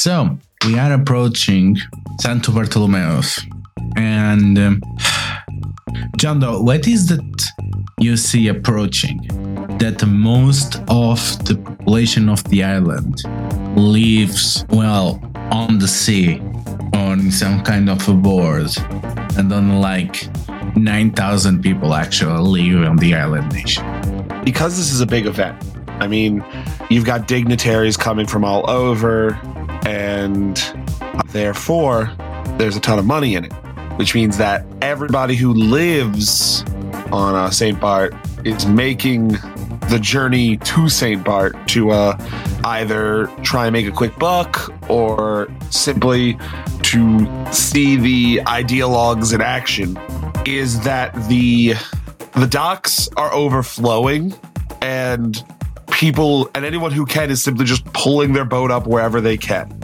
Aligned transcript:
So 0.00 0.38
we 0.64 0.78
are 0.78 0.94
approaching 0.94 1.76
Santo 2.22 2.52
Bartolomeo's. 2.52 3.38
And 3.96 4.58
um, 4.58 4.82
John 6.16 6.40
Doe, 6.40 6.62
what 6.62 6.88
is 6.88 7.08
that 7.08 7.44
you 7.98 8.16
see 8.16 8.48
approaching? 8.48 9.18
That 9.78 10.02
most 10.06 10.76
of 10.88 11.44
the 11.44 11.60
population 11.62 12.30
of 12.30 12.42
the 12.44 12.64
island 12.64 13.22
lives, 13.76 14.64
well, 14.70 15.20
on 15.52 15.78
the 15.78 15.88
sea, 15.88 16.40
on 16.94 17.30
some 17.30 17.62
kind 17.62 17.90
of 17.90 18.08
a 18.08 18.14
board, 18.14 18.70
and 19.36 19.52
on 19.52 19.82
like 19.82 20.30
9,000 20.76 21.60
people 21.60 21.92
actually 21.92 22.72
live 22.72 22.88
on 22.88 22.96
the 22.96 23.14
island 23.14 23.52
nation. 23.52 23.84
because 24.46 24.78
this 24.78 24.94
is 24.94 25.02
a 25.02 25.06
big 25.06 25.26
event. 25.26 25.62
I 26.00 26.06
mean, 26.06 26.42
you've 26.88 27.04
got 27.04 27.28
dignitaries 27.28 27.98
coming 27.98 28.26
from 28.26 28.42
all 28.42 28.68
over, 28.70 29.38
and 29.90 30.56
therefore, 31.32 32.12
there's 32.58 32.76
a 32.76 32.80
ton 32.80 33.00
of 33.00 33.06
money 33.06 33.34
in 33.34 33.44
it, 33.44 33.52
which 33.96 34.14
means 34.14 34.38
that 34.38 34.64
everybody 34.80 35.34
who 35.34 35.52
lives 35.52 36.64
on 37.10 37.34
uh, 37.34 37.50
St. 37.50 37.80
Bart 37.80 38.14
is 38.44 38.66
making 38.66 39.30
the 39.88 39.98
journey 40.00 40.58
to 40.58 40.88
St. 40.88 41.24
Bart 41.24 41.56
to 41.68 41.90
uh, 41.90 42.16
either 42.64 43.26
try 43.42 43.66
and 43.66 43.72
make 43.72 43.86
a 43.86 43.90
quick 43.90 44.16
buck 44.16 44.72
or 44.88 45.52
simply 45.70 46.38
to 46.82 47.52
see 47.52 47.96
the 47.96 48.44
ideologues 48.44 49.34
in 49.34 49.40
action. 49.40 49.98
Is 50.46 50.80
that 50.82 51.12
the 51.28 51.74
the 52.34 52.46
docks 52.46 53.08
are 53.16 53.32
overflowing 53.34 54.32
and 54.80 55.42
people 55.90 56.48
and 56.54 56.64
anyone 56.64 56.92
who 56.92 57.04
can 57.04 57.28
is 57.28 57.42
simply 57.42 57.64
just 57.64 57.84
pulling 57.92 58.32
their 58.34 58.44
boat 58.44 58.70
up 58.70 58.86
wherever 58.86 59.20
they 59.20 59.36
can. 59.36 59.79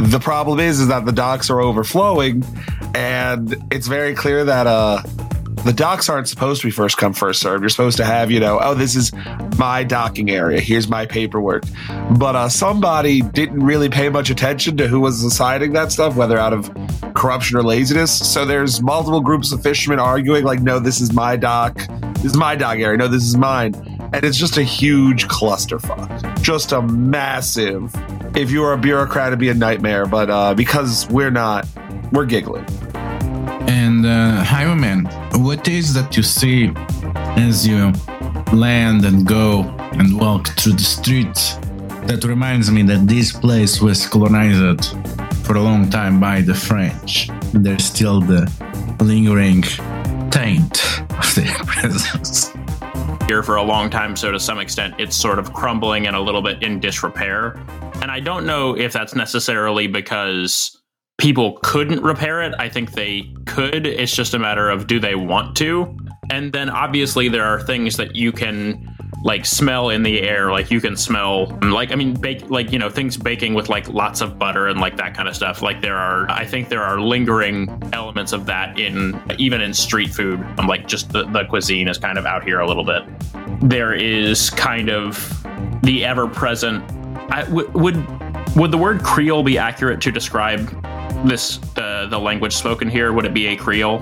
The 0.00 0.20
problem 0.20 0.60
is 0.60 0.80
is 0.80 0.88
that 0.88 1.04
the 1.04 1.12
docks 1.12 1.50
are 1.50 1.60
overflowing 1.60 2.44
and 2.94 3.54
it's 3.70 3.86
very 3.86 4.14
clear 4.14 4.44
that 4.44 4.66
uh 4.66 5.02
the 5.64 5.72
docks 5.74 6.08
aren't 6.08 6.26
supposed 6.26 6.62
to 6.62 6.66
be 6.66 6.70
first 6.70 6.96
come 6.96 7.12
first 7.12 7.40
served. 7.40 7.62
You're 7.62 7.68
supposed 7.68 7.98
to 7.98 8.04
have, 8.04 8.30
you 8.30 8.40
know, 8.40 8.58
oh, 8.62 8.74
this 8.74 8.96
is 8.96 9.12
my 9.58 9.84
docking 9.84 10.30
area. 10.30 10.58
Here's 10.58 10.88
my 10.88 11.04
paperwork. 11.04 11.64
But 12.18 12.34
uh, 12.34 12.48
somebody 12.48 13.20
didn't 13.20 13.62
really 13.62 13.90
pay 13.90 14.08
much 14.08 14.30
attention 14.30 14.78
to 14.78 14.88
who 14.88 15.00
was 15.00 15.22
assigning 15.22 15.74
that 15.74 15.92
stuff, 15.92 16.16
whether 16.16 16.38
out 16.38 16.54
of 16.54 16.72
corruption 17.14 17.58
or 17.58 17.62
laziness. 17.62 18.10
So 18.10 18.46
there's 18.46 18.80
multiple 18.80 19.20
groups 19.20 19.52
of 19.52 19.62
fishermen 19.62 19.98
arguing, 19.98 20.44
like, 20.44 20.60
no, 20.60 20.78
this 20.78 21.00
is 21.02 21.12
my 21.12 21.36
dock. 21.36 21.76
This 22.14 22.32
is 22.32 22.36
my 22.36 22.56
dock 22.56 22.78
area. 22.78 22.96
No, 22.96 23.08
this 23.08 23.24
is 23.24 23.36
mine. 23.36 23.74
And 24.14 24.24
it's 24.24 24.38
just 24.38 24.56
a 24.56 24.62
huge 24.62 25.28
clusterfuck. 25.28 26.40
Just 26.40 26.72
a 26.72 26.80
massive. 26.80 27.94
If 28.34 28.50
you 28.50 28.60
were 28.60 28.72
a 28.72 28.78
bureaucrat, 28.78 29.28
it'd 29.28 29.38
be 29.38 29.48
a 29.48 29.54
nightmare. 29.54 30.06
But 30.06 30.30
uh, 30.30 30.54
because 30.54 31.06
we're 31.10 31.30
not, 31.30 31.66
we're 32.12 32.26
giggling. 32.26 32.64
And 33.68 34.06
uh, 34.06 34.42
Highwayman, 34.44 35.06
what 35.42 35.68
is 35.68 35.94
that 35.94 36.16
you 36.16 36.22
see 36.22 36.72
as 37.36 37.66
you 37.66 37.92
land 38.52 39.04
and 39.04 39.26
go 39.26 39.62
and 39.92 40.18
walk 40.18 40.48
through 40.58 40.74
the 40.74 40.84
streets? 40.84 41.54
That 42.06 42.24
reminds 42.24 42.70
me 42.70 42.82
that 42.84 43.06
this 43.06 43.32
place 43.32 43.80
was 43.80 44.06
colonized 44.06 44.96
for 45.44 45.56
a 45.56 45.60
long 45.60 45.90
time 45.90 46.18
by 46.18 46.40
the 46.40 46.54
French. 46.54 47.28
There's 47.52 47.84
still 47.84 48.20
the 48.20 48.50
lingering 49.00 49.62
taint 50.30 51.02
of 51.10 51.34
their 51.34 51.54
presence. 51.66 52.52
here 53.26 53.42
for 53.42 53.56
a 53.56 53.62
long 53.62 53.90
time, 53.90 54.16
so 54.16 54.30
to 54.30 54.40
some 54.40 54.58
extent, 54.58 54.94
it's 54.98 55.16
sort 55.16 55.38
of 55.38 55.52
crumbling 55.52 56.06
and 56.06 56.16
a 56.16 56.20
little 56.20 56.42
bit 56.42 56.62
in 56.62 56.80
disrepair. 56.80 57.60
And 58.02 58.10
I 58.10 58.20
don't 58.20 58.46
know 58.46 58.76
if 58.76 58.92
that's 58.92 59.14
necessarily 59.14 59.86
because 59.86 60.80
people 61.18 61.58
couldn't 61.62 62.02
repair 62.02 62.42
it. 62.42 62.54
I 62.58 62.68
think 62.68 62.92
they 62.92 63.32
could. 63.46 63.86
It's 63.86 64.14
just 64.14 64.34
a 64.34 64.38
matter 64.38 64.70
of 64.70 64.86
do 64.86 64.98
they 64.98 65.14
want 65.14 65.56
to? 65.58 65.96
And 66.30 66.52
then 66.52 66.70
obviously 66.70 67.28
there 67.28 67.44
are 67.44 67.60
things 67.60 67.96
that 67.98 68.16
you 68.16 68.32
can 68.32 68.96
like 69.22 69.44
smell 69.44 69.90
in 69.90 70.02
the 70.02 70.22
air 70.22 70.50
like 70.50 70.70
you 70.70 70.80
can 70.80 70.96
smell 70.96 71.46
like 71.62 71.92
i 71.92 71.94
mean 71.94 72.14
bake 72.14 72.48
like 72.48 72.72
you 72.72 72.78
know 72.78 72.88
things 72.88 73.18
baking 73.18 73.52
with 73.52 73.68
like 73.68 73.86
lots 73.88 74.22
of 74.22 74.38
butter 74.38 74.66
and 74.68 74.80
like 74.80 74.96
that 74.96 75.14
kind 75.14 75.28
of 75.28 75.36
stuff 75.36 75.60
like 75.60 75.82
there 75.82 75.96
are 75.96 76.30
i 76.30 76.46
think 76.46 76.70
there 76.70 76.82
are 76.82 76.98
lingering 77.00 77.68
elements 77.92 78.32
of 78.32 78.46
that 78.46 78.78
in 78.78 79.20
even 79.38 79.60
in 79.60 79.74
street 79.74 80.08
food 80.08 80.40
um, 80.58 80.66
like 80.66 80.88
just 80.88 81.12
the, 81.12 81.24
the 81.32 81.44
cuisine 81.44 81.86
is 81.86 81.98
kind 81.98 82.16
of 82.16 82.24
out 82.24 82.42
here 82.42 82.60
a 82.60 82.66
little 82.66 82.84
bit 82.84 83.02
there 83.60 83.92
is 83.92 84.48
kind 84.50 84.88
of 84.88 85.44
the 85.82 86.02
ever-present 86.04 86.82
I, 87.30 87.42
w- 87.44 87.70
would 87.74 87.96
would 88.56 88.70
the 88.70 88.78
word 88.78 89.02
creole 89.02 89.42
be 89.42 89.58
accurate 89.58 90.00
to 90.02 90.10
describe 90.10 90.68
this 91.26 91.58
the 91.74 92.06
the 92.10 92.18
language 92.18 92.54
spoken 92.54 92.88
here 92.88 93.12
would 93.12 93.24
it 93.24 93.34
be 93.34 93.48
a 93.48 93.56
creole 93.56 94.00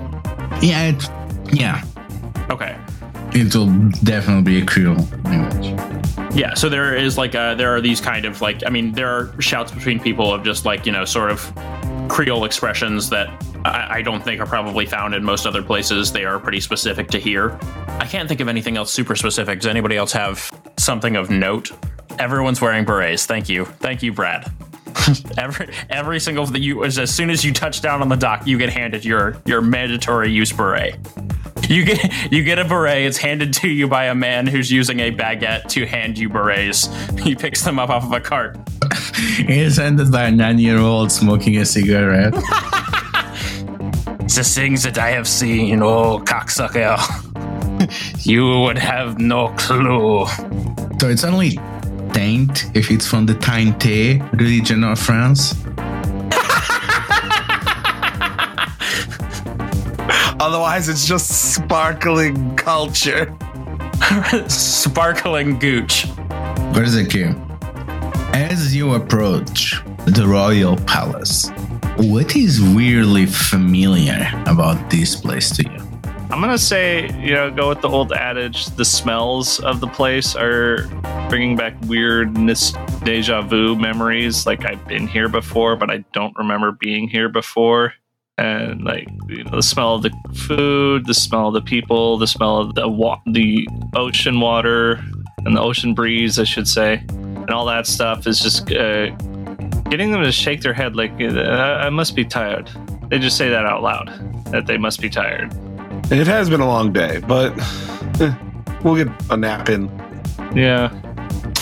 Yeah, 0.61 0.89
it, 0.89 1.09
yeah, 1.53 1.83
okay 2.49 2.77
it 3.33 3.53
will 3.55 3.89
definitely 4.03 4.41
be 4.41 4.61
a 4.61 4.65
Creole 4.65 5.05
language. 5.23 6.35
Yeah, 6.35 6.53
so 6.53 6.69
there 6.69 6.95
is 6.95 7.17
like 7.17 7.35
uh 7.35 7.55
there 7.55 7.75
are 7.75 7.81
these 7.81 8.01
kind 8.01 8.25
of 8.25 8.41
like 8.41 8.65
I 8.65 8.69
mean 8.69 8.91
there 8.91 9.09
are 9.09 9.41
shouts 9.41 9.71
between 9.71 9.99
people 9.99 10.33
of 10.33 10.43
just 10.43 10.65
like 10.65 10.85
you 10.85 10.91
know 10.91 11.05
sort 11.05 11.31
of 11.31 11.53
Creole 12.07 12.45
expressions 12.45 13.09
that 13.09 13.27
I, 13.65 13.97
I 13.97 14.01
don't 14.01 14.23
think 14.23 14.41
are 14.41 14.45
probably 14.45 14.85
found 14.85 15.13
in 15.13 15.23
most 15.23 15.45
other 15.45 15.61
places. 15.61 16.11
They 16.11 16.25
are 16.25 16.39
pretty 16.39 16.59
specific 16.59 17.07
to 17.09 17.19
here. 17.19 17.57
I 17.87 18.05
can't 18.05 18.27
think 18.27 18.41
of 18.41 18.47
anything 18.47 18.77
else 18.77 18.91
super 18.91 19.15
specific. 19.15 19.59
Does 19.59 19.67
anybody 19.67 19.95
else 19.95 20.11
have 20.13 20.49
something 20.77 21.15
of 21.15 21.29
note? 21.29 21.71
Everyone's 22.17 22.61
wearing 22.61 22.85
berets. 22.85 23.25
Thank 23.25 23.49
you, 23.49 23.65
thank 23.65 24.03
you, 24.03 24.11
Brad. 24.11 24.51
every 25.37 25.69
every 25.89 26.19
single 26.19 26.45
that 26.45 26.61
you 26.61 26.83
as, 26.83 26.97
as 26.97 27.13
soon 27.13 27.29
as 27.29 27.43
you 27.43 27.53
touch 27.53 27.81
down 27.81 28.01
on 28.01 28.09
the 28.09 28.15
dock, 28.15 28.45
you 28.47 28.57
get 28.57 28.69
handed 28.69 29.05
your 29.05 29.37
your 29.45 29.61
mandatory 29.61 30.31
use 30.31 30.51
beret. 30.51 30.95
You 31.67 31.85
get 31.85 32.11
you 32.31 32.43
get 32.43 32.59
a 32.59 32.65
beret. 32.65 33.05
It's 33.05 33.17
handed 33.17 33.53
to 33.53 33.69
you 33.69 33.87
by 33.87 34.05
a 34.05 34.15
man 34.15 34.47
who's 34.47 34.71
using 34.71 34.99
a 34.99 35.11
baguette 35.11 35.67
to 35.69 35.85
hand 35.85 36.17
you 36.17 36.29
berets. 36.29 36.89
He 37.19 37.35
picks 37.35 37.63
them 37.63 37.79
up 37.79 37.89
off 37.89 38.05
of 38.05 38.11
a 38.13 38.19
cart. 38.19 38.57
It 39.39 39.49
is 39.49 39.77
handed 39.77 40.11
by 40.11 40.25
a 40.25 40.31
nine-year-old 40.31 41.11
smoking 41.11 41.57
a 41.57 41.65
cigarette. 41.65 42.33
The 44.39 44.43
things 44.43 44.83
that 44.83 44.97
I 44.97 45.09
have 45.09 45.27
seen, 45.27 45.81
oh 45.81 46.19
cocksucker, 46.19 46.97
you 48.25 48.61
would 48.61 48.77
have 48.77 49.19
no 49.19 49.49
clue. 49.57 50.25
so 50.99 51.09
it's 51.09 51.25
only 51.25 51.59
taint 52.13 52.65
if 52.75 52.91
it's 52.91 53.07
from 53.07 53.25
the 53.25 53.33
Tainté 53.33 54.21
religion 54.33 54.83
of 54.83 54.99
France. 54.99 55.55
Otherwise, 60.39 60.89
it's 60.89 61.05
just 61.05 61.53
sparkling 61.53 62.55
culture. 62.55 63.35
Sparkling 64.47 65.59
gooch. 65.59 66.07
Berserker, 66.73 67.35
as 68.33 68.75
you 68.75 68.93
approach 68.93 69.81
the 70.05 70.25
royal 70.25 70.77
palace, 70.77 71.49
what 71.97 72.35
is 72.35 72.61
weirdly 72.61 73.25
familiar 73.25 74.31
about 74.45 74.89
this 74.89 75.15
place 75.15 75.49
to 75.57 75.63
you? 75.63 75.77
I'm 76.31 76.41
gonna 76.41 76.57
say, 76.57 77.09
you 77.19 77.33
know, 77.33 77.51
go 77.51 77.69
with 77.69 77.81
the 77.81 77.89
old 77.89 78.13
adage: 78.13 78.67
the 78.67 78.85
smells 78.85 79.59
of 79.59 79.81
the 79.81 79.87
place 79.87 80.35
are 80.35 80.87
bringing 81.29 81.55
back 81.55 81.73
weird 81.83 82.37
nis- 82.37 82.73
deja 83.03 83.41
vu 83.41 83.75
memories. 83.75 84.45
Like 84.45 84.65
I've 84.65 84.85
been 84.87 85.07
here 85.07 85.29
before, 85.29 85.75
but 85.75 85.89
I 85.89 86.03
don't 86.13 86.35
remember 86.37 86.71
being 86.73 87.07
here 87.07 87.29
before. 87.29 87.93
And 88.37 88.83
like 88.83 89.07
you 89.27 89.43
know, 89.43 89.51
the 89.57 89.63
smell 89.63 89.95
of 89.95 90.01
the 90.03 90.11
food, 90.33 91.05
the 91.05 91.13
smell 91.13 91.49
of 91.49 91.53
the 91.53 91.61
people, 91.61 92.17
the 92.17 92.27
smell 92.27 92.57
of 92.57 92.75
the 92.75 92.87
wa- 92.87 93.19
the 93.25 93.67
ocean 93.95 94.39
water 94.39 95.03
and 95.45 95.55
the 95.55 95.61
ocean 95.61 95.93
breeze, 95.93 96.39
I 96.39 96.43
should 96.45 96.67
say, 96.67 97.03
and 97.09 97.49
all 97.49 97.65
that 97.65 97.85
stuff 97.85 98.27
is 98.27 98.39
just 98.39 98.71
uh, 98.71 99.09
getting 99.89 100.11
them 100.11 100.23
to 100.23 100.31
shake 100.31 100.61
their 100.61 100.73
head 100.73 100.95
like 100.95 101.11
I 101.21 101.89
must 101.89 102.15
be 102.15 102.23
tired. 102.25 102.69
They 103.09 103.19
just 103.19 103.37
say 103.37 103.49
that 103.49 103.65
out 103.65 103.81
loud 103.81 104.07
that 104.51 104.67
they 104.67 104.77
must 104.77 105.01
be 105.01 105.09
tired. 105.09 105.51
It 106.11 106.27
has 106.27 106.49
been 106.49 106.61
a 106.61 106.67
long 106.67 106.93
day, 106.93 107.19
but 107.27 107.53
eh, 108.21 108.33
we'll 108.83 108.95
get 108.95 109.07
a 109.29 109.37
nap 109.37 109.69
in. 109.69 109.89
Yeah. 110.55 110.89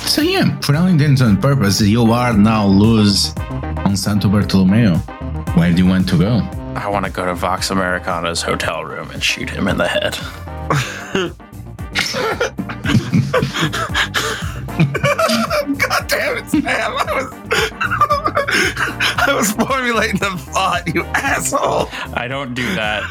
So 0.07 0.21
yeah, 0.21 0.57
for 0.61 0.75
all 0.75 0.87
intents 0.87 1.21
and 1.21 1.39
purposes, 1.39 1.89
you 1.89 2.11
are 2.11 2.33
now 2.33 2.65
loose 2.65 3.35
on 3.37 3.95
Santo 3.97 4.29
Bartolomeo. 4.29 4.95
Where 5.55 5.71
do 5.71 5.77
you 5.77 5.85
want 5.85 6.07
to 6.09 6.17
go? 6.17 6.39
I 6.75 6.87
want 6.87 7.05
to 7.05 7.11
go 7.11 7.25
to 7.25 7.35
Vox 7.35 7.71
Americana's 7.71 8.41
hotel 8.41 8.85
room 8.85 9.11
and 9.11 9.21
shoot 9.21 9.49
him 9.49 9.67
in 9.67 9.77
the 9.77 9.87
head. 9.87 10.17
God 15.77 16.07
damn 16.07 16.37
it, 16.37 16.49
Sam! 16.49 16.63
I 16.65 17.13
was, 17.13 17.33
I 19.27 19.33
was 19.35 19.51
formulating 19.51 20.19
the 20.19 20.37
thought, 20.37 20.87
you 20.93 21.03
asshole. 21.03 21.89
I 22.13 22.27
don't 22.27 22.53
do 22.53 22.63
that. 22.75 23.03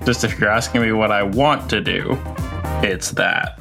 Just 0.04 0.22
if 0.22 0.38
you're 0.38 0.50
asking 0.50 0.82
me 0.82 0.92
what 0.92 1.10
I 1.10 1.22
want 1.22 1.70
to 1.70 1.80
do, 1.80 2.18
it's 2.82 3.12
that. 3.12 3.59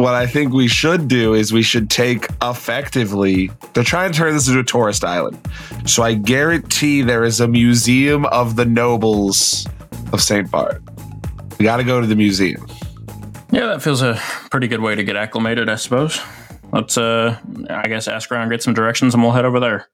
What 0.00 0.14
I 0.14 0.26
think 0.26 0.52
we 0.52 0.66
should 0.66 1.08
do 1.08 1.34
is 1.34 1.52
we 1.52 1.62
should 1.62 1.90
take 1.90 2.26
effectively. 2.42 3.50
They're 3.74 3.84
trying 3.84 4.12
to 4.12 4.18
turn 4.18 4.34
this 4.34 4.48
into 4.48 4.60
a 4.60 4.64
tourist 4.64 5.04
island, 5.04 5.38
so 5.86 6.02
I 6.02 6.14
guarantee 6.14 7.02
there 7.02 7.24
is 7.24 7.40
a 7.40 7.48
museum 7.48 8.24
of 8.26 8.56
the 8.56 8.64
nobles 8.64 9.66
of 10.12 10.22
Saint 10.22 10.50
Bart. 10.50 10.82
We 11.58 11.64
got 11.64 11.76
to 11.76 11.84
go 11.84 12.00
to 12.00 12.06
the 12.06 12.16
museum. 12.16 12.66
Yeah, 13.52 13.66
that 13.66 13.82
feels 13.82 14.00
a 14.00 14.14
pretty 14.50 14.68
good 14.68 14.80
way 14.80 14.94
to 14.94 15.04
get 15.04 15.16
acclimated, 15.16 15.68
I 15.68 15.76
suppose. 15.76 16.20
Let's, 16.72 16.96
uh, 16.96 17.36
I 17.68 17.88
guess, 17.88 18.08
ask 18.08 18.30
around, 18.30 18.50
get 18.50 18.62
some 18.62 18.74
directions, 18.74 19.12
and 19.12 19.22
we'll 19.22 19.32
head 19.32 19.44
over 19.44 19.60
there. 19.60 19.88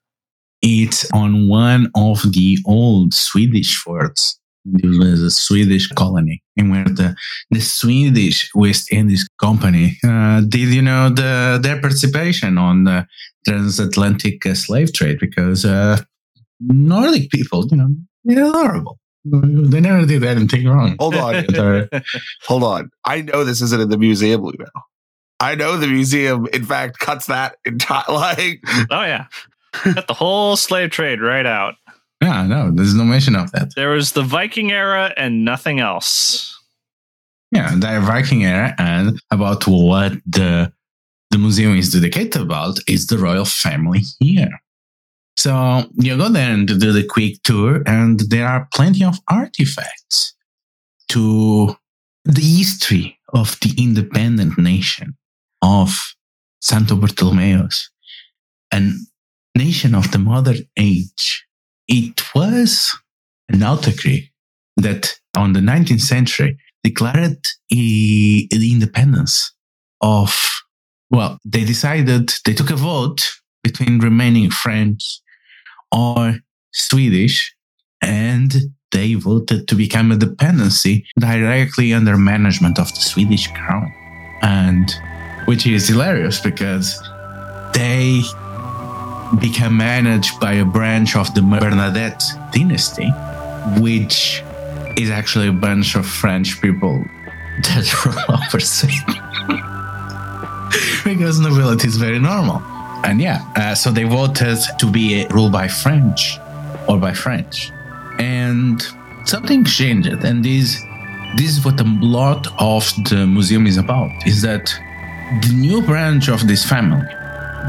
It's 0.61 1.11
on 1.11 1.47
one 1.47 1.91
of 1.95 2.21
the 2.33 2.59
old 2.65 3.13
Swedish 3.13 3.77
forts. 3.77 4.39
It 4.83 4.99
was 4.99 5.21
a 5.21 5.31
Swedish 5.31 5.87
colony, 5.87 6.41
and 6.57 6.71
where 6.71 6.83
the 6.83 7.15
the 7.49 7.61
Swedish 7.61 8.49
West 8.53 8.91
Indies 8.91 9.27
Company 9.39 9.97
uh, 10.03 10.41
did, 10.41 10.73
you 10.73 10.81
know, 10.81 11.09
the 11.09 11.59
their 11.61 11.79
participation 11.79 12.57
on 12.57 12.83
the 12.83 13.07
transatlantic 13.47 14.45
uh, 14.45 14.53
slave 14.53 14.93
trade 14.93 15.19
because 15.19 15.65
uh, 15.65 16.01
Nordic 16.59 17.29
people, 17.31 17.67
you 17.71 17.77
know, 17.77 17.89
they're 18.23 18.51
horrible. 18.51 18.99
They 19.23 19.81
never 19.81 20.05
did 20.05 20.23
anything 20.23 20.67
wrong. 20.67 20.95
Hold 20.99 21.15
on. 21.15 21.45
Hold 22.47 22.63
on. 22.63 22.89
I 23.05 23.21
know 23.21 23.43
this 23.43 23.61
isn't 23.61 23.81
in 23.81 23.89
the 23.89 23.97
museum, 23.97 24.41
Luno. 24.41 24.67
I 25.39 25.55
know 25.55 25.77
the 25.77 25.87
museum, 25.87 26.47
in 26.53 26.63
fact, 26.63 26.99
cuts 26.99 27.25
that 27.27 27.57
entire 27.65 28.03
like. 28.09 28.61
Oh 28.89 29.03
yeah, 29.03 29.25
Cut 29.83 30.07
the 30.07 30.13
whole 30.13 30.55
slave 30.55 30.89
trade 30.89 31.21
right 31.21 31.45
out. 31.45 31.75
Yeah, 32.27 32.45
no, 32.45 32.71
there's 32.71 32.93
no 32.93 33.05
mention 33.05 33.35
of 33.35 33.51
that. 33.51 33.73
There 33.75 33.89
was 33.89 34.11
the 34.11 34.23
Viking 34.23 34.71
era 34.71 35.13
and 35.15 35.45
nothing 35.45 35.79
else. 35.79 36.53
Yeah, 37.51 37.71
the 37.75 38.01
Viking 38.01 38.43
era 38.43 38.75
and 38.77 39.21
about 39.31 39.67
what 39.67 40.13
the 40.25 40.71
the 41.31 41.37
museum 41.37 41.75
is 41.75 41.91
dedicated 41.91 42.41
about 42.41 42.79
is 42.87 43.07
the 43.07 43.17
royal 43.17 43.45
family 43.45 44.01
here. 44.19 44.61
So 45.37 45.83
you 45.95 46.17
go 46.17 46.29
there 46.29 46.51
and 46.53 46.67
do 46.67 46.91
the 46.91 47.05
quick 47.05 47.43
tour, 47.43 47.83
and 47.85 48.19
there 48.31 48.47
are 48.47 48.67
plenty 48.73 49.03
of 49.03 49.19
artifacts 49.27 50.33
to 51.09 51.75
the 52.25 52.41
history 52.41 53.19
of 53.33 53.57
the 53.61 53.73
independent 53.77 54.57
nation 54.57 55.15
of 55.61 55.89
Santo 56.61 56.95
Bartolomeos, 56.95 57.89
a 58.73 58.79
nation 59.55 59.95
of 59.95 60.11
the 60.11 60.19
modern 60.19 60.63
age. 60.77 61.46
It 61.87 62.21
was 62.35 62.95
an 63.49 63.63
autocracy 63.63 64.31
that 64.75 65.17
on 65.35 65.53
the 65.53 65.59
19th 65.59 66.01
century 66.01 66.57
declared 66.83 67.45
the 67.69 68.47
independence 68.51 69.53
of, 70.01 70.61
well, 71.09 71.39
they 71.45 71.63
decided, 71.63 72.33
they 72.45 72.53
took 72.53 72.69
a 72.69 72.75
vote 72.75 73.31
between 73.63 73.99
remaining 73.99 74.49
French 74.51 75.21
or 75.91 76.39
Swedish, 76.73 77.55
and 78.01 78.55
they 78.91 79.15
voted 79.15 79.67
to 79.67 79.75
become 79.75 80.11
a 80.11 80.17
dependency 80.17 81.05
directly 81.19 81.93
under 81.93 82.17
management 82.17 82.79
of 82.79 82.93
the 82.93 83.01
Swedish 83.01 83.47
crown. 83.47 83.91
And 84.41 84.93
which 85.45 85.65
is 85.65 85.87
hilarious 85.87 86.39
because 86.39 87.01
they 87.73 88.21
become 89.39 89.77
managed 89.77 90.39
by 90.39 90.53
a 90.53 90.65
branch 90.65 91.15
of 91.15 91.33
the 91.33 91.41
Bernadotte 91.41 92.23
dynasty, 92.51 93.09
which 93.81 94.43
is 94.97 95.09
actually 95.09 95.47
a 95.47 95.53
bunch 95.53 95.95
of 95.95 96.05
French 96.05 96.61
people 96.61 97.03
that 97.63 98.05
rule 98.05 98.37
over 98.37 98.59
Sweden. 98.59 99.21
because 101.03 101.39
nobility 101.39 101.87
is 101.87 101.97
very 101.97 102.19
normal. 102.19 102.61
And 103.03 103.21
yeah, 103.21 103.45
uh, 103.55 103.75
so 103.75 103.91
they 103.91 104.03
voted 104.03 104.57
to 104.79 104.91
be 104.91 105.25
ruled 105.27 105.51
by 105.51 105.67
French 105.67 106.39
or 106.87 106.97
by 106.97 107.13
French. 107.13 107.71
And 108.19 108.81
something 109.25 109.63
changed. 109.63 110.07
And 110.07 110.43
this, 110.43 110.81
this 111.35 111.57
is 111.57 111.63
what 111.63 111.79
a 111.79 111.85
lot 112.01 112.47
of 112.59 112.91
the 113.09 113.27
museum 113.27 113.67
is 113.67 113.77
about, 113.77 114.11
is 114.25 114.41
that 114.41 114.73
the 115.41 115.53
new 115.53 115.81
branch 115.81 116.29
of 116.29 116.47
this 116.47 116.65
family, 116.65 117.05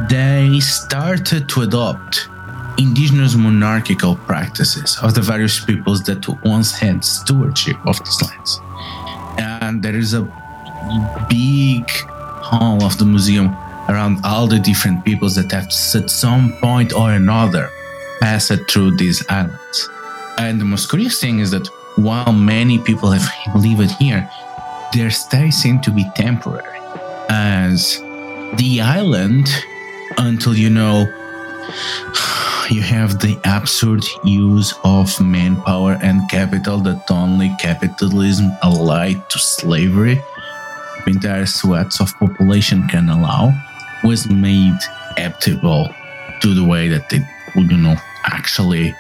they 0.09 0.61
started 0.61 1.49
to 1.51 1.63
adopt 1.63 2.29
indigenous 2.79 3.35
monarchical 3.35 4.17
practices 4.17 4.97
of 5.03 5.15
the 5.15 5.21
various 5.21 5.65
peoples 5.65 6.03
that 6.05 6.27
once 6.45 6.73
had 6.73 7.05
stewardship 7.05 7.77
of 7.87 7.99
these 7.99 8.23
lands. 8.23 8.61
And 9.39 9.83
there 9.83 9.97
is 9.97 10.15
a 10.15 10.23
big 11.29 11.91
hall 11.91 12.83
of 12.85 12.97
the 12.99 13.05
museum 13.05 13.49
around 13.89 14.21
all 14.25 14.47
the 14.47 14.59
different 14.59 15.05
peoples 15.05 15.35
that 15.35 15.51
have 15.53 15.67
at 15.67 16.11
some 16.11 16.53
point 16.61 16.93
or 16.93 17.13
another 17.13 17.71
passed 18.21 18.71
through 18.71 18.97
these 18.97 19.25
islands. 19.29 19.89
And 20.39 20.61
the 20.61 20.65
most 20.65 20.89
curious 20.89 21.21
thing 21.21 21.41
is 21.41 21.51
that 21.51 21.67
while 21.97 22.33
many 22.33 22.79
people 22.79 23.11
have 23.11 23.29
lived 23.57 23.91
here, 23.93 24.31
their 24.95 25.11
stay 25.11 25.51
seemed 25.51 25.83
to 25.83 25.91
be 25.91 26.07
temporary, 26.15 26.79
as 27.29 27.99
the 28.57 28.81
island, 28.81 29.49
until 30.19 30.55
you 30.55 30.71
know 30.71 31.07
you 32.71 32.83
have 32.83 33.19
the 33.21 33.39
absurd 33.45 34.05
use 34.25 34.75
of 34.85 35.21
manpower 35.21 35.99
and 36.03 36.29
capital 36.31 36.79
that 36.79 37.11
only 37.11 37.55
capitalism 37.59 38.51
allied 38.63 39.29
to 39.31 39.39
slavery, 39.39 40.21
the 41.05 41.13
entire 41.13 41.47
swaths 41.47 42.01
of 42.01 42.15
population 42.19 42.87
can 42.89 43.09
allow, 43.09 43.53
was 44.05 44.29
made 44.31 44.79
adaptable 45.13 45.89
to 46.43 46.55
the 46.55 46.65
way 46.65 46.89
that 46.89 47.11
it 47.13 47.23
you 47.57 47.77
know, 47.77 47.97
actually 48.25 48.95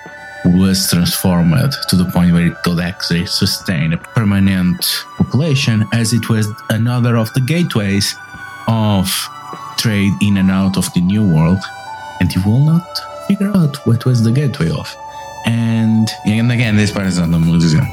was 0.44 0.88
transformed 0.90 1.72
to 1.88 1.96
the 1.96 2.10
point 2.10 2.32
where 2.32 2.46
it 2.46 2.62
could 2.62 2.80
actually 2.80 3.26
sustain 3.26 3.92
a 3.92 3.98
permanent 3.98 5.04
population, 5.16 5.84
as 5.92 6.12
it 6.12 6.28
was 6.28 6.48
another 6.70 7.16
of 7.16 7.32
the 7.34 7.40
gateways 7.40 8.14
of 8.66 9.28
trade 9.78 10.12
in 10.20 10.36
and 10.36 10.50
out 10.50 10.76
of 10.76 10.92
the 10.92 11.00
New 11.00 11.24
World, 11.34 11.58
and 12.20 12.32
you 12.34 12.42
will 12.44 12.64
not 12.64 12.86
figure 13.26 13.50
out 13.54 13.76
what 13.86 14.04
was 14.04 14.22
the 14.22 14.32
gateway 14.32 14.70
of. 14.70 14.94
And, 15.46 16.08
and 16.26 16.52
again, 16.52 16.76
this 16.76 16.90
part 16.90 17.06
is 17.06 17.18
not 17.18 17.30
the 17.30 17.38
museum. 17.38 17.86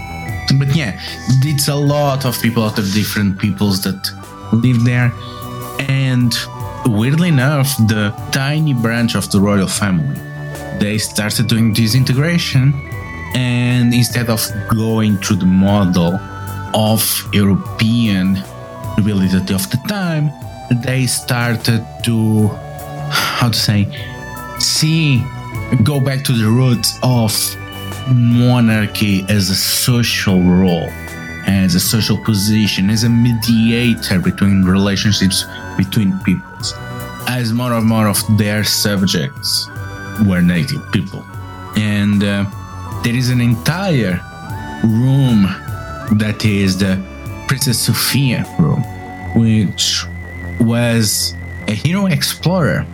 But 0.59 0.75
yeah, 0.75 0.99
it's 1.43 1.67
a 1.67 1.75
lot 1.75 2.25
of 2.25 2.41
people, 2.41 2.63
lot 2.63 2.77
of 2.79 2.91
different 2.93 3.39
peoples 3.39 3.81
that 3.83 4.01
live 4.51 4.83
there. 4.83 5.11
And 5.87 6.33
weirdly 6.85 7.29
enough, 7.29 7.77
the 7.87 8.13
tiny 8.31 8.73
branch 8.73 9.15
of 9.15 9.31
the 9.31 9.39
royal 9.39 9.67
family, 9.67 10.19
they 10.79 10.97
started 10.97 11.47
doing 11.47 11.73
this 11.73 11.95
integration. 11.95 12.73
And 13.35 13.93
instead 13.93 14.29
of 14.29 14.41
going 14.69 15.17
through 15.17 15.37
the 15.37 15.45
model 15.45 16.17
of 16.73 17.01
European 17.33 18.33
nobility 18.97 19.53
of 19.53 19.69
the 19.69 19.79
time, 19.87 20.31
they 20.71 21.05
started 21.07 21.85
to, 22.03 22.47
how 23.09 23.49
to 23.49 23.57
say, 23.57 23.87
see, 24.59 25.23
go 25.83 25.99
back 25.99 26.23
to 26.25 26.31
the 26.31 26.47
roots 26.47 26.97
of 27.03 27.31
monarchy 28.07 29.25
as 29.29 29.49
a 29.49 29.55
social 29.55 30.41
role, 30.41 30.89
as 31.47 31.75
a 31.75 31.79
social 31.79 32.17
position, 32.23 32.89
as 32.89 33.03
a 33.03 33.09
mediator 33.09 34.19
between 34.19 34.63
relationships 34.63 35.45
between 35.77 36.17
peoples, 36.19 36.73
as 37.27 37.53
more 37.53 37.73
and 37.73 37.85
more 37.85 38.07
of 38.07 38.17
their 38.37 38.63
subjects 38.63 39.67
were 40.27 40.41
native 40.41 40.81
people. 40.91 41.25
And 41.75 42.23
uh, 42.23 42.45
there 43.03 43.15
is 43.15 43.29
an 43.29 43.41
entire 43.41 44.21
room 44.83 45.43
that 46.17 46.45
is 46.45 46.77
the 46.77 47.01
Princess 47.47 47.79
Sophia 47.79 48.45
room, 48.59 48.83
which 49.35 50.05
was 50.59 51.33
a 51.67 51.73
hero 51.73 52.07
explorer, 52.07 52.85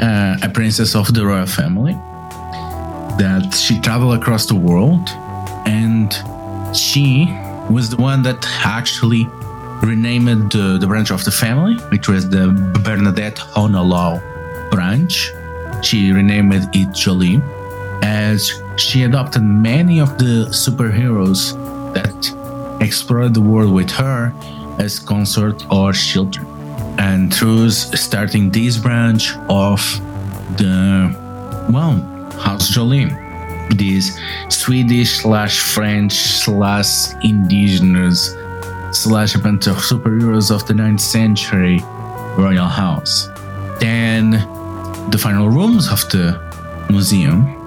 uh, 0.00 0.36
a 0.42 0.48
princess 0.48 0.94
of 0.94 1.12
the 1.14 1.24
royal 1.24 1.46
family, 1.46 1.92
that 3.18 3.54
she 3.54 3.78
traveled 3.80 4.18
across 4.18 4.46
the 4.46 4.54
world 4.54 5.08
and 5.66 6.12
she 6.74 7.26
was 7.70 7.90
the 7.90 7.96
one 7.96 8.22
that 8.22 8.44
actually 8.64 9.26
renamed 9.82 10.52
the, 10.52 10.78
the 10.78 10.86
branch 10.86 11.10
of 11.10 11.24
the 11.24 11.30
family, 11.30 11.74
which 11.90 12.08
was 12.08 12.28
the 12.28 12.48
Bernadotte 12.84 13.38
Honolau 13.54 14.20
branch. 14.70 15.32
She 15.82 16.12
renamed 16.12 16.54
it 16.74 16.92
Jolie 16.92 17.40
as 18.02 18.62
she 18.76 19.02
adopted 19.04 19.42
many 19.42 20.00
of 20.00 20.18
the 20.18 20.46
superheroes 20.50 21.52
that 21.94 22.82
explored 22.82 23.34
the 23.34 23.40
world 23.40 23.72
with 23.72 23.90
her 23.90 24.32
as 24.78 24.98
consort 24.98 25.64
or 25.70 25.92
children. 25.92 26.46
And 26.98 27.32
through 27.32 27.70
starting 27.70 28.50
this 28.50 28.76
branch 28.76 29.36
of 29.48 29.80
the, 30.56 31.14
well, 31.70 31.94
House 32.38 32.68
Jolie, 32.68 33.10
this 33.70 34.18
Swedish 34.48 35.22
slash 35.22 35.60
French 35.60 36.12
slash 36.12 37.14
indigenous 37.24 38.34
slash 38.92 39.34
a 39.34 39.38
bunch 39.38 39.66
of 39.66 39.76
superheroes 39.76 40.50
of 40.54 40.66
the 40.66 40.74
9th 40.74 41.00
century 41.00 41.80
royal 42.36 42.66
house. 42.66 43.28
Then 43.80 44.30
the 45.10 45.18
final 45.18 45.48
rooms 45.48 45.90
of 45.90 46.00
the 46.10 46.38
museum. 46.90 47.58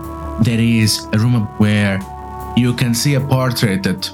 There 0.41 0.59
is 0.59 1.07
a 1.13 1.19
room 1.19 1.47
where 1.57 1.99
you 2.55 2.73
can 2.73 2.93
see 2.93 3.15
a 3.15 3.21
portrait 3.21 3.83
that 3.83 4.13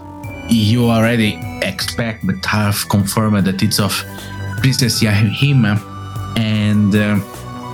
you 0.52 0.90
already 0.90 1.40
expect 1.62 2.26
but 2.28 2.44
have 2.46 2.88
confirmed 2.90 3.46
that 3.46 3.64
it's 3.64 3.80
of 3.80 3.94
Princess 4.60 5.02
Yahima 5.02 5.80
and 6.38 6.94
uh, 6.96 7.20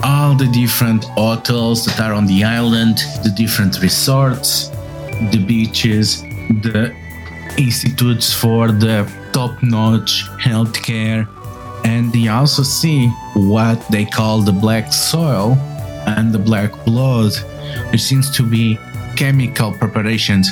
all 0.04 0.36
the 0.36 0.48
different 0.54 1.04
hotels 1.16 1.86
that 1.86 2.00
are 2.00 2.14
on 2.14 2.28
the 2.28 2.44
island, 2.44 3.00
the 3.24 3.34
different 3.36 3.82
resorts, 3.82 4.70
the 5.32 5.44
beaches, 5.46 6.22
the 6.62 6.96
institutes 7.58 8.32
for 8.34 8.72
the 8.72 9.12
top 9.34 9.52
notch 9.64 10.26
healthcare. 10.40 11.28
And 11.84 12.14
you 12.14 12.30
also 12.30 12.64
see 12.64 13.08
what 13.34 13.84
they 13.90 14.06
call 14.06 14.42
the 14.42 14.52
black 14.52 14.94
soil 14.94 15.54
and 16.06 16.32
the 16.32 16.40
black 16.40 16.72
blood, 16.86 17.34
which 17.92 18.02
seems 18.02 18.30
to 18.38 18.44
be 18.44 18.78
chemical 19.16 19.74
preparations 19.74 20.52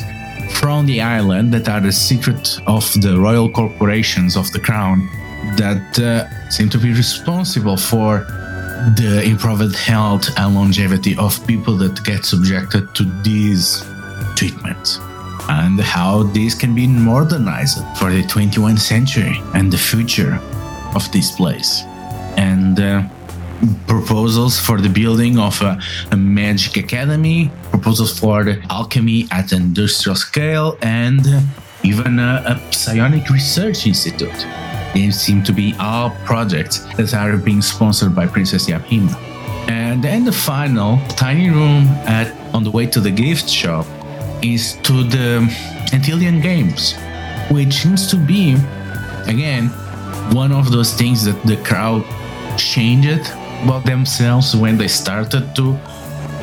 from 0.51 0.85
the 0.85 1.01
island 1.01 1.53
that 1.53 1.67
are 1.69 1.81
the 1.81 1.91
secret 1.91 2.59
of 2.67 2.83
the 3.01 3.17
royal 3.17 3.49
corporations 3.49 4.35
of 4.35 4.51
the 4.51 4.59
crown 4.59 5.07
that 5.57 5.99
uh, 5.99 6.49
seem 6.49 6.69
to 6.69 6.77
be 6.77 6.91
responsible 6.93 7.77
for 7.77 8.19
the 8.95 9.23
improved 9.23 9.75
health 9.75 10.27
and 10.37 10.55
longevity 10.55 11.15
of 11.17 11.45
people 11.47 11.75
that 11.77 12.03
get 12.03 12.25
subjected 12.25 12.93
to 12.93 13.03
these 13.23 13.83
treatments 14.35 14.99
and 15.49 15.79
how 15.79 16.23
these 16.23 16.55
can 16.55 16.73
be 16.73 16.87
modernized 16.87 17.77
for 17.97 18.11
the 18.11 18.23
21st 18.23 18.79
century 18.79 19.41
and 19.53 19.71
the 19.71 19.77
future 19.77 20.39
of 20.95 21.09
this 21.11 21.31
place. 21.31 21.83
And 22.37 22.79
uh, 22.79 23.03
proposals 23.87 24.59
for 24.59 24.79
the 24.81 24.89
building 24.89 25.37
of 25.39 25.61
a, 25.61 25.79
a, 26.11 26.17
magic 26.17 26.77
academy 26.77 27.51
proposals 27.69 28.17
for 28.19 28.57
alchemy 28.69 29.27
at 29.31 29.51
industrial 29.51 30.15
scale 30.15 30.77
and 30.81 31.21
even 31.83 32.19
a, 32.19 32.43
a 32.47 32.73
psionic 32.73 33.29
research 33.29 33.85
institute 33.85 34.45
they 34.95 35.11
seem 35.11 35.43
to 35.43 35.51
be 35.51 35.75
all 35.77 36.09
projects 36.23 36.79
that 36.95 37.13
are 37.13 37.37
being 37.37 37.61
sponsored 37.61 38.15
by 38.15 38.25
Princess 38.25 38.67
Yahima. 38.67 39.13
And 39.69 40.01
then 40.01 40.23
the 40.23 40.31
final 40.31 40.99
tiny 41.09 41.49
room 41.49 41.83
at 42.07 42.31
on 42.55 42.63
the 42.63 42.71
way 42.71 42.85
to 42.87 43.01
the 43.01 43.11
gift 43.11 43.49
shop 43.49 43.85
is 44.41 44.77
to 44.83 45.03
the 45.03 45.41
Antillean 45.91 46.41
Games, 46.41 46.95
which 47.51 47.73
seems 47.81 48.07
to 48.07 48.15
be 48.15 48.55
again 49.27 49.67
one 50.31 50.53
of 50.53 50.71
those 50.71 50.93
things 50.93 51.25
that 51.25 51.39
the 51.43 51.57
crowd 51.57 52.05
changed 52.57 53.27
about 53.63 53.85
themselves 53.85 54.55
when 54.55 54.77
they 54.77 54.87
started 54.87 55.55
to 55.55 55.77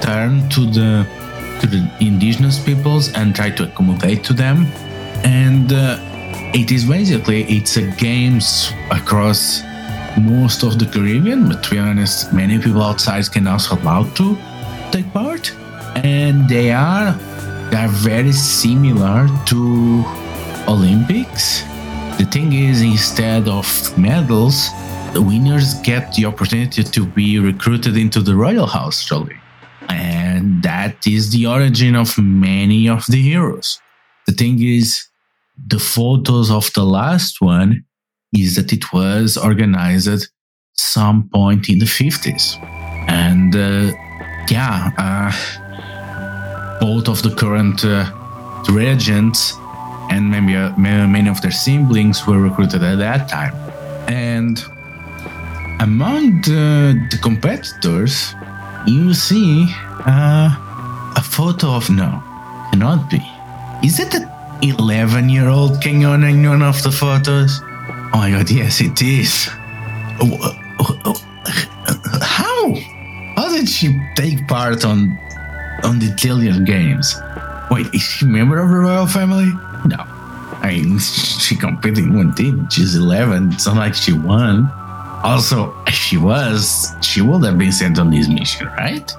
turn 0.01 0.49
to 0.51 0.67
the 0.67 1.07
to 1.61 1.67
the 1.67 1.89
indigenous 2.01 2.59
peoples 2.59 3.13
and 3.15 3.35
try 3.35 3.49
to 3.49 3.65
accommodate 3.65 4.25
to 4.25 4.33
them 4.33 4.67
and 5.25 5.73
uh, 5.73 5.97
it 6.55 6.71
is 6.71 6.85
basically 6.85 7.45
it's 7.45 7.77
a 7.77 7.87
games 7.93 8.73
across 8.91 9.63
most 10.21 10.63
of 10.63 10.79
the 10.79 10.87
Caribbean, 10.87 11.49
but 11.49 11.63
to 11.65 11.71
be 11.71 11.79
honest, 11.79 12.33
many 12.33 12.59
people 12.59 12.83
outside 12.83 13.31
can 13.33 13.47
also 13.47 13.77
allow 13.77 14.05
to 14.15 14.37
take 14.91 15.11
part, 15.13 15.53
and 15.97 16.49
they 16.49 16.71
are 16.73 17.13
they 17.71 17.79
are 17.79 17.89
very 17.89 18.33
similar 18.33 19.29
to 19.47 20.05
Olympics. 20.69 21.63
The 22.19 22.27
thing 22.31 22.53
is, 22.53 22.83
instead 22.83 23.49
of 23.49 23.67
medals, 23.97 24.69
the 25.13 25.23
winners 25.23 25.75
get 25.83 26.15
the 26.15 26.25
opportunity 26.25 26.83
to 26.83 27.07
be 27.07 27.39
recruited 27.39 27.97
into 27.97 28.21
the 28.21 28.35
royal 28.35 28.67
house, 28.67 29.05
truly. 29.05 29.37
And 29.89 30.63
that 30.63 31.07
is 31.07 31.31
the 31.31 31.47
origin 31.47 31.95
of 31.97 32.17
many 32.19 32.89
of 32.89 33.07
the 33.07 33.21
heroes. 33.21 33.81
The 34.27 34.33
thing 34.33 34.63
is, 34.63 35.07
the 35.67 35.79
photos 35.79 36.51
of 36.51 36.73
the 36.73 36.85
last 36.85 37.41
one 37.41 37.85
is 38.33 38.57
that 38.57 38.73
it 38.73 38.93
was 38.93 39.37
organized 39.37 40.29
some 40.75 41.29
point 41.29 41.69
in 41.69 41.79
the 41.79 41.85
50s 41.85 42.57
and 43.09 43.55
uh, 43.55 43.93
yeah 44.49 44.91
uh, 44.97 46.81
both 46.81 47.09
of 47.09 47.23
the 47.23 47.35
current 47.35 47.85
uh, 47.85 48.11
regents 48.71 49.55
and 50.11 50.31
maybe 50.31 50.57
uh, 50.57 50.75
many 50.79 51.29
of 51.29 51.43
their 51.43 51.51
siblings 51.51 52.27
were 52.27 52.41
recruited 52.41 52.83
at 52.83 52.97
that 52.97 53.29
time 53.29 53.55
and 54.09 54.65
among 55.83 56.41
the, 56.43 56.95
the 57.11 57.19
competitors 57.19 58.35
you 58.87 59.13
see 59.13 59.67
uh, 60.07 60.49
a 61.17 61.23
photo 61.23 61.75
of 61.75 61.91
no 61.91 62.23
cannot 62.71 63.11
be 63.11 63.21
is 63.83 63.99
it 63.99 64.15
a 64.15 64.33
11 64.63 65.29
year 65.29 65.49
old 65.49 65.73
Quinona 65.83 66.31
in 66.31 66.49
one 66.49 66.63
of 66.63 66.81
the 66.85 66.93
photos? 66.93 67.61
Oh 68.15 68.19
my 68.19 68.31
god, 68.31 68.49
yes, 68.49 68.81
it 68.81 69.03
is. 69.03 69.47
How? 72.23 72.75
How 73.35 73.49
did 73.51 73.69
she 73.69 74.01
take 74.15 74.47
part 74.47 74.85
on 74.85 75.19
on 75.83 75.99
the 75.99 76.15
Tillian 76.15 76.65
games? 76.65 77.17
Wait, 77.73 77.93
is 77.93 78.03
she 78.03 78.25
a 78.25 78.29
member 78.29 78.59
of 78.61 78.71
the 78.71 78.77
royal 78.77 79.09
family? 79.09 79.51
No. 79.85 79.97
I 80.63 80.79
mean, 80.79 81.01
she 81.01 81.57
competed 81.57 82.05
in 82.05 82.15
one 82.15 82.33
team. 82.35 82.69
She's 82.71 82.95
11. 82.95 83.55
It's 83.55 83.67
not 83.67 83.77
like 83.77 83.95
she 83.95 84.13
won. 84.13 84.71
Also, 85.23 85.75
if 85.87 85.95
she 85.95 86.17
was, 86.17 86.95
she 87.01 87.21
would 87.21 87.45
have 87.45 87.59
been 87.59 87.73
sent 87.73 87.99
on 87.99 88.11
this 88.11 88.29
mission, 88.29 88.67
right? 88.67 89.15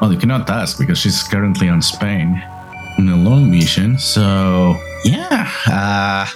Well, 0.00 0.12
you 0.12 0.18
cannot 0.18 0.48
ask 0.48 0.78
because 0.78 0.98
she's 0.98 1.22
currently 1.24 1.68
on 1.68 1.82
Spain 1.82 2.40
in 2.98 3.08
a 3.08 3.16
long 3.16 3.50
mission. 3.50 3.98
So 3.98 4.76
yeah. 5.04 5.50
Uh, 5.66 6.26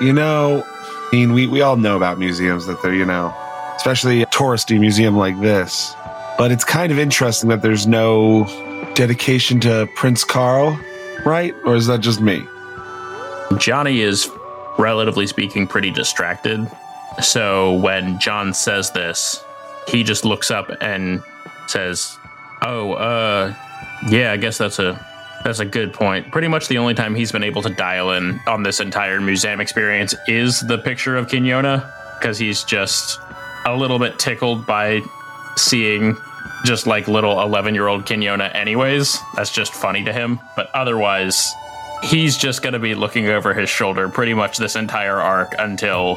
you 0.00 0.12
know, 0.12 0.64
I 0.66 1.08
mean, 1.12 1.32
we, 1.32 1.46
we 1.46 1.60
all 1.60 1.76
know 1.76 1.96
about 1.96 2.18
museums 2.18 2.66
that 2.66 2.82
they're, 2.82 2.94
you 2.94 3.04
know, 3.04 3.34
especially 3.76 4.22
a 4.22 4.26
touristy 4.26 4.78
museum 4.78 5.16
like 5.16 5.40
this. 5.40 5.94
But 6.36 6.50
it's 6.50 6.64
kind 6.64 6.92
of 6.92 6.98
interesting 6.98 7.48
that 7.50 7.62
there's 7.62 7.86
no 7.86 8.44
dedication 8.94 9.60
to 9.60 9.88
Prince 9.94 10.24
Carl, 10.24 10.78
right? 11.24 11.54
Or 11.64 11.76
is 11.76 11.86
that 11.86 12.00
just 12.00 12.20
me? 12.20 12.44
Johnny 13.58 14.00
is, 14.00 14.28
relatively 14.78 15.26
speaking, 15.26 15.66
pretty 15.66 15.90
distracted. 15.90 16.68
So 17.22 17.74
when 17.74 18.18
John 18.18 18.52
says 18.52 18.90
this, 18.90 19.42
he 19.88 20.02
just 20.02 20.24
looks 20.24 20.50
up 20.50 20.70
and 20.80 21.22
says, 21.66 22.18
Oh, 22.62 22.92
uh, 22.92 23.54
yeah, 24.08 24.32
I 24.32 24.36
guess 24.36 24.58
that's 24.58 24.78
a 24.78 25.04
that's 25.44 25.60
a 25.60 25.64
good 25.64 25.92
point. 25.92 26.32
Pretty 26.32 26.48
much 26.48 26.68
the 26.68 26.78
only 26.78 26.94
time 26.94 27.14
he's 27.14 27.30
been 27.30 27.44
able 27.44 27.62
to 27.62 27.68
dial 27.70 28.12
in 28.12 28.40
on 28.46 28.62
this 28.62 28.80
entire 28.80 29.20
museum 29.20 29.60
experience 29.60 30.14
is 30.26 30.60
the 30.60 30.78
picture 30.78 31.16
of 31.16 31.28
Quinona, 31.28 31.88
because 32.18 32.38
he's 32.38 32.64
just 32.64 33.20
a 33.64 33.76
little 33.76 33.98
bit 33.98 34.18
tickled 34.18 34.66
by 34.66 35.00
seeing 35.56 36.16
just 36.64 36.86
like 36.86 37.06
little 37.06 37.40
11 37.40 37.74
year 37.74 37.86
old 37.86 38.04
Quinona, 38.04 38.52
anyways. 38.54 39.18
That's 39.34 39.52
just 39.52 39.72
funny 39.72 40.02
to 40.04 40.12
him. 40.12 40.40
But 40.56 40.68
otherwise, 40.74 41.52
he's 42.02 42.36
just 42.36 42.62
going 42.62 42.72
to 42.72 42.78
be 42.78 42.94
looking 42.94 43.28
over 43.28 43.54
his 43.54 43.68
shoulder 43.68 44.08
pretty 44.08 44.34
much 44.34 44.56
this 44.56 44.74
entire 44.74 45.20
arc 45.20 45.54
until 45.58 46.16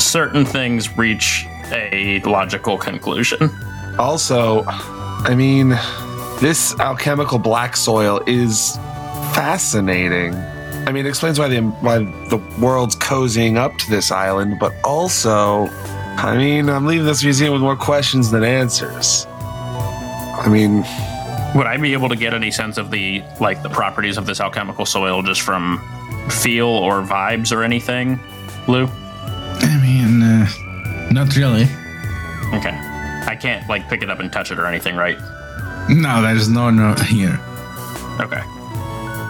certain 0.00 0.44
things 0.44 0.96
reach 0.96 1.46
a 1.72 2.20
logical 2.20 2.78
conclusion. 2.78 3.50
Also, 3.98 4.64
I 4.66 5.34
mean, 5.34 5.70
this 6.40 6.78
alchemical 6.80 7.38
black 7.38 7.76
soil 7.76 8.22
is 8.26 8.76
fascinating. 9.34 10.34
I 10.86 10.92
mean, 10.92 11.04
it 11.04 11.08
explains 11.08 11.38
why 11.38 11.48
the 11.48 11.60
why 11.60 11.98
the 11.98 12.38
world's 12.58 12.96
cozying 12.96 13.56
up 13.56 13.76
to 13.78 13.90
this 13.90 14.10
island, 14.10 14.58
but 14.58 14.72
also, 14.82 15.68
I 16.16 16.36
mean, 16.36 16.68
I'm 16.68 16.86
leaving 16.86 17.06
this 17.06 17.22
museum 17.22 17.52
with 17.52 17.60
more 17.60 17.76
questions 17.76 18.30
than 18.30 18.42
answers. 18.42 19.26
I 19.28 20.48
mean, 20.48 20.78
would 21.54 21.66
I 21.66 21.76
be 21.76 21.92
able 21.92 22.08
to 22.08 22.16
get 22.16 22.32
any 22.32 22.50
sense 22.50 22.78
of 22.78 22.90
the 22.90 23.22
like 23.40 23.62
the 23.62 23.68
properties 23.68 24.16
of 24.16 24.24
this 24.24 24.40
alchemical 24.40 24.86
soil 24.86 25.22
just 25.22 25.42
from 25.42 25.78
feel 26.30 26.68
or 26.68 27.02
vibes 27.02 27.54
or 27.54 27.62
anything, 27.62 28.18
Lou? 28.66 28.88
I 31.10 31.12
mean, 31.12 31.24
not 31.26 31.36
really. 31.36 31.64
Okay, 32.54 32.76
I 33.26 33.36
can't 33.40 33.68
like 33.68 33.88
pick 33.88 34.02
it 34.02 34.10
up 34.10 34.20
and 34.20 34.32
touch 34.32 34.52
it 34.52 34.58
or 34.58 34.66
anything, 34.66 34.94
right? 34.96 35.18
No, 35.88 36.22
there's 36.22 36.48
no 36.48 36.70
no 36.70 36.94
here. 36.94 37.38
Okay. 38.20 38.42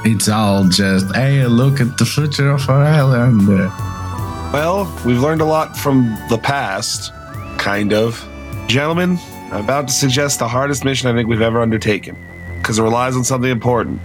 It's 0.02 0.28
all 0.28 0.64
just, 0.64 1.14
hey, 1.14 1.44
look 1.46 1.80
at 1.80 1.96
the 1.98 2.04
future 2.06 2.50
of 2.50 2.68
our 2.68 2.82
island. 2.82 3.48
Well, 3.48 4.90
we've 5.06 5.20
learned 5.20 5.42
a 5.42 5.44
lot 5.44 5.76
from 5.76 6.16
the 6.28 6.38
past, 6.38 7.12
kind 7.58 7.92
of. 7.92 8.18
Gentlemen, 8.66 9.18
I'm 9.52 9.64
about 9.64 9.88
to 9.88 9.94
suggest 9.94 10.38
the 10.38 10.48
hardest 10.48 10.84
mission 10.84 11.10
I 11.10 11.14
think 11.14 11.28
we've 11.28 11.42
ever 11.42 11.60
undertaken, 11.60 12.16
because 12.58 12.78
it 12.78 12.82
relies 12.82 13.16
on 13.16 13.24
something 13.24 13.50
important. 13.50 14.00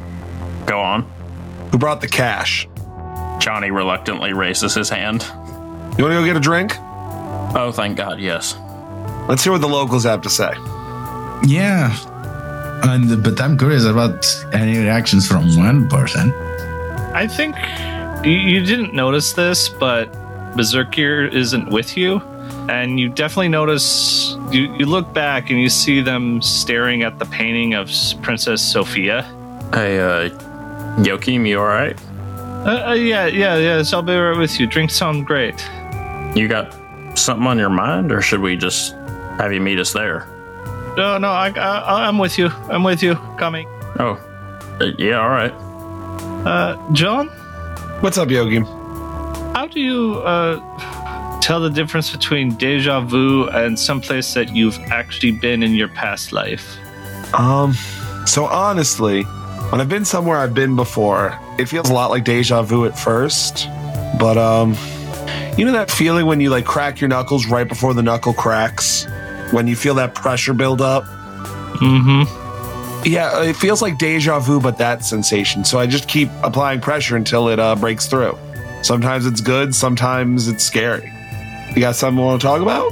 Go 0.65 0.79
on. 0.79 1.03
Who 1.72 1.77
brought 1.77 2.01
the 2.01 2.08
cash? 2.08 2.67
Johnny 3.39 3.72
reluctantly 3.72 4.34
raises 4.34 4.74
his 4.74 4.89
hand. 4.89 5.24
You 5.98 6.03
want 6.03 6.13
to 6.13 6.20
go 6.20 6.25
get 6.25 6.36
a 6.36 6.41
drink? 6.41 6.74
Oh, 7.55 7.71
thank 7.71 7.97
God, 7.97 8.19
yes. 8.19 8.57
Let's 9.29 9.43
hear 9.43 9.53
what 9.53 9.62
the 9.62 9.67
locals 9.67 10.03
have 10.03 10.21
to 10.21 10.29
say. 10.29 10.51
Yeah. 11.45 11.95
And 12.83 13.24
but 13.24 13.39
I'm 13.39 13.57
curious 13.57 13.85
about 13.85 14.25
any 14.53 14.77
reactions 14.77 15.27
from 15.27 15.55
one 15.55 15.88
person. 15.89 16.31
I 17.13 17.27
think 17.27 17.55
you, 18.25 18.33
you 18.33 18.65
didn't 18.65 18.93
notice 18.93 19.33
this, 19.33 19.69
but 19.69 20.12
Berserkir 20.55 21.33
isn't 21.33 21.69
with 21.69 21.95
you. 21.95 22.21
And 22.69 23.00
you 23.00 23.09
definitely 23.09 23.50
notice, 23.50 24.35
you, 24.51 24.74
you 24.75 24.85
look 24.85 25.13
back 25.13 25.50
and 25.50 25.59
you 25.62 25.69
see 25.69 26.01
them 26.01 26.41
staring 26.41 27.03
at 27.03 27.19
the 27.19 27.25
painting 27.25 27.74
of 27.74 27.89
Princess 28.21 28.62
Sophia. 28.62 29.24
Hey, 29.74 30.00
uh, 30.00 30.29
Joachim, 31.01 31.45
you 31.45 31.59
alright? 31.59 32.00
Uh, 32.65 32.89
uh, 32.89 32.93
yeah, 32.93 33.27
yeah, 33.27 33.57
yeah. 33.57 33.83
So 33.83 33.97
I'll 33.97 34.03
be 34.03 34.15
right 34.15 34.38
with 34.38 34.59
you. 34.59 34.67
Drinks 34.67 34.95
sound 34.95 35.25
great. 35.25 35.55
You 36.35 36.47
got 36.47 36.75
something 37.15 37.48
on 37.48 37.57
your 37.57 37.69
mind, 37.69 38.12
or 38.12 38.22
should 38.22 38.41
we 38.41 38.55
just 38.55 38.93
have 39.38 39.51
you 39.53 39.60
meet 39.62 39.79
us 39.79 39.93
there? 39.93 40.27
No, 40.98 41.17
no, 41.17 41.29
I, 41.29 41.50
I, 41.50 42.07
I'm 42.07 42.17
with 42.17 42.38
you. 42.38 42.48
I'm 42.69 42.84
with 42.84 43.03
you. 43.03 43.15
Coming. 43.38 43.67
Oh, 44.00 44.17
uh, 44.79 44.91
yeah, 44.98 45.19
alright. 45.19 45.51
Uh, 46.45 46.77
John, 46.93 47.27
What's 48.01 48.17
up, 48.17 48.29
Yogi? 48.29 48.60
how 48.60 49.67
do 49.67 49.79
you 49.79 50.15
uh, 50.19 51.39
tell 51.39 51.60
the 51.62 51.69
difference 51.69 52.12
between 52.12 52.55
deja 52.55 53.00
vu 53.01 53.48
and 53.50 53.79
someplace 53.79 54.34
that 54.34 54.53
you've 54.55 54.77
actually 54.91 55.31
been 55.31 55.63
in 55.63 55.74
your 55.74 55.88
past 55.88 56.31
life? 56.31 56.77
Um, 57.34 57.74
so 58.25 58.45
honestly, 58.45 59.24
when 59.72 59.81
I've 59.81 59.89
been 59.89 60.05
somewhere 60.05 60.38
I've 60.38 60.53
been 60.53 60.75
before, 60.75 61.38
it 61.57 61.65
feels 61.67 61.89
a 61.89 61.93
lot 61.93 62.10
like 62.12 62.24
deja 62.25 62.62
vu 62.63 62.86
at 62.86 62.98
first. 63.00 63.67
But 64.19 64.38
um, 64.38 64.75
you 65.57 65.65
know 65.65 65.71
that 65.71 65.89
feeling 65.89 66.25
when 66.25 66.39
you 66.39 66.50
like 66.50 66.65
crack 66.65 67.00
your 67.00 67.07
knuckles 67.07 67.47
right 67.47 67.67
before 67.67 67.93
the 67.93 68.03
knuckle 68.03 68.33
cracks, 68.33 69.07
when 69.51 69.67
you 69.67 69.75
feel 69.75 69.95
that 69.95 70.15
pressure 70.15 70.53
build 70.53 70.81
up. 70.81 71.05
Mm-hmm. 71.75 73.07
Yeah, 73.07 73.43
it 73.43 73.55
feels 73.55 73.81
like 73.81 73.97
deja 73.97 74.39
vu, 74.39 74.59
but 74.59 74.77
that 74.79 75.05
sensation. 75.05 75.63
So 75.63 75.79
I 75.79 75.85
just 75.85 76.09
keep 76.09 76.29
applying 76.43 76.81
pressure 76.81 77.15
until 77.15 77.50
it 77.50 77.59
uh, 77.59 77.75
breaks 77.75 78.07
through. 78.07 78.38
Sometimes 78.81 79.25
it's 79.25 79.41
good, 79.41 79.75
sometimes 79.75 80.47
it's 80.47 80.63
scary. 80.63 81.12
You 81.75 81.81
got 81.81 81.95
something 81.95 82.17
you 82.17 82.25
want 82.25 82.41
to 82.41 82.47
talk 82.47 82.62
about? 82.62 82.91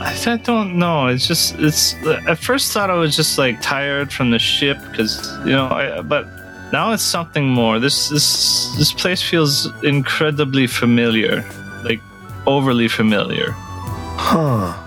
I, 0.00 0.32
I 0.32 0.36
don't 0.38 0.78
know. 0.78 1.06
It's 1.06 1.26
just 1.26 1.56
it's. 1.58 1.94
At 2.04 2.38
first, 2.38 2.72
thought 2.72 2.90
I 2.90 2.94
was 2.94 3.16
just 3.16 3.38
like 3.38 3.60
tired 3.62 4.12
from 4.12 4.30
the 4.30 4.38
ship 4.38 4.78
because 4.90 5.28
you 5.46 5.52
know. 5.52 5.66
I, 5.66 6.02
but 6.02 6.26
now 6.72 6.92
it's 6.92 7.02
something 7.02 7.48
more. 7.48 7.78
This 7.78 8.08
this 8.08 8.74
this 8.78 8.92
place 8.92 9.22
feels 9.22 9.68
incredibly 9.84 10.66
familiar, 10.66 11.42
overly 12.46 12.88
familiar. 12.88 13.52
Huh. 14.16 14.78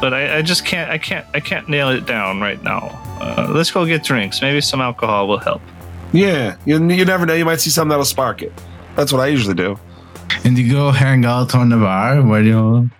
But 0.00 0.12
I, 0.14 0.38
I 0.38 0.42
just 0.42 0.64
can't. 0.64 0.90
I 0.90 0.98
can't. 0.98 1.26
I 1.34 1.40
can't 1.40 1.68
nail 1.68 1.88
it 1.90 2.06
down 2.06 2.40
right 2.40 2.62
now. 2.62 2.90
Uh, 3.20 3.50
let's 3.54 3.70
go 3.70 3.86
get 3.86 4.04
drinks. 4.04 4.42
Maybe 4.42 4.60
some 4.60 4.80
alcohol 4.80 5.26
will 5.28 5.38
help. 5.38 5.62
Yeah, 6.12 6.56
you, 6.66 6.76
you 6.90 7.04
never 7.04 7.26
know. 7.26 7.34
You 7.34 7.44
might 7.44 7.60
see 7.60 7.70
something 7.70 7.90
that'll 7.90 8.04
spark 8.04 8.42
it. 8.42 8.52
That's 8.94 9.12
what 9.12 9.20
I 9.20 9.26
usually 9.28 9.54
do. 9.54 9.78
And 10.44 10.56
you 10.58 10.70
go 10.70 10.90
hang 10.90 11.24
out 11.24 11.54
on 11.54 11.68
the 11.70 11.76
bar 11.76 12.22
where 12.22 12.42
you 12.42 12.90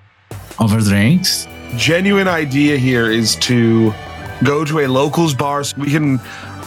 over 0.59 0.81
drinks. 0.81 1.47
genuine 1.77 2.29
idea 2.29 2.77
here 2.79 3.11
is 3.11 3.37
to 3.37 3.93
go 4.45 4.65
to 4.65 4.81
a 4.81 4.87
locals 4.87 5.35
bar 5.35 5.65
so 5.65 5.77
we 5.79 5.91
can 5.91 6.19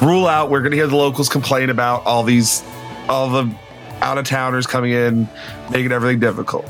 rule 0.02 0.28
out 0.28 0.50
we're 0.50 0.60
going 0.60 0.72
to 0.72 0.78
hear 0.78 0.88
the 0.88 0.96
locals 0.96 1.28
complain 1.30 1.70
about 1.70 2.06
all 2.06 2.24
these 2.24 2.64
all 3.08 3.30
the 3.30 3.56
out 4.02 4.18
of 4.18 4.26
towners 4.26 4.66
coming 4.68 4.92
in 4.92 5.28
making 5.72 5.92
everything 5.92 6.20
difficult 6.20 6.70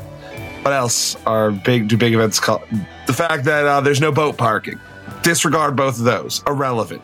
what 0.62 0.72
else 0.72 1.16
are 1.26 1.50
big 1.50 1.88
do 1.88 1.96
big 1.96 2.12
events 2.12 2.38
call 2.38 2.62
the 3.06 3.12
fact 3.12 3.44
that 3.44 3.66
uh, 3.66 3.80
there's 3.80 4.00
no 4.00 4.12
boat 4.12 4.36
parking. 4.36 4.78
Disregard 5.22 5.76
both 5.76 5.98
of 5.98 6.04
those. 6.04 6.42
Irrelevant. 6.46 7.02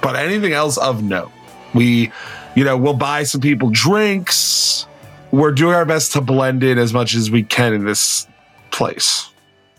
But 0.00 0.16
anything 0.16 0.52
else 0.52 0.78
of 0.78 1.02
note? 1.02 1.30
We 1.74 2.12
you 2.54 2.64
know 2.64 2.76
we'll 2.76 2.94
buy 2.94 3.24
some 3.24 3.40
people 3.40 3.70
drinks. 3.70 4.86
We're 5.30 5.52
doing 5.52 5.74
our 5.74 5.84
best 5.84 6.12
to 6.12 6.20
blend 6.20 6.62
in 6.62 6.78
as 6.78 6.92
much 6.92 7.14
as 7.14 7.30
we 7.30 7.42
can 7.42 7.72
in 7.72 7.84
this 7.84 8.26
place. 8.70 9.30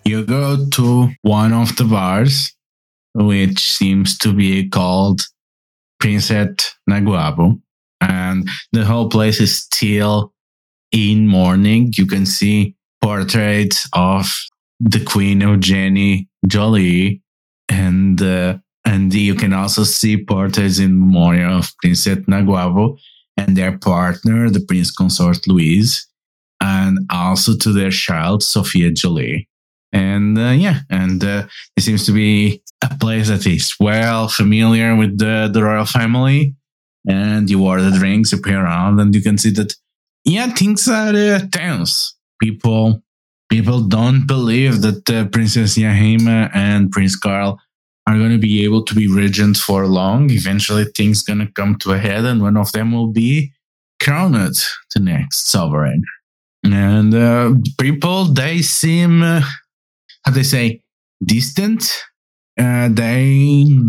You 0.04 0.26
go 0.26 0.68
to 0.72 1.10
one 1.22 1.54
of 1.54 1.76
the 1.76 1.86
bars, 1.86 2.54
which 3.14 3.60
seems 3.60 4.18
to 4.20 4.34
be 4.34 4.68
called 4.68 5.22
Princess 6.00 6.76
Naguabo. 6.90 7.62
And 8.02 8.50
the 8.72 8.84
whole 8.84 9.10
place 9.10 9.40
is 9.40 9.58
still 9.58 10.34
in 10.92 11.28
mourning. 11.28 11.94
You 11.96 12.06
can 12.06 12.26
see 12.26 12.76
portraits 13.04 13.88
of 13.94 14.26
the 14.80 15.04
Queen 15.04 15.42
Eugenie 15.42 16.30
Jolie. 16.48 17.22
And, 17.70 18.22
uh, 18.22 18.58
and 18.86 19.14
you 19.14 19.36
can 19.36 19.54
also 19.54 19.84
see 19.84 20.24
portraits 20.24 20.80
in 20.80 21.00
memorial 21.00 21.60
of 21.60 21.72
Princess 21.82 22.20
Naguabo 22.20 22.98
and 23.38 23.58
their 23.58 23.78
partner, 23.78 24.50
the 24.50 24.62
Prince 24.62 24.92
Consort 24.92 25.48
Louise, 25.48 26.08
and 26.62 27.00
also 27.10 27.58
to 27.58 27.74
their 27.74 27.92
child, 27.92 28.42
Sophia 28.44 28.92
Jolie. 28.92 29.50
And 29.92 30.40
uh, 30.40 30.56
yeah 30.58 30.80
and 30.90 31.24
uh, 31.24 31.46
it 31.78 31.82
seems 31.82 32.04
to 32.08 32.12
be 32.12 32.64
a 32.82 32.98
place 32.98 33.28
that 33.28 33.46
is 33.46 33.76
well 33.80 34.28
familiar 34.28 34.96
with 34.96 35.20
the, 35.20 35.52
the 35.54 35.64
royal 35.64 35.86
family. 35.86 36.56
And 37.08 37.48
you 37.50 37.64
order 37.64 37.92
drinks 37.92 38.32
you 38.32 38.40
pay 38.40 38.54
around 38.54 39.00
and 39.00 39.14
you 39.14 39.22
can 39.22 39.38
see 39.38 39.52
that 39.52 39.76
yeah 40.26 40.48
things 40.48 40.88
are 40.88 41.14
uh, 41.14 41.42
tense 41.52 42.16
people 42.44 43.02
people 43.50 43.82
don't 43.82 44.26
believe 44.28 44.82
that 44.82 45.10
uh, 45.10 45.26
princess 45.36 45.78
Yahima 45.78 46.50
and 46.54 46.92
prince 46.92 47.16
carl 47.16 47.60
are 48.08 48.18
going 48.18 48.32
to 48.32 48.38
be 48.50 48.66
able 48.66 48.84
to 48.84 48.94
be 48.94 49.08
regents 49.08 49.60
for 49.62 49.88
long. 49.88 50.30
Eventually 50.30 50.86
things 50.86 51.22
going 51.22 51.40
to 51.40 51.52
come 51.60 51.78
to 51.80 51.94
a 51.94 51.98
head 51.98 52.26
and 52.26 52.42
one 52.42 52.58
of 52.58 52.72
them 52.74 52.92
will 52.92 53.12
be 53.12 53.52
crowned 54.02 54.58
the 54.94 55.00
next 55.00 55.50
sovereign. 55.50 56.04
And 56.66 57.14
uh, 57.14 57.54
people 57.80 58.26
they 58.26 58.62
seem 58.62 59.24
uh, 59.24 59.42
how 60.26 60.32
they 60.32 60.44
say 60.44 60.82
distant. 61.24 62.04
Uh, 62.60 62.88
they 62.92 63.24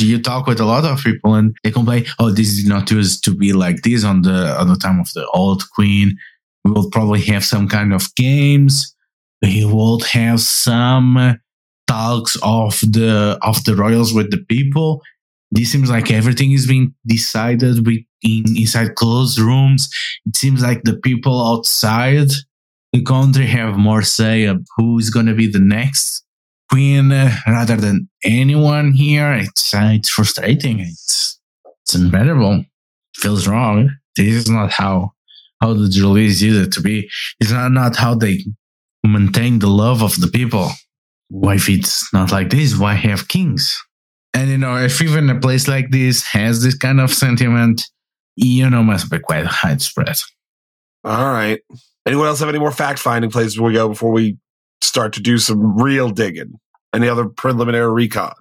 you 0.08 0.18
talk 0.22 0.46
with 0.46 0.60
a 0.60 0.64
lot 0.64 0.84
of 0.84 0.98
people 1.04 1.34
and 1.34 1.54
they 1.62 1.70
complain 1.70 2.02
oh 2.18 2.30
this 2.30 2.48
is 2.48 2.64
not 2.64 2.90
used 2.90 3.22
to 3.22 3.30
be 3.30 3.52
like 3.52 3.82
this 3.82 4.04
on 4.04 4.22
the 4.22 4.58
on 4.58 4.66
the 4.68 4.76
time 4.76 4.98
of 4.98 5.12
the 5.12 5.26
old 5.34 5.62
queen 5.76 6.16
we 6.64 6.70
will 6.70 6.90
probably 6.90 7.20
have 7.20 7.44
some 7.44 7.68
kind 7.68 7.92
of 7.92 8.14
games 8.14 8.94
we 9.42 9.64
will 9.64 10.00
have 10.00 10.40
some 10.40 11.38
talks 11.86 12.36
of 12.42 12.80
the 12.80 13.38
of 13.42 13.62
the 13.64 13.76
royals 13.76 14.12
with 14.12 14.30
the 14.30 14.44
people 14.48 15.02
this 15.50 15.70
seems 15.70 15.90
like 15.90 16.10
everything 16.10 16.50
is 16.52 16.66
being 16.66 16.92
decided 17.06 17.86
in, 18.22 18.44
inside 18.56 18.94
closed 18.94 19.38
rooms 19.38 19.88
it 20.26 20.36
seems 20.36 20.62
like 20.62 20.82
the 20.84 20.96
people 20.96 21.46
outside 21.46 22.28
the 22.92 23.02
country 23.02 23.46
have 23.46 23.76
more 23.76 24.02
say 24.02 24.44
of 24.44 24.64
who 24.76 24.98
is 24.98 25.10
going 25.10 25.26
to 25.26 25.34
be 25.34 25.48
the 25.48 25.58
next 25.58 26.24
queen 26.70 27.12
uh, 27.12 27.30
rather 27.46 27.76
than 27.76 28.08
anyone 28.24 28.92
here. 28.92 29.32
It's 29.32 29.74
uh, 29.74 29.90
it's 29.92 30.08
frustrating. 30.08 30.80
It's 30.80 31.38
it's 31.82 31.94
unbearable. 31.94 32.64
feels 33.16 33.46
wrong. 33.46 33.90
This 34.16 34.34
is 34.34 34.50
not 34.50 34.72
how 34.72 35.12
how 35.60 35.74
the 35.74 35.88
Jolies 35.88 36.42
used 36.42 36.68
it 36.68 36.72
to 36.72 36.80
be. 36.80 37.10
It's 37.40 37.50
not 37.50 37.72
not 37.72 37.96
how 37.96 38.14
they 38.14 38.44
maintain 39.02 39.58
the 39.58 39.68
love 39.68 40.02
of 40.02 40.18
the 40.20 40.28
people. 40.28 40.70
Why 41.28 41.56
if 41.56 41.68
it's 41.68 42.12
not 42.12 42.32
like 42.32 42.50
this? 42.50 42.76
Why 42.76 42.94
have 42.94 43.28
kings? 43.28 43.82
And 44.34 44.50
you 44.50 44.58
know, 44.58 44.76
if 44.76 45.00
even 45.00 45.30
a 45.30 45.38
place 45.38 45.68
like 45.68 45.90
this 45.90 46.22
has 46.24 46.62
this 46.62 46.76
kind 46.76 47.00
of 47.00 47.12
sentiment, 47.12 47.86
you 48.36 48.68
know, 48.68 48.82
must 48.82 49.10
be 49.10 49.18
quite 49.18 49.46
widespread. 49.62 50.20
All 51.04 51.32
right. 51.32 51.60
Anyone 52.06 52.26
else 52.26 52.40
have 52.40 52.48
any 52.48 52.58
more 52.58 52.72
fact 52.72 52.98
finding 52.98 53.30
places 53.30 53.58
we 53.58 53.72
go 53.72 53.88
before 53.88 54.10
we 54.10 54.36
start 54.82 55.12
to 55.14 55.20
do 55.20 55.38
some 55.38 55.80
real 55.80 56.10
digging? 56.10 56.58
Any 56.94 57.08
other 57.08 57.26
preliminary 57.26 57.92
recon? 57.92 58.34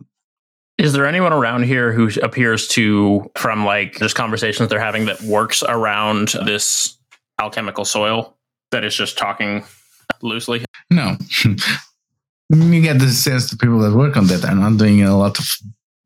Is 0.77 0.93
there 0.93 1.05
anyone 1.05 1.33
around 1.33 1.63
here 1.63 1.91
who 1.91 2.09
appears 2.21 2.67
to, 2.69 3.29
from 3.35 3.63
like 3.63 3.99
just 3.99 4.15
conversations 4.15 4.69
they're 4.69 4.79
having, 4.79 5.05
that 5.05 5.21
works 5.21 5.63
around 5.63 6.29
this 6.45 6.97
alchemical 7.43 7.85
soil 7.85 8.37
that 8.71 8.83
is 8.83 8.95
just 8.95 9.17
talking 9.17 9.63
loosely? 10.21 10.63
No. 10.89 11.17
you 12.49 12.81
get 12.81 12.99
the 12.99 13.09
sense 13.09 13.49
the 13.49 13.57
people 13.57 13.79
that 13.79 13.93
work 13.93 14.15
on 14.17 14.27
that 14.27 14.45
are 14.45 14.55
not 14.55 14.77
doing 14.77 15.03
a 15.03 15.17
lot 15.17 15.39
of 15.39 15.57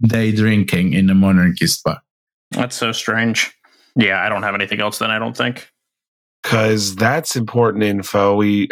day 0.01 0.31
drinking 0.31 0.93
in 0.93 1.07
the 1.07 1.13
monarchist 1.13 1.83
bar. 1.83 2.01
That's 2.51 2.75
so 2.75 2.91
strange. 2.91 3.53
Yeah, 3.95 4.23
I 4.23 4.29
don't 4.29 4.43
have 4.43 4.55
anything 4.55 4.79
else 4.79 4.99
then, 4.99 5.11
I 5.11 5.19
don't 5.19 5.35
think. 5.35 5.69
Because 6.43 6.95
that's 6.95 7.35
important 7.35 7.83
info. 7.83 8.35
We 8.35 8.69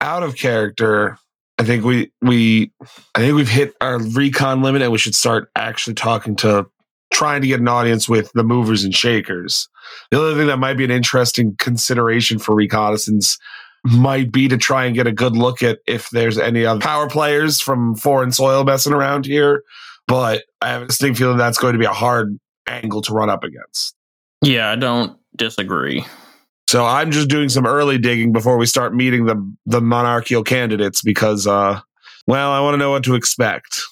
out 0.00 0.22
of 0.22 0.36
character. 0.36 1.18
I 1.58 1.64
think 1.64 1.84
we 1.84 2.12
we 2.22 2.70
I 3.14 3.20
think 3.20 3.34
we've 3.34 3.48
hit 3.48 3.74
our 3.80 3.98
recon 3.98 4.62
limit 4.62 4.82
and 4.82 4.92
we 4.92 4.98
should 4.98 5.14
start 5.14 5.50
actually 5.56 5.94
talking 5.94 6.36
to 6.36 6.66
trying 7.12 7.40
to 7.40 7.46
get 7.46 7.60
an 7.60 7.68
audience 7.68 8.08
with 8.08 8.30
the 8.32 8.44
movers 8.44 8.84
and 8.84 8.94
shakers. 8.94 9.68
The 10.10 10.20
other 10.20 10.34
thing 10.36 10.48
that 10.48 10.58
might 10.58 10.76
be 10.76 10.84
an 10.84 10.90
interesting 10.90 11.56
consideration 11.58 12.38
for 12.38 12.54
reconnaissance 12.54 13.38
might 13.84 14.32
be 14.32 14.48
to 14.48 14.56
try 14.56 14.84
and 14.84 14.94
get 14.94 15.06
a 15.06 15.12
good 15.12 15.36
look 15.36 15.62
at 15.62 15.78
if 15.86 16.10
there's 16.10 16.38
any 16.38 16.66
other 16.66 16.80
power 16.80 17.08
players 17.08 17.60
from 17.60 17.94
foreign 17.94 18.32
soil 18.32 18.64
messing 18.64 18.92
around 18.92 19.26
here. 19.26 19.62
But 20.08 20.44
I 20.60 20.68
have 20.68 20.82
a 20.82 20.86
distinct 20.86 21.18
feeling 21.18 21.38
that's 21.38 21.58
going 21.58 21.72
to 21.72 21.78
be 21.78 21.84
a 21.84 21.92
hard 21.92 22.38
angle 22.66 23.02
to 23.02 23.12
run 23.12 23.30
up 23.30 23.44
against. 23.44 23.94
Yeah, 24.42 24.70
I 24.70 24.76
don't 24.76 25.16
disagree. 25.36 26.04
So 26.68 26.84
I'm 26.84 27.12
just 27.12 27.28
doing 27.28 27.48
some 27.48 27.66
early 27.66 27.96
digging 27.98 28.32
before 28.32 28.56
we 28.56 28.66
start 28.66 28.94
meeting 28.94 29.26
the 29.26 29.54
the 29.66 29.80
monarchical 29.80 30.42
candidates 30.42 31.00
because 31.00 31.46
uh 31.46 31.80
well, 32.26 32.50
I 32.50 32.60
want 32.60 32.74
to 32.74 32.78
know 32.78 32.90
what 32.90 33.04
to 33.04 33.14
expect. 33.14 33.82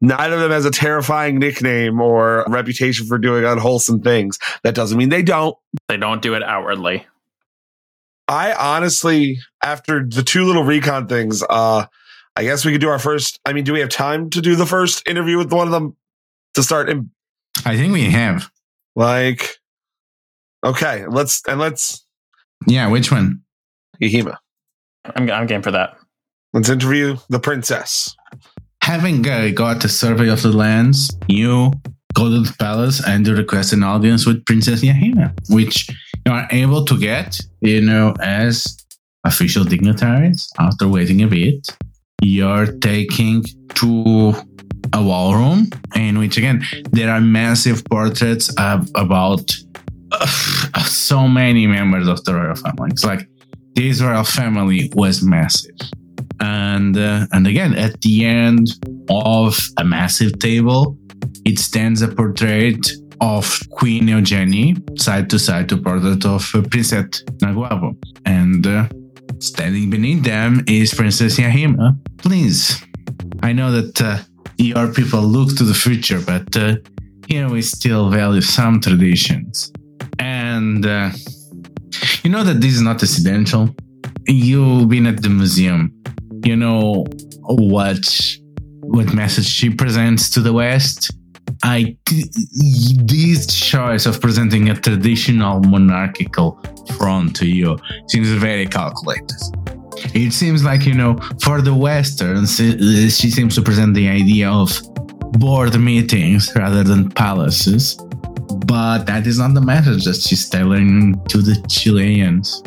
Neither 0.00 0.34
of 0.34 0.40
them 0.40 0.50
has 0.50 0.64
a 0.64 0.70
terrifying 0.70 1.38
nickname 1.38 2.00
or 2.00 2.44
reputation 2.48 3.06
for 3.06 3.18
doing 3.18 3.44
unwholesome 3.44 4.02
things. 4.02 4.38
That 4.62 4.74
doesn't 4.74 4.98
mean 4.98 5.08
they 5.08 5.22
don't. 5.22 5.56
They 5.88 5.96
don't 5.96 6.20
do 6.20 6.34
it 6.34 6.42
outwardly. 6.42 7.06
I 8.28 8.52
honestly, 8.52 9.38
after 9.62 10.04
the 10.04 10.22
two 10.22 10.44
little 10.44 10.64
recon 10.64 11.08
things, 11.08 11.42
uh, 11.48 11.86
I 12.36 12.42
guess 12.42 12.64
we 12.64 12.72
could 12.72 12.80
do 12.80 12.88
our 12.88 12.98
first. 12.98 13.38
I 13.44 13.52
mean, 13.52 13.64
do 13.64 13.72
we 13.72 13.80
have 13.80 13.90
time 13.90 14.30
to 14.30 14.40
do 14.40 14.56
the 14.56 14.66
first 14.66 15.06
interview 15.08 15.38
with 15.38 15.52
one 15.52 15.66
of 15.66 15.72
them 15.72 15.96
to 16.54 16.62
start? 16.62 16.88
In, 16.88 17.10
I 17.64 17.76
think 17.76 17.92
we 17.92 18.04
have. 18.10 18.50
like, 18.96 19.58
okay, 20.64 21.06
let's 21.06 21.42
and 21.46 21.60
let's 21.60 22.04
Yeah, 22.66 22.88
which 22.88 23.12
one? 23.12 23.42
Yahima. 24.02 24.38
I'm, 25.04 25.30
I'm 25.30 25.46
game 25.46 25.62
for 25.62 25.70
that. 25.70 25.96
Let's 26.52 26.68
interview 26.68 27.16
the 27.28 27.40
princess. 27.40 28.14
Having 28.84 29.26
uh, 29.26 29.48
got 29.54 29.82
a 29.86 29.88
survey 29.88 30.28
of 30.28 30.42
the 30.42 30.52
lands, 30.52 31.10
you 31.26 31.72
go 32.12 32.28
to 32.28 32.40
the 32.40 32.54
palace 32.58 33.02
and 33.06 33.26
you 33.26 33.34
request 33.34 33.72
an 33.72 33.82
audience 33.82 34.26
with 34.26 34.44
Princess 34.44 34.82
Yahima, 34.82 35.32
which 35.48 35.88
you 36.26 36.30
are 36.30 36.46
able 36.50 36.84
to 36.84 37.00
get, 37.00 37.40
you 37.62 37.80
know, 37.80 38.12
as 38.20 38.76
official 39.24 39.64
dignitaries 39.64 40.46
after 40.58 40.86
waiting 40.86 41.22
a 41.22 41.26
bit. 41.26 41.66
You're 42.20 42.76
taking 42.76 43.44
to 43.76 44.34
a 44.92 45.02
wall 45.02 45.34
room 45.34 45.70
in 45.96 46.18
which, 46.18 46.36
again, 46.36 46.62
there 46.90 47.10
are 47.10 47.22
massive 47.22 47.86
portraits 47.86 48.50
of 48.58 48.90
about 48.96 49.50
uh, 50.12 50.26
so 50.84 51.26
many 51.26 51.66
members 51.66 52.06
of 52.06 52.22
the 52.24 52.34
royal 52.34 52.54
family. 52.54 52.90
It's 52.90 53.02
like 53.02 53.26
this 53.76 54.02
royal 54.02 54.24
family 54.24 54.92
was 54.94 55.22
massive 55.22 55.74
and 56.40 56.96
uh, 56.96 57.26
and 57.32 57.46
again 57.46 57.74
at 57.74 58.00
the 58.00 58.24
end 58.24 58.68
of 59.08 59.58
a 59.78 59.84
massive 59.84 60.38
table 60.38 60.96
it 61.44 61.58
stands 61.58 62.02
a 62.02 62.08
portrait 62.08 62.86
of 63.20 63.60
queen 63.70 64.08
eugenie 64.08 64.76
side 64.96 65.30
to 65.30 65.38
side 65.38 65.68
to 65.68 65.76
portrait 65.76 66.24
of 66.24 66.50
uh, 66.54 66.62
princess 66.70 67.22
naguabo. 67.42 67.96
And 68.26 68.66
uh, 68.66 68.88
standing 69.38 69.90
beneath 69.90 70.24
them 70.24 70.64
is 70.66 70.92
princess 70.94 71.38
yahima. 71.38 71.96
Please 72.18 72.82
i 73.42 73.52
know 73.52 73.70
that 73.70 74.00
uh, 74.00 74.18
your 74.56 74.92
people 74.92 75.22
look 75.22 75.56
to 75.56 75.64
the 75.64 75.74
future 75.74 76.20
but 76.20 76.56
uh, 76.56 76.76
here 77.28 77.48
we 77.48 77.62
still 77.62 78.10
value 78.10 78.40
some 78.40 78.80
traditions. 78.80 79.72
And 80.18 80.84
uh, 80.84 81.10
you 82.22 82.30
know 82.30 82.44
that 82.44 82.60
this 82.60 82.74
is 82.74 82.82
not 82.82 83.00
residential 83.00 83.74
you've 84.26 84.88
been 84.88 85.06
at 85.06 85.22
the 85.22 85.28
museum 85.28 85.92
you 86.44 86.56
know 86.56 87.04
what 87.42 88.38
what 88.82 89.12
message 89.14 89.46
she 89.46 89.70
presents 89.70 90.30
to 90.30 90.40
the 90.40 90.52
west 90.52 91.10
i 91.62 91.96
this 93.06 93.46
choice 93.46 94.06
of 94.06 94.20
presenting 94.20 94.70
a 94.70 94.74
traditional 94.74 95.60
monarchical 95.60 96.60
front 96.96 97.34
to 97.34 97.46
you 97.46 97.76
seems 98.08 98.28
very 98.30 98.66
calculated 98.66 99.40
it 100.14 100.32
seems 100.32 100.64
like 100.64 100.84
you 100.84 100.94
know 100.94 101.16
for 101.42 101.60
the 101.60 101.74
westerns 101.74 102.56
she 102.56 103.30
seems 103.30 103.54
to 103.54 103.62
present 103.62 103.94
the 103.94 104.08
idea 104.08 104.50
of 104.50 104.70
board 105.32 105.78
meetings 105.80 106.52
rather 106.54 106.82
than 106.82 107.10
palaces 107.10 107.96
but 108.66 109.04
that 109.04 109.26
is 109.26 109.38
not 109.38 109.54
the 109.54 109.60
message 109.60 110.04
that 110.04 110.16
she's 110.16 110.48
tailoring 110.48 111.20
to 111.26 111.38
the 111.38 111.54
chileans 111.68 112.62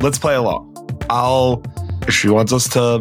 Let's 0.00 0.18
play 0.18 0.34
along. 0.34 0.72
I'll. 1.10 1.62
If 2.06 2.14
she 2.14 2.28
wants 2.28 2.52
us 2.52 2.68
to 2.70 3.00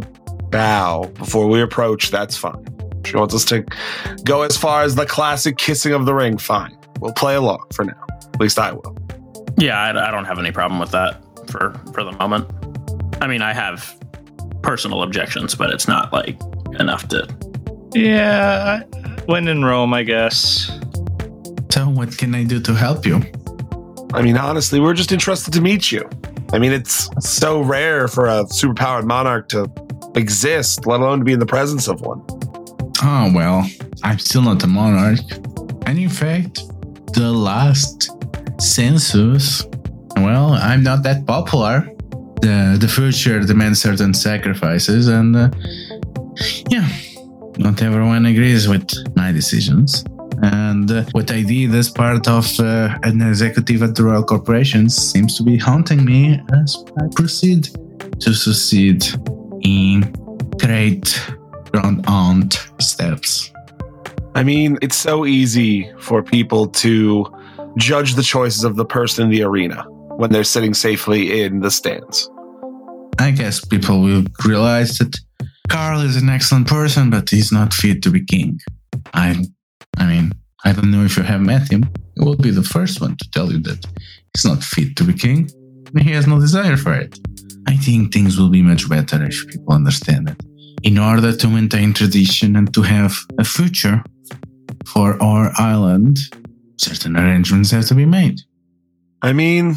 bow 0.49 1.05
before 1.15 1.47
we 1.47 1.61
approach, 1.61 2.09
that's 2.11 2.35
fine. 2.37 2.65
If 3.03 3.11
she 3.11 3.17
wants 3.17 3.35
us 3.35 3.45
to 3.45 3.63
go 4.23 4.41
as 4.41 4.57
far 4.57 4.81
as 4.83 4.95
the 4.95 5.05
classic 5.05 5.57
kissing 5.57 5.93
of 5.93 6.05
the 6.05 6.13
ring, 6.13 6.37
fine. 6.37 6.75
We'll 6.99 7.13
play 7.13 7.35
along 7.35 7.65
for 7.73 7.85
now. 7.85 8.05
At 8.33 8.39
least 8.39 8.57
I 8.57 8.71
will. 8.73 8.97
Yeah, 9.57 9.77
I, 9.79 10.07
I 10.07 10.11
don't 10.11 10.25
have 10.25 10.39
any 10.39 10.51
problem 10.51 10.79
with 10.79 10.91
that 10.91 11.21
for 11.49 11.73
for 11.93 12.03
the 12.03 12.11
moment. 12.13 12.49
I 13.21 13.27
mean, 13.27 13.41
I 13.41 13.53
have 13.53 13.95
personal 14.61 15.03
objections, 15.03 15.55
but 15.55 15.69
it's 15.69 15.87
not 15.87 16.11
like 16.11 16.39
enough 16.79 17.07
to. 17.09 17.27
Yeah, 17.93 18.81
I- 18.83 19.21
when 19.25 19.47
in 19.47 19.63
Rome, 19.65 19.93
I 19.93 20.03
guess. 20.03 20.67
so 21.71 21.89
what 21.89 22.15
can 22.17 22.35
i 22.35 22.43
do 22.43 22.59
to 22.61 22.73
help 22.73 23.05
you 23.05 23.21
I 24.13 24.21
mean, 24.21 24.37
honestly, 24.37 24.79
we're 24.79 24.93
just 24.93 25.11
interested 25.11 25.51
to 25.55 25.61
meet 25.61 25.91
you. 25.91 26.07
I 26.53 26.60
mean, 26.60 26.71
it's 26.71 27.10
so 27.19 27.62
rare 27.62 28.08
for 28.08 28.27
a 28.27 28.43
superpowered 28.45 29.05
monarch 29.05 29.49
to 29.49 29.69
exist, 30.15 30.86
let 30.86 30.99
alone 31.01 31.19
to 31.19 31.25
be 31.25 31.34
in 31.34 31.39
the 31.39 31.45
presence 31.45 31.88
of 31.88 32.01
one. 32.01 32.21
Oh, 33.01 33.31
well, 33.34 33.69
I'm 34.03 34.19
still 34.19 34.41
not 34.41 34.63
a 34.63 34.67
monarch. 34.67 35.19
And 35.86 35.99
in 35.99 36.10
fact, 36.10 36.62
the 37.13 37.31
last 37.31 38.12
census, 38.60 39.65
well, 40.17 40.53
I'm 40.53 40.84
not 40.84 41.03
that 41.03 41.25
popular. 41.25 41.89
The, 42.41 42.77
the 42.79 42.88
future 42.88 43.39
demands 43.41 43.81
certain 43.81 44.13
sacrifices, 44.13 45.08
and 45.08 45.36
uh, 45.36 45.49
yeah, 46.69 46.88
not 47.58 47.81
everyone 47.81 48.25
agrees 48.25 48.67
with 48.67 48.88
my 49.15 49.31
decisions. 49.31 50.03
And 50.45 50.91
uh, 50.91 51.05
what 51.13 51.31
I 51.31 51.41
did 51.41 51.73
as 51.73 51.89
part 51.89 52.27
of 52.27 52.60
uh, 52.60 52.99
an 53.01 53.19
executive 53.21 53.81
at 53.81 53.95
the 53.95 54.03
Royal 54.03 54.23
Corporation 54.23 54.89
seems 54.89 55.36
to 55.38 55.43
be 55.43 55.58
haunting 55.58 56.05
me 56.05 56.39
as 56.62 56.77
I 56.99 57.08
proceed 57.15 57.69
to 58.19 58.31
succeed 58.34 59.03
in 59.62 60.13
great 60.60 61.19
grand 61.71 62.05
aunt 62.08 62.69
steps. 62.79 63.51
I 64.36 64.43
mean, 64.43 64.77
it's 64.84 64.95
so 64.95 65.25
easy 65.25 65.91
for 65.99 66.21
people 66.21 66.67
to 66.67 67.25
judge 67.77 68.13
the 68.13 68.23
choices 68.23 68.63
of 68.63 68.75
the 68.75 68.86
person 68.86 69.25
in 69.25 69.31
the 69.31 69.41
arena 69.41 69.84
when 70.17 70.31
they're 70.31 70.43
sitting 70.43 70.75
safely 70.75 71.41
in 71.41 71.62
the 71.62 71.71
stands. 71.71 72.29
I 73.17 73.31
guess 73.31 73.65
people 73.65 74.01
will 74.01 74.25
realize 74.45 74.99
that 74.99 75.17
Carl 75.69 76.01
is 76.01 76.17
an 76.17 76.29
excellent 76.29 76.67
person, 76.67 77.10
but 77.10 77.31
he's 77.31 77.51
not 77.51 77.73
fit 77.73 78.03
to 78.03 78.12
be 78.12 78.23
king. 78.23 78.60
I, 79.13 79.43
I 79.97 80.05
mean, 80.05 80.31
I 80.63 80.71
don't 80.73 80.91
know 80.91 81.03
if 81.03 81.17
you 81.17 81.23
have 81.23 81.41
met 81.41 81.71
him. 81.71 81.84
He 82.15 82.23
will 82.23 82.36
be 82.36 82.51
the 82.51 82.63
first 82.63 83.01
one 83.01 83.15
to 83.17 83.29
tell 83.31 83.51
you 83.51 83.60
that 83.63 83.86
he's 84.34 84.45
not 84.45 84.63
fit 84.63 84.95
to 84.97 85.03
be 85.03 85.13
king, 85.13 85.49
and 85.93 86.01
he 86.01 86.12
has 86.12 86.27
no 86.27 86.39
desire 86.39 86.77
for 86.77 86.93
it. 86.93 87.19
I 87.67 87.75
think 87.77 88.13
things 88.13 88.38
will 88.38 88.49
be 88.49 88.62
much 88.62 88.89
better 88.89 89.23
if 89.25 89.47
people 89.47 89.73
understand 89.73 90.27
that. 90.27 90.41
In 90.84 90.97
order 90.97 91.36
to 91.36 91.47
maintain 91.47 91.93
tradition 91.93 92.55
and 92.55 92.73
to 92.73 92.81
have 92.84 93.15
a 93.39 93.43
future 93.43 94.03
for 94.86 95.21
our 95.21 95.51
island, 95.58 96.19
certain 96.77 97.17
arrangements 97.17 97.71
have 97.71 97.88
to 97.88 97.95
be 97.95 98.05
made. 98.05 98.41
I 99.21 99.34
mean, 99.34 99.75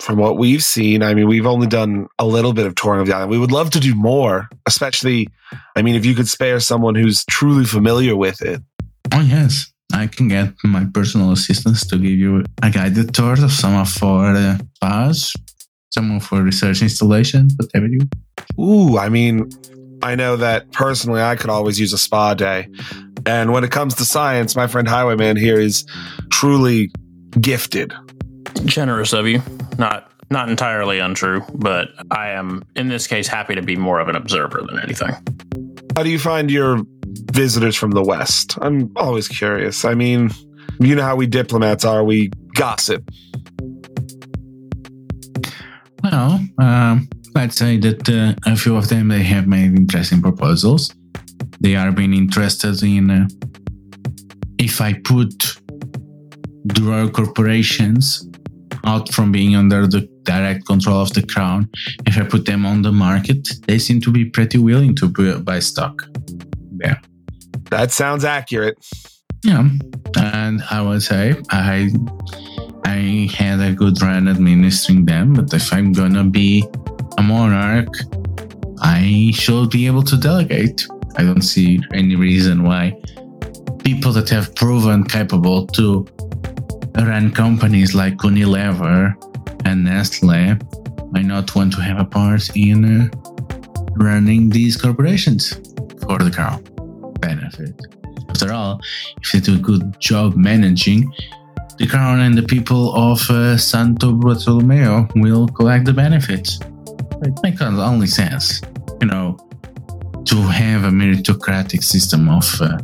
from 0.00 0.18
what 0.18 0.38
we've 0.38 0.62
seen, 0.62 1.02
I 1.02 1.14
mean, 1.14 1.28
we've 1.28 1.46
only 1.46 1.66
done 1.66 2.06
a 2.18 2.26
little 2.26 2.52
bit 2.52 2.66
of 2.66 2.74
touring 2.74 3.00
of 3.00 3.06
the 3.06 3.14
island. 3.14 3.30
We 3.30 3.38
would 3.38 3.52
love 3.52 3.70
to 3.70 3.80
do 3.80 3.94
more, 3.94 4.48
especially, 4.66 5.28
I 5.76 5.82
mean, 5.82 5.94
if 5.94 6.06
you 6.06 6.14
could 6.14 6.28
spare 6.28 6.60
someone 6.60 6.94
who's 6.94 7.24
truly 7.26 7.64
familiar 7.64 8.16
with 8.16 8.42
it. 8.42 8.62
Oh, 9.12 9.20
yes. 9.20 9.72
I 9.92 10.06
can 10.06 10.28
get 10.28 10.54
my 10.64 10.86
personal 10.92 11.32
assistants 11.32 11.86
to 11.88 11.96
give 11.96 12.12
you 12.12 12.44
a 12.62 12.70
guided 12.70 13.14
tour 13.14 13.34
of 13.34 13.52
some 13.52 13.74
of 13.74 14.02
our 14.02 14.34
uh, 14.34 14.58
spas, 14.76 15.34
some 15.92 16.16
of 16.16 16.32
our 16.32 16.42
research 16.42 16.80
installations, 16.80 17.54
whatever 17.58 17.86
you. 17.86 18.00
Ooh, 18.58 18.96
I 18.96 19.10
mean, 19.10 19.50
I 20.02 20.14
know 20.14 20.36
that 20.36 20.72
personally 20.72 21.20
I 21.20 21.36
could 21.36 21.50
always 21.50 21.78
use 21.78 21.92
a 21.92 21.98
spa 21.98 22.34
day. 22.34 22.68
And 23.26 23.52
when 23.52 23.64
it 23.64 23.70
comes 23.70 23.94
to 23.96 24.04
science, 24.04 24.56
my 24.56 24.66
friend 24.66 24.88
Highwayman 24.88 25.36
here 25.36 25.60
is 25.60 25.84
truly 26.30 26.90
gifted. 27.38 27.92
Generous 28.64 29.12
of 29.12 29.26
you. 29.26 29.42
Not 29.78 30.10
not 30.30 30.48
entirely 30.48 30.98
untrue, 30.98 31.44
but 31.54 31.88
I 32.10 32.30
am 32.30 32.64
in 32.74 32.88
this 32.88 33.06
case 33.06 33.28
happy 33.28 33.54
to 33.54 33.62
be 33.62 33.76
more 33.76 34.00
of 34.00 34.08
an 34.08 34.16
observer 34.16 34.62
than 34.66 34.80
anything. 34.80 35.10
How 35.94 36.02
do 36.02 36.08
you 36.08 36.18
find 36.18 36.50
your 36.50 36.80
visitors 37.30 37.76
from 37.76 37.92
the 37.92 38.02
West? 38.02 38.58
I'm 38.60 38.90
always 38.96 39.28
curious. 39.28 39.84
I 39.84 39.94
mean, 39.94 40.30
you 40.80 40.94
know 40.94 41.02
how 41.02 41.16
we 41.16 41.26
diplomats 41.26 41.84
are, 41.84 42.04
we 42.04 42.30
gossip. 42.54 43.08
Well, 46.02 46.40
um, 46.58 47.08
let's 47.34 47.56
say 47.56 47.78
that 47.78 48.08
uh, 48.08 48.34
a 48.50 48.56
few 48.56 48.76
of 48.76 48.88
them 48.88 49.08
they 49.08 49.22
have 49.22 49.46
made 49.46 49.76
interesting 49.76 50.20
proposals. 50.20 50.92
They 51.60 51.76
are 51.76 51.92
being 51.92 52.14
interested 52.14 52.82
in 52.82 53.10
uh, 53.10 53.28
if 54.58 54.80
I 54.80 54.94
put 54.94 55.58
royal 56.80 57.10
corporations 57.10 58.28
out 58.84 59.12
from 59.12 59.30
being 59.30 59.54
under 59.54 59.86
the 59.86 60.08
direct 60.24 60.66
control 60.66 61.00
of 61.00 61.12
the 61.12 61.22
crown, 61.22 61.68
if 62.06 62.16
I 62.16 62.24
put 62.24 62.46
them 62.46 62.66
on 62.66 62.82
the 62.82 62.92
market, 62.92 63.48
they 63.66 63.78
seem 63.78 64.00
to 64.00 64.10
be 64.10 64.24
pretty 64.24 64.58
willing 64.58 64.94
to 64.96 65.08
buy 65.40 65.60
stock. 65.60 66.02
Yeah. 66.80 66.96
That 67.72 67.90
sounds 67.90 68.22
accurate. 68.22 68.76
Yeah, 69.42 69.66
and 70.18 70.62
I 70.70 70.82
would 70.82 71.02
say 71.02 71.34
I 71.48 71.88
I 72.84 73.30
had 73.34 73.60
a 73.60 73.72
good 73.72 74.00
run 74.02 74.28
administering 74.28 75.06
them, 75.06 75.32
but 75.32 75.54
if 75.54 75.72
I'm 75.72 75.90
gonna 75.92 76.22
be 76.22 76.68
a 77.16 77.22
monarch, 77.22 77.88
I 78.82 79.32
should 79.34 79.70
be 79.70 79.86
able 79.86 80.02
to 80.02 80.18
delegate. 80.18 80.86
I 81.16 81.22
don't 81.22 81.40
see 81.40 81.80
any 81.94 82.14
reason 82.14 82.62
why 82.62 83.00
people 83.78 84.12
that 84.12 84.28
have 84.28 84.54
proven 84.54 85.02
capable 85.02 85.66
to 85.68 86.06
run 86.98 87.32
companies 87.32 87.94
like 87.94 88.18
Unilever 88.18 89.14
and 89.64 89.84
Nestle 89.84 90.58
might 91.10 91.24
not 91.24 91.54
want 91.56 91.72
to 91.72 91.80
have 91.80 91.98
a 91.98 92.04
part 92.04 92.54
in 92.54 92.84
uh, 92.84 93.08
running 93.94 94.50
these 94.50 94.76
corporations 94.76 95.54
for 96.02 96.18
the 96.18 96.30
crown 96.30 96.62
benefit. 97.22 97.74
After 98.28 98.52
all, 98.52 98.80
if 99.22 99.32
they 99.32 99.40
do 99.40 99.54
a 99.54 99.58
good 99.58 99.98
job 100.00 100.36
managing, 100.36 101.10
the 101.78 101.86
crown 101.86 102.20
and 102.20 102.36
the 102.36 102.42
people 102.42 102.94
of 102.94 103.18
uh, 103.30 103.56
Santo 103.56 104.12
Bartolomeo 104.12 105.08
will 105.16 105.48
collect 105.48 105.86
the 105.86 105.92
benefits. 105.92 106.60
It 107.22 107.38
makes 107.42 107.62
only 107.62 108.06
sense, 108.06 108.60
you 109.00 109.06
know, 109.06 109.36
to 110.26 110.36
have 110.36 110.84
a 110.84 110.90
meritocratic 110.90 111.82
system 111.82 112.28
of 112.28 112.44
uh. 112.60 112.78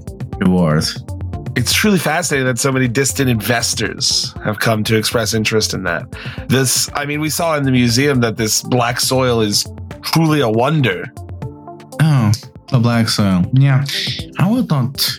It's 1.56 1.72
truly 1.72 1.98
fascinating 1.98 2.46
that 2.46 2.58
so 2.58 2.70
many 2.70 2.86
distant 2.86 3.28
investors 3.28 4.32
have 4.44 4.60
come 4.60 4.84
to 4.84 4.96
express 4.96 5.34
interest 5.34 5.74
in 5.74 5.82
that. 5.82 6.04
This, 6.48 6.88
I 6.94 7.04
mean, 7.04 7.20
we 7.20 7.30
saw 7.30 7.56
in 7.56 7.64
the 7.64 7.72
museum 7.72 8.20
that 8.20 8.36
this 8.36 8.62
black 8.62 9.00
soil 9.00 9.40
is 9.40 9.66
truly 10.02 10.40
a 10.40 10.48
wonder. 10.48 11.12
Oh, 12.00 12.32
the 12.70 12.78
black 12.78 13.08
soil. 13.08 13.44
Yeah, 13.52 13.84
I 14.38 14.50
would 14.50 14.68
not 14.68 15.18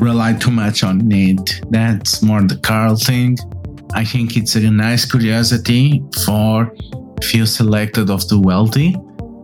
rely 0.00 0.34
too 0.34 0.50
much 0.50 0.82
on 0.82 1.10
it. 1.10 1.60
That's 1.70 2.22
more 2.22 2.42
the 2.42 2.56
Carl 2.58 2.96
thing. 2.96 3.36
I 3.94 4.04
think 4.04 4.36
it's 4.36 4.56
a 4.56 4.70
nice 4.70 5.04
curiosity 5.04 6.02
for 6.24 6.74
few 7.22 7.46
selected 7.46 8.10
of 8.10 8.26
the 8.28 8.38
wealthy, 8.38 8.96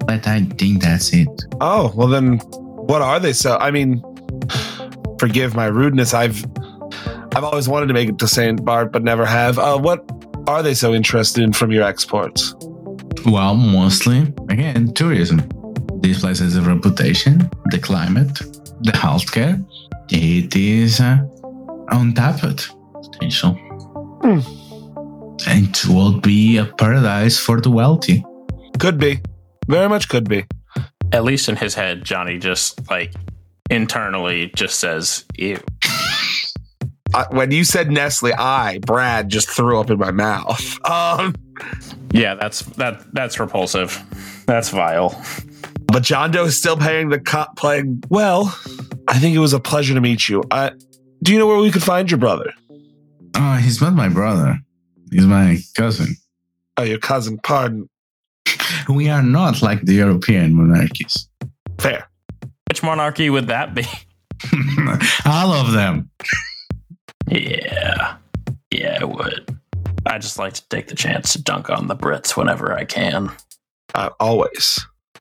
but 0.07 0.27
I 0.27 0.43
think 0.59 0.83
that's 0.83 1.13
it. 1.13 1.29
Oh, 1.61 1.93
well 1.95 2.09
then 2.09 2.39
what 2.91 3.03
are 3.03 3.21
they 3.21 3.33
so 3.33 3.57
I 3.59 3.71
mean 3.71 4.03
forgive 5.19 5.55
my 5.55 5.67
rudeness. 5.67 6.15
I've 6.15 6.45
I've 7.35 7.45
always 7.45 7.69
wanted 7.69 7.87
to 7.87 7.95
make 7.95 8.09
it 8.09 8.19
to 8.19 8.27
St. 8.27 8.65
Bart 8.65 8.93
but 8.93 9.05
never 9.05 9.25
have. 9.25 9.59
Uh 9.59 9.79
what 9.79 10.05
are 10.49 10.63
they 10.63 10.75
so 10.75 10.95
interested 10.95 11.45
in 11.45 11.53
from 11.53 11.71
your 11.71 11.85
exports? 11.85 12.55
Well, 13.27 13.55
mostly, 13.55 14.33
again, 14.49 14.93
tourism. 14.95 15.43
This 16.01 16.21
place 16.21 16.39
has 16.41 16.57
a 16.57 16.63
reputation, 16.63 17.51
the 17.67 17.79
climate, 17.79 18.35
the 18.81 18.93
healthcare. 18.93 19.63
It 20.11 20.57
is 20.57 21.01
uh, 21.01 21.19
untapped 21.91 22.71
potential. 22.95 23.53
Hmm. 24.23 24.41
It 25.47 25.87
will 25.87 26.19
be 26.21 26.59
a 26.59 26.65
paradise 26.65 27.39
for 27.39 27.61
the 27.61 27.71
wealthy. 27.71 28.25
Could 28.79 28.99
be. 28.99 29.21
Very 29.69 29.89
much 29.89 30.09
could 30.09 30.29
be. 30.29 30.45
At 31.13 31.25
least 31.25 31.49
in 31.49 31.57
his 31.57 31.75
head, 31.75 32.05
Johnny 32.05 32.39
just 32.39 32.89
like 32.91 33.13
internally 33.71 34.51
just 34.55 34.81
says, 34.81 35.25
"Ew." 35.37 35.59
Uh, 37.13 37.25
when 37.31 37.51
you 37.51 37.65
said 37.65 37.91
Nestle, 37.91 38.33
I, 38.39 38.79
Brad, 38.87 39.29
just 39.29 39.49
threw 39.51 39.81
up 39.81 39.91
in 39.91 39.99
my 39.99 40.13
mouth. 40.13 40.79
Um, 40.89 41.35
Yeah, 42.13 42.37
that's 42.37 42.63
that 42.77 43.03
that's 43.13 43.41
repulsive. 43.41 44.01
That's 44.47 44.69
vile. 44.69 45.21
But 45.93 46.03
John 46.03 46.31
Doe 46.31 46.45
is 46.45 46.57
still 46.57 46.77
paying 46.77 47.09
the 47.09 47.21
cut. 47.21 47.57
Playing 47.57 48.03
well. 48.09 48.55
I 49.09 49.19
think 49.19 49.35
it 49.35 49.41
was 49.41 49.53
a 49.53 49.61
pleasure 49.61 49.95
to 49.95 50.01
meet 50.01 50.29
you. 50.29 50.43
Uh, 50.51 50.71
do 51.23 51.33
you 51.33 51.39
know 51.39 51.47
where 51.47 51.59
we 51.59 51.71
could 51.71 51.83
find 51.83 52.11
your 52.11 52.19
brother? 52.19 52.53
Oh, 53.35 53.55
he's 53.55 53.81
not 53.81 53.95
my 53.95 54.09
brother. 54.09 54.59
He's 55.11 55.27
my 55.27 55.59
cousin. 55.77 56.17
Oh, 56.77 56.83
your 56.83 56.99
cousin. 56.99 57.39
Pardon. 57.39 57.89
We 58.89 59.09
are 59.09 59.23
not 59.23 59.63
like 59.63 59.83
the 59.83 59.95
European 59.95 60.55
monarchies. 60.55 61.29
Fair. 61.79 62.09
Which 62.69 62.83
monarchy 62.83 63.29
would 63.29 63.49
that 63.49 63.75
be? 63.75 63.85
All 65.27 65.53
of 65.53 65.73
them. 65.73 66.11
Yeah. 67.29 68.17
Yeah, 68.73 68.99
it 69.01 69.09
would. 69.09 69.59
I 70.07 70.19
just 70.19 70.39
like 70.39 70.55
to 70.55 70.69
take 70.69 70.89
the 70.89 70.95
chance 70.95 71.33
to 71.35 71.43
dunk 71.43 71.69
on 71.69 71.89
the 71.89 71.97
Brits 71.97 72.37
whenever 72.37 72.73
I 72.73 72.85
can. 72.85 73.31
Uh, 73.95 74.11
always. 74.19 74.79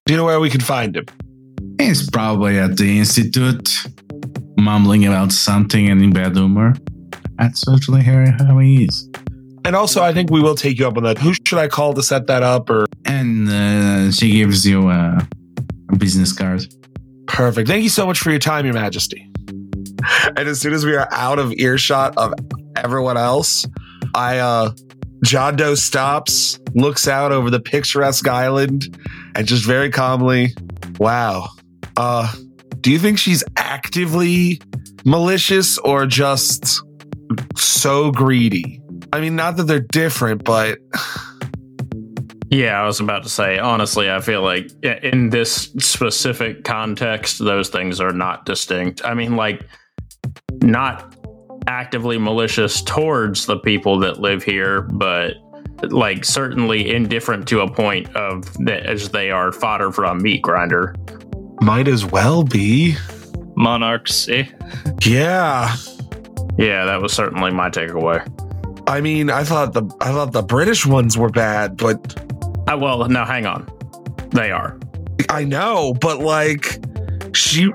Do 0.10 0.14
you 0.14 0.18
know 0.18 0.26
where 0.26 0.40
we 0.40 0.50
can 0.50 0.60
find 0.60 0.98
him? 0.98 1.06
He's 1.80 2.10
probably 2.10 2.58
at 2.58 2.78
the 2.78 2.98
institute, 2.98 3.86
mumbling 4.58 5.06
about 5.06 5.32
something 5.32 5.88
and 5.88 6.02
in 6.02 6.12
bad 6.12 6.36
humor. 6.36 6.74
That's 7.38 7.64
usually 7.68 8.02
how 8.02 8.26
how 8.40 8.58
he 8.58 8.86
is. 8.86 9.08
And 9.66 9.76
also, 9.76 10.02
I 10.02 10.12
think 10.12 10.32
we 10.32 10.42
will 10.42 10.56
take 10.56 10.80
you 10.80 10.88
up 10.88 10.98
on 10.98 11.04
that. 11.04 11.20
Who 11.20 11.36
should 11.46 11.60
I 11.60 11.68
call 11.68 11.94
to 11.94 12.02
set 12.02 12.26
that 12.26 12.42
up? 12.42 12.72
Or 12.72 12.88
And 13.06 13.48
uh, 13.50 14.12
she 14.12 14.32
gives 14.32 14.66
you 14.66 14.90
uh, 14.90 15.22
a 15.92 15.96
business 15.96 16.34
card. 16.34 16.66
perfect. 17.28 17.68
Thank 17.68 17.84
you 17.84 17.90
so 17.90 18.08
much 18.08 18.18
for 18.18 18.32
your 18.32 18.40
time, 18.40 18.66
Your 18.66 18.74
Majesty. 18.74 19.32
And 20.26 20.40
as 20.40 20.60
soon 20.60 20.74
as 20.74 20.88
we 20.88 20.96
are 20.96 21.08
out 21.12 21.38
of 21.38 21.54
earshot 21.54 22.18
of 22.18 22.34
everyone 22.76 23.18
else, 23.18 23.64
I 24.16 24.40
uh 24.40 24.72
John 25.24 25.56
Doe 25.56 25.76
stops, 25.76 26.60
looks 26.74 27.08
out 27.08 27.32
over 27.32 27.50
the 27.50 27.60
picturesque 27.60 28.28
island, 28.28 28.98
and 29.36 29.48
just 29.48 29.66
very 29.66 29.90
calmly, 29.90 30.54
wow. 30.98 31.48
Uh 31.98 32.32
do 32.82 32.92
you 32.92 33.00
think 33.00 33.18
she's 33.20 33.44
actively 33.58 34.62
malicious 35.04 35.78
or 35.80 36.06
just 36.06 36.82
so 37.58 38.12
greedy? 38.12 38.82
I 39.12 39.20
mean, 39.20 39.36
not 39.36 39.58
that 39.58 39.64
they're 39.64 39.80
different, 39.80 40.44
but 40.44 40.78
Yeah, 42.52 42.82
I 42.82 42.86
was 42.86 43.00
about 43.00 43.22
to 43.24 43.30
say, 43.30 43.60
honestly, 43.60 44.10
I 44.10 44.22
feel 44.22 44.42
like 44.42 44.72
in 44.82 45.30
this 45.30 45.72
specific 45.78 46.64
context, 46.64 47.38
those 47.38 47.70
things 47.70 48.02
are 48.02 48.12
not 48.12 48.46
distinct. 48.46 49.06
I 49.06 49.14
mean, 49.14 49.36
like, 49.36 49.62
not 50.64 51.16
actively 51.68 52.18
malicious 52.18 52.82
towards 52.82 53.46
the 53.46 53.58
people 53.58 54.00
that 54.00 54.20
live 54.20 54.42
here, 54.42 54.82
but 54.82 55.34
like 55.84 56.26
certainly 56.26 56.94
indifferent 56.94 57.48
to 57.50 57.62
a 57.62 57.72
point 57.72 58.14
of 58.16 58.52
that 58.66 58.86
as 58.86 59.10
they 59.10 59.32
are 59.32 59.52
fodder 59.52 59.92
for 59.92 60.04
a 60.06 60.16
meat 60.16 60.42
grinder. 60.42 60.96
might 61.62 61.88
as 61.88 62.06
well 62.06 62.44
be. 62.44 62.96
Monarchs, 63.56 64.28
eh? 64.30 64.46
Yeah. 65.04 65.76
Yeah, 66.58 66.86
that 66.86 67.02
was 67.02 67.14
certainly 67.14 67.52
my 67.52 67.70
takeaway. 67.70 68.26
I 68.88 69.02
mean, 69.02 69.30
I 69.30 69.44
thought 69.44 69.74
the 69.74 69.84
I 70.02 70.12
thought 70.12 70.32
the 70.32 70.42
British 70.42 70.86
ones 70.86 71.18
were 71.18 71.30
bad, 71.30 71.78
but 71.78 72.20
Uh, 72.68 72.78
well, 72.78 73.08
now 73.08 73.26
hang 73.26 73.46
on. 73.46 73.68
They 74.32 74.52
are. 74.52 74.80
I 75.30 75.44
know, 75.44 75.94
but 76.00 76.20
like 76.20 76.80
she 77.36 77.72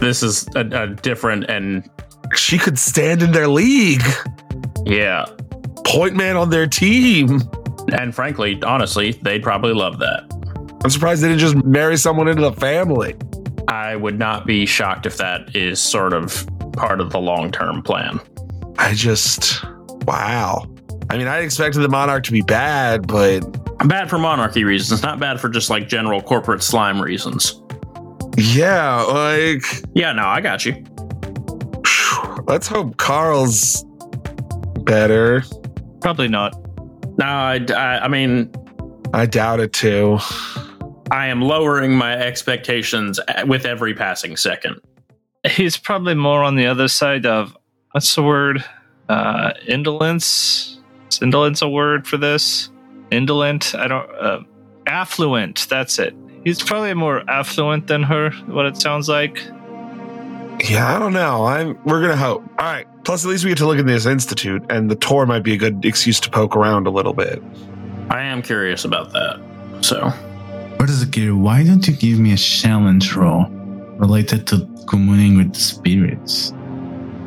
This 0.00 0.22
is 0.22 0.46
a, 0.54 0.60
a 0.60 0.86
different 0.88 1.44
and 1.50 1.88
she 2.34 2.58
could 2.58 2.78
stand 2.78 3.22
in 3.22 3.32
their 3.32 3.48
league. 3.48 4.02
yeah. 4.86 5.26
Point 5.84 6.14
man 6.16 6.36
on 6.36 6.50
their 6.50 6.66
team. 6.66 7.40
And 7.92 8.14
frankly, 8.14 8.60
honestly, 8.62 9.12
they'd 9.22 9.42
probably 9.42 9.72
love 9.74 9.98
that. 9.98 10.24
I'm 10.82 10.90
surprised 10.90 11.22
they 11.22 11.28
didn't 11.28 11.40
just 11.40 11.56
marry 11.64 11.96
someone 11.96 12.28
into 12.28 12.42
the 12.42 12.52
family. 12.52 13.14
I 13.68 13.96
would 13.96 14.18
not 14.18 14.46
be 14.46 14.66
shocked 14.66 15.06
if 15.06 15.16
that 15.18 15.54
is 15.56 15.80
sort 15.80 16.12
of 16.12 16.46
part 16.72 17.00
of 17.00 17.10
the 17.10 17.18
long 17.20 17.50
term 17.52 17.82
plan. 17.82 18.20
I 18.78 18.94
just 18.94 19.62
wow. 20.06 20.66
I 21.10 21.16
mean, 21.18 21.26
I 21.26 21.38
expected 21.40 21.80
the 21.80 21.88
monarch 21.88 22.24
to 22.24 22.32
be 22.32 22.40
bad, 22.42 23.06
but 23.06 23.40
Bad 23.86 24.08
for 24.08 24.18
monarchy 24.18 24.64
reasons, 24.64 25.02
not 25.02 25.18
bad 25.20 25.40
for 25.40 25.48
just 25.48 25.68
like 25.68 25.88
general 25.88 26.22
corporate 26.22 26.62
slime 26.62 27.00
reasons. 27.00 27.60
yeah, 28.38 29.02
like 29.02 29.62
Yeah, 29.94 30.12
no, 30.12 30.24
I 30.26 30.40
got 30.40 30.64
you. 30.64 30.82
let's 32.46 32.66
hope 32.66 32.96
Carl's 32.96 33.84
better. 34.84 35.42
Probably 36.04 36.28
not. 36.28 36.54
No, 37.16 37.24
I, 37.24 37.64
I, 37.74 38.04
I 38.04 38.08
mean, 38.08 38.52
I 39.14 39.24
doubt 39.24 39.60
it 39.60 39.72
too. 39.72 40.18
I 41.10 41.28
am 41.28 41.40
lowering 41.40 41.96
my 41.96 42.12
expectations 42.12 43.18
with 43.46 43.64
every 43.64 43.94
passing 43.94 44.36
second. 44.36 44.82
He's 45.48 45.78
probably 45.78 46.12
more 46.12 46.42
on 46.44 46.56
the 46.56 46.66
other 46.66 46.88
side 46.88 47.24
of 47.24 47.56
what's 47.92 48.14
the 48.14 48.22
word? 48.22 48.62
Uh, 49.08 49.52
indolence. 49.66 50.78
Is 51.10 51.22
indolence 51.22 51.62
a 51.62 51.70
word 51.70 52.06
for 52.06 52.18
this? 52.18 52.68
Indolent. 53.10 53.74
I 53.74 53.88
don't. 53.88 54.10
Uh, 54.14 54.40
affluent. 54.86 55.66
That's 55.70 55.98
it. 55.98 56.14
He's 56.44 56.62
probably 56.62 56.92
more 56.92 57.24
affluent 57.30 57.86
than 57.86 58.02
her. 58.02 58.30
What 58.44 58.66
it 58.66 58.76
sounds 58.76 59.08
like. 59.08 59.42
Yeah, 60.68 60.94
I 60.94 60.98
don't 60.98 61.14
know. 61.14 61.46
I'm. 61.46 61.82
We're 61.84 62.02
gonna 62.02 62.14
hope. 62.14 62.42
All 62.58 62.66
right. 62.66 62.86
Plus, 63.04 63.24
at 63.24 63.28
least 63.28 63.44
we 63.44 63.50
get 63.50 63.58
to 63.58 63.66
look 63.66 63.78
at 63.78 63.86
this 63.86 64.06
institute, 64.06 64.64
and 64.70 64.90
the 64.90 64.96
tour 64.96 65.26
might 65.26 65.42
be 65.42 65.52
a 65.52 65.56
good 65.56 65.84
excuse 65.84 66.18
to 66.20 66.30
poke 66.30 66.56
around 66.56 66.86
a 66.86 66.90
little 66.90 67.12
bit. 67.12 67.42
I 68.10 68.22
am 68.22 68.42
curious 68.42 68.84
about 68.84 69.12
that. 69.12 69.40
So, 69.82 70.08
What 70.78 70.88
is 70.88 71.02
it, 71.02 71.10
Gary? 71.10 71.32
Why 71.32 71.64
don't 71.64 71.86
you 71.86 71.94
give 71.94 72.18
me 72.18 72.32
a 72.32 72.36
challenge 72.36 73.14
roll 73.14 73.46
related 73.98 74.46
to 74.48 74.66
communing 74.88 75.36
with 75.36 75.54
spirits? 75.56 76.52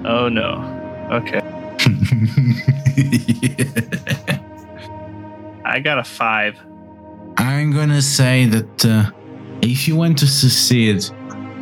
Oh 0.05 0.29
no. 0.29 0.63
Okay. 1.11 1.41
I 5.65 5.79
got 5.79 5.99
a 5.99 6.03
five. 6.03 6.57
I'm 7.37 7.71
gonna 7.71 8.01
say 8.01 8.45
that 8.45 8.85
uh, 8.85 9.11
if 9.61 9.87
you 9.87 9.95
want 9.95 10.17
to 10.19 10.27
succeed, 10.27 11.05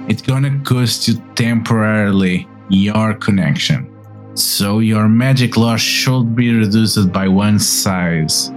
it's 0.07 0.21
gonna 0.21 0.59
cost 0.63 1.07
you 1.07 1.15
temporarily 1.35 2.47
your 2.69 3.13
connection. 3.15 3.91
So 4.35 4.79
your 4.79 5.07
magic 5.07 5.55
loss 5.55 5.79
should 5.79 6.35
be 6.35 6.53
reduced 6.53 7.11
by 7.11 7.27
one 7.29 7.57
size 7.57 8.49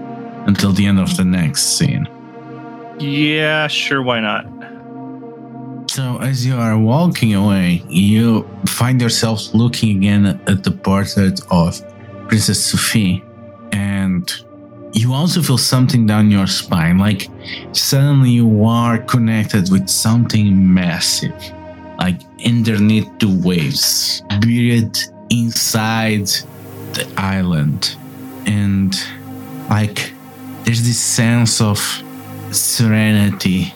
until 0.46 0.72
the 0.72 0.86
end 0.86 0.98
of 0.98 1.16
the 1.16 1.24
next 1.24 1.78
scene. 1.78 2.08
Yeah, 2.98 3.68
sure, 3.68 4.02
why 4.02 4.20
not? 4.20 4.46
So 5.88 6.18
as 6.18 6.44
you 6.44 6.56
are 6.56 6.76
walking 6.76 7.34
away, 7.34 7.84
you 7.88 8.48
find 8.66 9.00
yourself 9.00 9.54
looking 9.54 9.96
again 9.98 10.26
at 10.26 10.64
the 10.64 10.72
portrait 10.72 11.40
of 11.50 11.80
Princess 12.26 12.64
Sophie, 12.64 13.22
and 13.72 14.30
you 14.92 15.14
also 15.14 15.42
feel 15.42 15.58
something 15.58 16.06
down 16.06 16.30
your 16.30 16.46
spine, 16.48 16.98
like 16.98 17.28
suddenly 17.72 18.30
you 18.30 18.64
are 18.64 18.98
connected 18.98 19.70
with 19.70 19.88
something 19.88 20.74
massive, 20.74 21.40
like 21.98 22.20
underneath 22.44 23.08
the 23.18 23.28
waves, 23.44 24.22
buried 24.40 24.98
inside 25.30 26.26
the 26.94 27.06
island, 27.16 27.96
and 28.46 28.94
like 29.68 30.12
there's 30.64 30.82
this 30.82 31.00
sense 31.00 31.60
of 31.60 31.78
serenity 32.50 33.74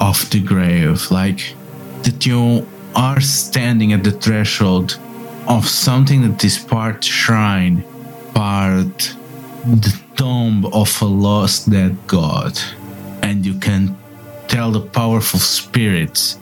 of 0.00 0.28
the 0.30 0.40
grave, 0.40 1.10
like 1.10 1.54
that 2.02 2.26
you 2.26 2.66
are 2.94 3.20
standing 3.20 3.92
at 3.92 4.04
the 4.04 4.10
threshold 4.10 4.98
of 5.46 5.68
something 5.68 6.22
that 6.22 6.44
is 6.44 6.58
part 6.58 7.02
shrine, 7.04 7.84
part 8.34 9.14
the 9.64 10.00
tomb 10.16 10.66
of 10.66 11.00
a 11.02 11.04
lost 11.04 11.70
dead 11.70 11.96
god, 12.06 12.58
and 13.22 13.46
you 13.46 13.54
can 13.58 13.96
tell 14.48 14.70
the 14.70 14.80
powerful 14.80 15.40
spirits 15.40 16.38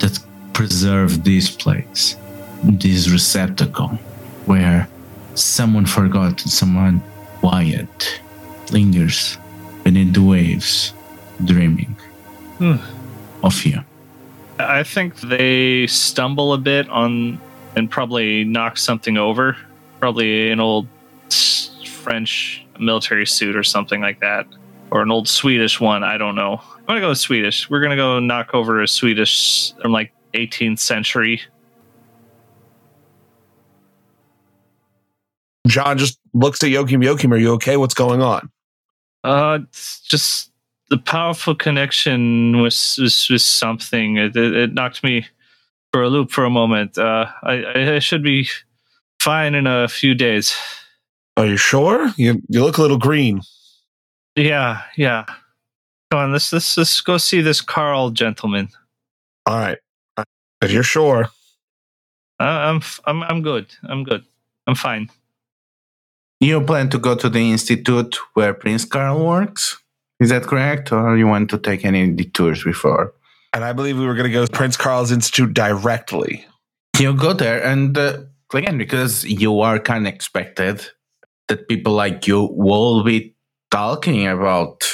that 0.00 0.18
preserve 0.52 1.24
this 1.24 1.50
place, 1.50 2.16
this 2.64 3.08
receptacle, 3.10 3.88
where 4.46 4.88
someone 5.34 5.86
forgotten, 5.86 6.48
someone 6.48 7.02
quiet, 7.40 8.20
lingers 8.72 9.36
beneath 9.82 10.14
the 10.14 10.22
waves, 10.22 10.92
dreaming 11.44 11.96
Hmm. 12.58 12.76
of 13.42 13.64
you. 13.64 13.80
I 14.58 14.82
think 14.84 15.20
they 15.20 15.86
stumble 15.88 16.52
a 16.52 16.58
bit 16.58 16.88
on 16.88 17.40
and 17.76 17.90
probably 17.90 18.44
knock 18.44 18.78
something 18.78 19.18
over. 19.18 19.56
Probably 20.00 20.50
an 20.50 20.60
old 20.60 20.86
French 21.86 22.64
military 22.78 23.26
suit 23.26 23.56
or 23.56 23.64
something 23.64 24.00
like 24.00 24.20
that. 24.20 24.46
Or 24.90 25.02
an 25.02 25.10
old 25.10 25.28
Swedish 25.28 25.80
one. 25.80 26.04
I 26.04 26.18
don't 26.18 26.36
know. 26.36 26.60
I'm 26.62 26.84
going 26.86 26.96
to 26.96 27.00
go 27.00 27.08
with 27.08 27.18
Swedish. 27.18 27.68
We're 27.68 27.80
going 27.80 27.90
to 27.90 27.96
go 27.96 28.20
knock 28.20 28.54
over 28.54 28.80
a 28.82 28.86
Swedish 28.88 29.72
from 29.82 29.90
like 29.92 30.12
18th 30.34 30.78
century. 30.78 31.40
John 35.74 35.98
just 35.98 36.20
looks 36.34 36.62
at 36.62 36.70
Joachim. 36.70 37.02
Joachim, 37.02 37.32
are 37.32 37.36
you 37.36 37.52
okay? 37.54 37.76
What's 37.76 37.94
going 37.94 38.22
on? 38.22 38.48
Uh, 39.24 39.58
it's 39.64 39.98
just 40.02 40.52
the 40.88 40.98
powerful 40.98 41.56
connection 41.56 42.60
was 42.60 42.96
was, 43.00 43.28
was 43.28 43.44
something. 43.44 44.16
It, 44.16 44.36
it, 44.36 44.54
it 44.54 44.72
knocked 44.72 45.02
me 45.02 45.26
for 45.92 46.04
a 46.04 46.08
loop 46.08 46.30
for 46.30 46.44
a 46.44 46.50
moment. 46.50 46.96
Uh, 46.96 47.26
I, 47.42 47.64
I 47.64 47.94
I 47.96 47.98
should 47.98 48.22
be 48.22 48.48
fine 49.18 49.56
in 49.56 49.66
a 49.66 49.88
few 49.88 50.14
days. 50.14 50.56
Are 51.36 51.46
you 51.46 51.56
sure? 51.56 52.12
You 52.16 52.40
you 52.48 52.62
look 52.62 52.78
a 52.78 52.82
little 52.82 52.98
green. 52.98 53.40
Yeah, 54.36 54.82
yeah. 54.96 55.24
Come 56.12 56.20
on, 56.20 56.32
let's 56.32 56.52
let's 56.52 56.76
let's 56.76 57.00
go 57.00 57.16
see 57.18 57.40
this 57.40 57.60
Carl 57.60 58.10
gentleman. 58.10 58.68
All 59.46 59.58
right. 59.58 59.78
If 60.62 60.70
you're 60.70 60.84
sure. 60.84 61.30
Uh, 62.38 62.44
I'm 62.44 62.80
I'm 63.06 63.24
I'm 63.24 63.42
good. 63.42 63.66
I'm 63.82 64.04
good. 64.04 64.24
I'm 64.68 64.76
fine. 64.76 65.10
You 66.40 66.60
plan 66.60 66.90
to 66.90 66.98
go 66.98 67.14
to 67.14 67.28
the 67.28 67.50
institute 67.50 68.16
where 68.34 68.54
Prince 68.54 68.84
Carl 68.84 69.24
works? 69.24 69.78
Is 70.20 70.30
that 70.30 70.44
correct? 70.44 70.92
Or 70.92 71.16
you 71.16 71.26
want 71.26 71.50
to 71.50 71.58
take 71.58 71.84
any 71.84 72.10
detours 72.10 72.64
before? 72.64 73.14
And 73.52 73.64
I 73.64 73.72
believe 73.72 73.98
we 73.98 74.06
were 74.06 74.14
going 74.14 74.26
to 74.26 74.32
go 74.32 74.44
to 74.44 74.52
Prince 74.52 74.76
Carl's 74.76 75.12
Institute 75.12 75.54
directly. 75.54 76.44
You 76.98 77.14
go 77.14 77.32
there, 77.32 77.62
and 77.64 77.96
uh, 77.96 78.18
again, 78.52 78.78
because 78.78 79.24
you 79.24 79.60
are 79.60 79.78
kind 79.78 80.06
of 80.06 80.12
expected 80.12 80.84
that 81.48 81.68
people 81.68 81.92
like 81.92 82.26
you 82.26 82.48
will 82.52 83.02
be 83.04 83.34
talking 83.70 84.26
about 84.26 84.84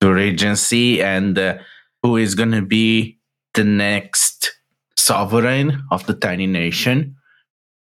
the 0.00 0.12
Regency 0.12 1.02
and 1.02 1.38
uh, 1.38 1.58
who 2.02 2.16
is 2.16 2.34
going 2.34 2.50
to 2.52 2.62
be 2.62 3.18
the 3.54 3.64
next 3.64 4.52
sovereign 4.96 5.82
of 5.90 6.06
the 6.06 6.14
tiny 6.14 6.46
nation. 6.46 7.16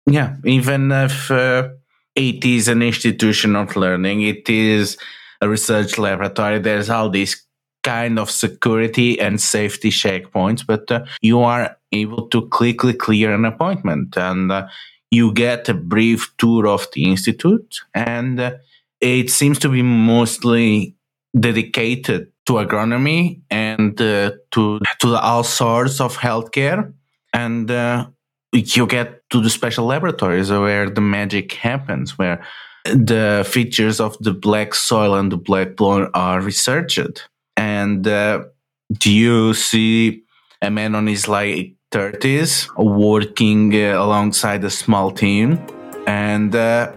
Yeah, 0.06 0.36
even 0.44 0.90
if 0.92 1.30
uh, 1.30 1.70
it 2.14 2.44
is 2.44 2.68
an 2.68 2.82
institution 2.82 3.56
of 3.56 3.76
learning, 3.76 4.22
it 4.22 4.48
is 4.48 4.96
a 5.40 5.48
research 5.48 5.98
laboratory, 5.98 6.58
there's 6.58 6.90
all 6.90 7.08
these 7.08 7.42
kind 7.82 8.18
of 8.18 8.30
security 8.30 9.18
and 9.18 9.40
safety 9.40 9.90
checkpoints, 9.90 10.66
but 10.66 10.90
uh, 10.90 11.04
you 11.22 11.40
are 11.40 11.76
able 11.92 12.28
to 12.28 12.46
quickly 12.48 12.92
clear 12.92 13.32
an 13.32 13.44
appointment 13.44 14.16
and 14.16 14.52
uh, 14.52 14.68
you 15.10 15.32
get 15.32 15.68
a 15.68 15.74
brief 15.74 16.32
tour 16.36 16.68
of 16.68 16.86
the 16.92 17.04
institute 17.04 17.80
and 17.94 18.38
uh, 18.38 18.52
it 19.00 19.30
seems 19.30 19.58
to 19.58 19.68
be 19.68 19.82
mostly 19.82 20.94
dedicated 21.38 22.30
to 22.46 22.54
agronomy 22.54 23.40
and 23.50 24.00
uh, 24.00 24.32
to 24.50 24.80
to 25.00 25.16
all 25.16 25.44
sorts 25.44 26.00
of 26.00 26.16
healthcare. 26.16 26.92
And 27.32 27.70
uh, 27.70 28.08
you 28.52 28.86
get 28.86 29.22
to 29.30 29.40
the 29.40 29.50
special 29.50 29.86
laboratories 29.86 30.50
where 30.50 30.90
the 30.90 31.00
magic 31.00 31.52
happens 31.52 32.18
where 32.18 32.44
the 32.84 33.46
features 33.48 34.00
of 34.00 34.16
the 34.18 34.32
black 34.32 34.74
soil 34.74 35.14
and 35.14 35.30
the 35.30 35.36
black 35.36 35.76
blood 35.76 36.10
are 36.14 36.40
researched. 36.40 37.28
And 37.56 38.06
uh, 38.08 38.44
do 38.92 39.12
you 39.12 39.54
see 39.54 40.22
a 40.62 40.70
man 40.70 40.94
on 40.94 41.06
his 41.06 41.28
like 41.28 41.74
30s 41.92 42.68
working 42.76 43.74
uh, 43.74 44.02
alongside 44.02 44.64
a 44.64 44.70
small 44.70 45.10
team? 45.10 45.64
And 46.06 46.54
uh, 46.54 46.92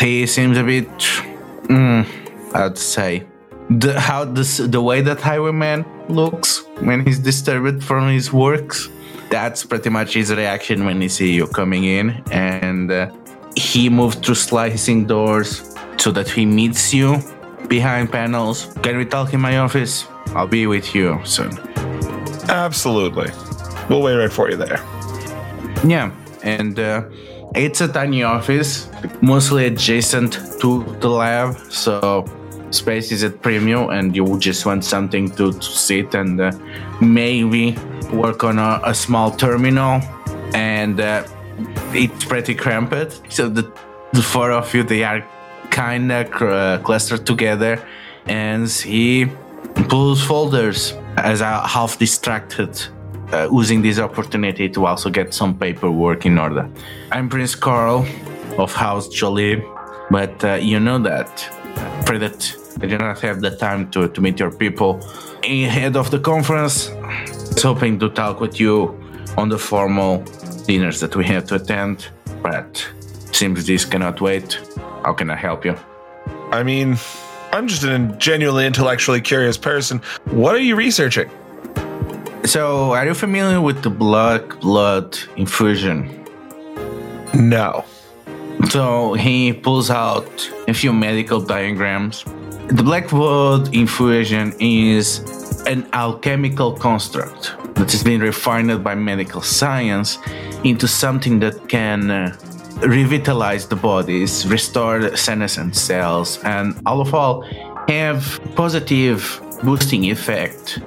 he 0.00 0.26
seems 0.26 0.56
a 0.56 0.62
bit 0.62 0.88
mm, 1.68 2.06
i'd 2.54 2.78
say 2.78 3.26
the 3.70 3.98
how 3.98 4.24
this 4.24 4.58
the 4.58 4.80
way 4.80 5.00
that 5.00 5.20
highwayman 5.20 5.84
looks 6.08 6.64
when 6.80 7.04
he's 7.04 7.18
disturbed 7.18 7.82
from 7.82 8.08
his 8.08 8.32
works 8.32 8.88
that's 9.30 9.64
pretty 9.64 9.90
much 9.90 10.14
his 10.14 10.32
reaction 10.32 10.84
when 10.84 11.00
he 11.00 11.08
see 11.08 11.34
you 11.34 11.46
coming 11.46 11.84
in 11.84 12.22
and 12.30 12.90
uh, 12.90 13.10
he 13.56 13.88
moved 13.88 14.24
through 14.24 14.34
slicing 14.34 15.06
doors 15.06 15.74
so 15.98 16.10
that 16.10 16.28
he 16.28 16.46
meets 16.46 16.94
you 16.94 17.18
behind 17.68 18.10
panels 18.10 18.72
can 18.82 18.96
we 18.96 19.04
talk 19.04 19.34
in 19.34 19.40
my 19.40 19.58
office 19.58 20.06
i'll 20.34 20.46
be 20.46 20.66
with 20.66 20.94
you 20.94 21.18
soon 21.24 21.50
Absolutely. 22.48 23.30
We'll 23.88 24.02
wait 24.02 24.16
right 24.16 24.32
for 24.32 24.50
you 24.50 24.56
there. 24.56 24.80
Yeah, 25.84 26.12
and 26.42 26.78
uh, 26.78 27.04
it's 27.54 27.80
a 27.80 27.88
tiny 27.88 28.22
office, 28.22 28.88
mostly 29.20 29.66
adjacent 29.66 30.38
to 30.60 30.84
the 31.00 31.08
lab, 31.08 31.58
so 31.70 32.24
space 32.70 33.12
is 33.12 33.22
at 33.22 33.42
premium, 33.42 33.90
and 33.90 34.16
you 34.16 34.38
just 34.38 34.64
want 34.64 34.84
something 34.84 35.30
to, 35.32 35.52
to 35.52 35.62
sit 35.62 36.14
and 36.14 36.40
uh, 36.40 36.52
maybe 37.00 37.76
work 38.12 38.44
on 38.44 38.58
a, 38.58 38.80
a 38.84 38.94
small 38.94 39.30
terminal, 39.30 40.00
and 40.54 41.00
uh, 41.00 41.24
it's 41.92 42.24
pretty 42.24 42.54
cramped. 42.54 43.20
So 43.32 43.48
the 43.48 43.70
the 44.12 44.22
four 44.22 44.52
of 44.52 44.74
you 44.74 44.82
they 44.82 45.04
are 45.04 45.24
kind 45.70 46.10
of 46.10 46.42
uh, 46.42 46.78
clustered 46.82 47.26
together, 47.26 47.82
and 48.26 48.68
he 48.68 49.26
pulls 49.88 50.22
folders 50.22 50.94
as 51.16 51.40
a 51.40 51.66
half 51.66 51.98
distracted 51.98 52.80
uh, 53.32 53.48
using 53.52 53.82
this 53.82 53.98
opportunity 53.98 54.68
to 54.68 54.86
also 54.86 55.10
get 55.10 55.34
some 55.34 55.56
paperwork 55.58 56.26
in 56.26 56.38
order. 56.38 56.68
I'm 57.12 57.28
Prince 57.28 57.54
Carl 57.54 58.06
of 58.56 58.72
House 58.72 59.08
Jolie, 59.08 59.62
but 60.10 60.44
uh, 60.44 60.54
you 60.54 60.80
know 60.80 60.98
that 60.98 61.40
for 62.06 62.18
that 62.18 62.54
I 62.80 62.86
did 62.86 63.00
not 63.00 63.20
have 63.20 63.40
the 63.40 63.50
time 63.50 63.90
to, 63.90 64.08
to 64.08 64.20
meet 64.20 64.38
your 64.38 64.50
people 64.50 65.00
ahead 65.48 65.96
of 65.96 66.10
the 66.10 66.18
conference. 66.18 66.90
I 66.90 67.22
was 67.22 67.62
hoping 67.62 67.98
to 68.00 68.08
talk 68.10 68.40
with 68.40 68.60
you 68.60 68.98
on 69.36 69.48
the 69.48 69.58
formal 69.58 70.22
dinners 70.66 71.00
that 71.00 71.16
we 71.16 71.24
have 71.26 71.46
to 71.46 71.54
attend, 71.54 72.08
but 72.42 72.86
seems 73.32 73.66
this 73.66 73.84
cannot 73.84 74.20
wait. 74.20 74.60
How 75.04 75.14
can 75.14 75.30
I 75.30 75.36
help 75.36 75.64
you? 75.64 75.74
I 76.50 76.62
mean, 76.62 76.96
I'm 77.52 77.66
just 77.66 77.82
a 77.84 77.98
genuinely 78.18 78.66
intellectually 78.66 79.20
curious 79.20 79.56
person. 79.56 80.02
What 80.30 80.54
are 80.54 80.60
you 80.60 80.76
researching? 80.76 81.30
So, 82.44 82.92
are 82.92 83.06
you 83.06 83.14
familiar 83.14 83.60
with 83.60 83.82
the 83.82 83.90
black 83.90 84.60
blood 84.60 85.18
infusion? 85.36 86.24
No. 87.34 87.84
So, 88.70 89.14
he 89.14 89.52
pulls 89.52 89.90
out 89.90 90.50
a 90.66 90.74
few 90.74 90.92
medical 90.92 91.40
diagrams. 91.40 92.24
The 92.68 92.82
black 92.82 93.10
infusion 93.72 94.52
is 94.60 95.20
an 95.66 95.88
alchemical 95.94 96.72
construct 96.72 97.56
that 97.76 97.90
has 97.90 98.04
been 98.04 98.20
refined 98.20 98.84
by 98.84 98.94
medical 98.94 99.40
science 99.40 100.18
into 100.64 100.86
something 100.86 101.38
that 101.40 101.68
can 101.68 102.10
uh, 102.10 102.36
revitalize 102.82 103.66
the 103.68 103.76
bodies, 103.76 104.46
restore 104.46 105.16
senescent 105.16 105.76
cells, 105.76 106.38
and 106.44 106.78
all 106.84 107.00
of 107.00 107.14
all 107.14 107.42
have 107.88 108.38
positive 108.54 109.40
boosting 109.62 110.04
effect 110.04 110.78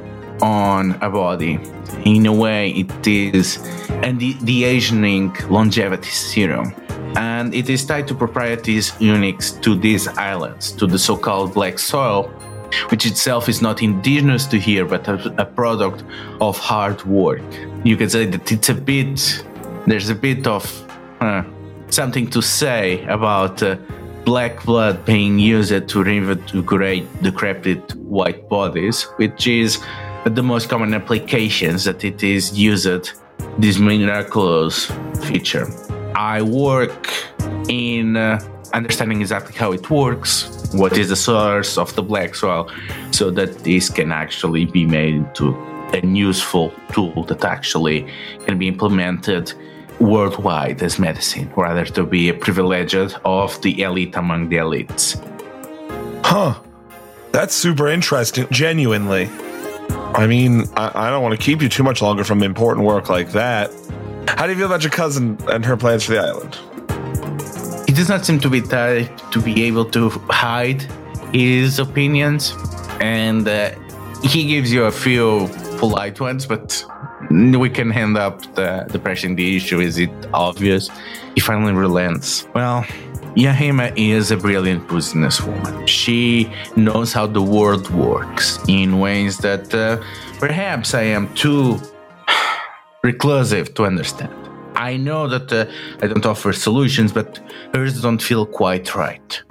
on 0.41 0.91
a 1.01 1.09
body. 1.09 1.59
In 2.05 2.27
a 2.27 2.33
way, 2.33 2.69
it 2.71 3.07
is 3.07 3.57
and 4.03 4.19
the, 4.19 4.33
the 4.41 4.65
aging 4.65 5.35
longevity 5.49 6.09
serum. 6.09 6.75
And 7.15 7.53
it 7.53 7.69
is 7.69 7.85
tied 7.85 8.07
to 8.07 8.15
properties 8.15 8.93
unique 8.99 9.39
to 9.61 9.75
these 9.75 10.07
islands, 10.07 10.71
to 10.73 10.87
the 10.87 10.99
so 10.99 11.17
called 11.17 11.53
black 11.53 11.79
soil, 11.79 12.29
which 12.89 13.05
itself 13.05 13.49
is 13.49 13.61
not 13.61 13.81
indigenous 13.81 14.45
to 14.45 14.57
here, 14.57 14.85
but 14.85 15.07
a, 15.07 15.41
a 15.41 15.45
product 15.45 16.03
of 16.39 16.57
hard 16.57 17.03
work. 17.05 17.41
You 17.83 17.97
can 17.97 18.09
say 18.09 18.25
that 18.25 18.51
it's 18.51 18.69
a 18.69 18.73
bit, 18.73 19.43
there's 19.87 20.09
a 20.09 20.15
bit 20.15 20.47
of 20.47 20.63
uh, 21.19 21.43
something 21.89 22.29
to 22.29 22.41
say 22.41 23.03
about 23.05 23.61
uh, 23.61 23.75
black 24.23 24.63
blood 24.63 25.03
being 25.05 25.39
used 25.39 25.89
to 25.89 26.03
reinvigorate 26.03 27.05
decrepit 27.21 27.95
white 27.95 28.47
bodies, 28.47 29.03
which 29.17 29.47
is 29.47 29.79
the 30.25 30.43
most 30.43 30.69
common 30.69 30.93
applications 30.93 31.83
that 31.83 32.03
it 32.03 32.23
is 32.23 32.57
used 32.57 33.11
this 33.57 33.79
miraculous 33.79 34.91
feature. 35.25 35.67
I 36.21 36.43
work 36.43 37.09
in 37.67 38.15
uh, 38.15 38.39
understanding 38.73 39.21
exactly 39.21 39.55
how 39.57 39.71
it 39.71 39.89
works, 39.89 40.69
what 40.71 40.95
is 40.95 41.09
the 41.09 41.15
source 41.15 41.79
of 41.79 41.95
the 41.95 42.03
black 42.03 42.35
soil, 42.35 42.69
so 43.09 43.31
that 43.31 43.63
this 43.63 43.89
can 43.89 44.11
actually 44.11 44.65
be 44.65 44.85
made 44.85 45.15
into 45.15 45.55
a 45.93 46.05
useful 46.05 46.71
tool 46.91 47.23
that 47.23 47.43
actually 47.43 48.07
can 48.45 48.59
be 48.59 48.67
implemented 48.67 49.51
worldwide 49.99 50.83
as 50.83 50.99
medicine, 50.99 51.51
rather 51.57 51.85
to 51.85 52.03
be 52.03 52.29
a 52.29 52.35
privilege 52.35 52.93
of 52.93 53.59
the 53.63 53.81
elite 53.81 54.15
among 54.15 54.49
the 54.49 54.57
elites. 54.57 55.17
Huh. 56.23 56.53
That's 57.31 57.55
super 57.55 57.87
interesting, 57.87 58.45
genuinely. 58.51 59.27
I 60.13 60.27
mean, 60.27 60.65
I, 60.75 61.07
I 61.07 61.09
don't 61.09 61.23
want 61.23 61.33
to 61.39 61.43
keep 61.43 61.63
you 61.63 61.69
too 61.69 61.83
much 61.83 61.99
longer 61.99 62.23
from 62.23 62.43
important 62.43 62.85
work 62.85 63.09
like 63.09 63.31
that. 63.31 63.71
How 64.27 64.45
do 64.45 64.53
you 64.53 64.57
feel 64.57 64.67
about 64.67 64.83
your 64.83 64.91
cousin 64.91 65.37
and 65.51 65.65
her 65.65 65.77
plans 65.77 66.05
for 66.05 66.13
the 66.13 66.19
island? 66.19 66.59
He 67.87 67.93
does 67.93 68.09
not 68.09 68.25
seem 68.25 68.39
to 68.39 68.49
be 68.49 68.61
type 68.61 69.09
to 69.31 69.41
be 69.41 69.63
able 69.63 69.85
to 69.91 70.09
hide 70.29 70.81
his 71.33 71.79
opinions, 71.79 72.53
and 72.99 73.47
uh, 73.47 73.71
he 74.23 74.47
gives 74.47 74.71
you 74.71 74.85
a 74.85 74.91
few 74.91 75.49
polite 75.77 76.19
ones, 76.19 76.45
but 76.45 76.85
we 77.29 77.69
can 77.69 77.89
hand 77.89 78.17
up 78.17 78.41
the, 78.55 78.85
the 78.89 78.99
pressing 78.99 79.35
the 79.35 79.55
issue. 79.55 79.79
Is 79.79 79.97
it 79.97 80.11
obvious? 80.33 80.89
He 81.35 81.41
finally 81.41 81.73
relents. 81.73 82.47
Well, 82.53 82.83
Yahima 83.35 83.93
is 83.95 84.31
a 84.31 84.37
brilliant 84.37 84.87
businesswoman. 84.87 85.87
She 85.87 86.51
knows 86.75 87.13
how 87.13 87.27
the 87.27 87.41
world 87.41 87.89
works 87.89 88.59
in 88.67 88.99
ways 88.99 89.37
that 89.39 89.73
uh, 89.73 90.01
perhaps 90.39 90.93
I 90.93 91.03
am 91.03 91.33
too 91.33 91.79
reclusive 93.03 93.73
to 93.75 93.85
understand. 93.85 94.33
I 94.75 94.97
know 94.97 95.27
that 95.27 95.51
uh, 95.51 95.65
I 96.01 96.07
don't 96.07 96.25
offer 96.25 96.53
solutions, 96.53 97.11
but 97.11 97.39
hers 97.73 98.01
don't 98.01 98.21
feel 98.21 98.45
quite 98.45 98.95
right. 98.95 99.41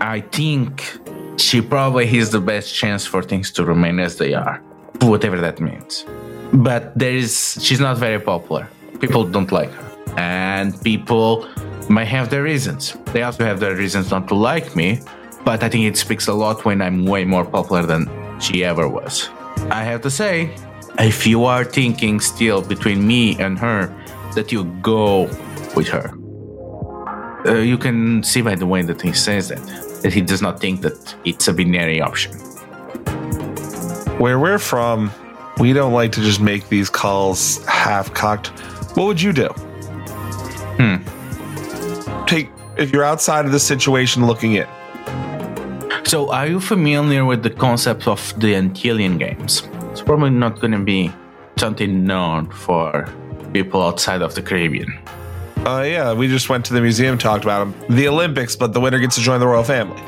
I 0.00 0.20
think 0.20 0.98
she 1.36 1.60
probably 1.60 2.06
has 2.06 2.30
the 2.30 2.40
best 2.40 2.74
chance 2.74 3.04
for 3.06 3.22
things 3.22 3.50
to 3.52 3.64
remain 3.64 3.98
as 3.98 4.16
they 4.16 4.34
are, 4.34 4.62
whatever 5.00 5.40
that 5.40 5.60
means. 5.60 6.04
But 6.52 6.96
there 6.98 7.12
is, 7.12 7.58
she's 7.60 7.80
not 7.80 7.98
very 7.98 8.20
popular. 8.20 8.68
People 9.00 9.24
don't 9.24 9.50
like 9.52 9.70
her, 9.70 10.14
and 10.16 10.80
people 10.82 11.48
might 11.88 12.06
have 12.06 12.30
their 12.30 12.42
reasons. 12.42 12.96
They 13.12 13.22
also 13.22 13.44
have 13.44 13.60
their 13.60 13.74
reasons 13.74 14.10
not 14.10 14.28
to 14.28 14.34
like 14.34 14.76
me, 14.76 15.00
but 15.44 15.62
I 15.62 15.68
think 15.68 15.84
it 15.84 15.96
speaks 15.96 16.28
a 16.28 16.34
lot 16.34 16.64
when 16.64 16.80
I'm 16.82 17.04
way 17.04 17.24
more 17.24 17.44
popular 17.44 17.82
than 17.82 18.08
she 18.40 18.64
ever 18.64 18.88
was. 18.88 19.28
I 19.70 19.82
have 19.82 20.02
to 20.02 20.10
say, 20.10 20.54
if 20.98 21.26
you 21.26 21.44
are 21.44 21.64
thinking 21.64 22.20
still 22.20 22.60
between 22.60 23.06
me 23.06 23.38
and 23.38 23.58
her, 23.58 23.86
that 24.34 24.50
you 24.50 24.64
go 24.82 25.22
with 25.76 25.88
her. 25.88 26.12
Uh, 27.46 27.54
you 27.54 27.78
can 27.78 28.22
see 28.22 28.42
by 28.42 28.54
the 28.54 28.66
way 28.66 28.82
that 28.82 29.00
he 29.00 29.12
says 29.12 29.48
that, 29.48 29.58
that 30.02 30.12
he 30.12 30.20
does 30.20 30.42
not 30.42 30.60
think 30.60 30.80
that 30.80 31.14
it's 31.24 31.46
a 31.48 31.52
binary 31.52 32.00
option. 32.00 32.32
Where 34.18 34.38
we're 34.40 34.58
from, 34.58 35.12
we 35.58 35.72
don't 35.72 35.92
like 35.92 36.10
to 36.12 36.20
just 36.20 36.40
make 36.40 36.68
these 36.68 36.90
calls 36.90 37.64
half 37.66 38.12
cocked. 38.12 38.48
What 38.96 39.06
would 39.06 39.22
you 39.22 39.32
do? 39.32 39.48
Hmm. 40.78 40.96
Take 42.26 42.50
if 42.76 42.92
you're 42.92 43.04
outside 43.04 43.46
of 43.46 43.52
the 43.52 43.60
situation 43.60 44.26
looking 44.26 44.54
in. 44.54 44.66
So, 46.04 46.32
are 46.32 46.46
you 46.46 46.58
familiar 46.58 47.24
with 47.24 47.42
the 47.42 47.50
concept 47.50 48.08
of 48.08 48.20
the 48.40 48.54
Antillean 48.54 49.18
games? 49.18 49.62
It's 49.90 50.02
probably 50.02 50.30
not 50.30 50.60
going 50.60 50.72
to 50.72 50.78
be 50.78 51.12
something 51.56 52.04
known 52.04 52.50
for 52.50 53.08
people 53.52 53.82
outside 53.82 54.22
of 54.22 54.34
the 54.34 54.42
Caribbean. 54.42 54.98
Uh, 55.66 55.82
yeah, 55.82 56.12
we 56.12 56.28
just 56.28 56.48
went 56.48 56.64
to 56.66 56.72
the 56.72 56.80
museum, 56.80 57.18
talked 57.18 57.44
about 57.44 57.58
them. 57.64 57.96
The 57.96 58.08
Olympics, 58.08 58.54
but 58.54 58.72
the 58.72 58.80
winner 58.80 58.98
gets 58.98 59.16
to 59.16 59.20
join 59.20 59.40
the 59.40 59.46
royal 59.46 59.64
family. 59.64 60.00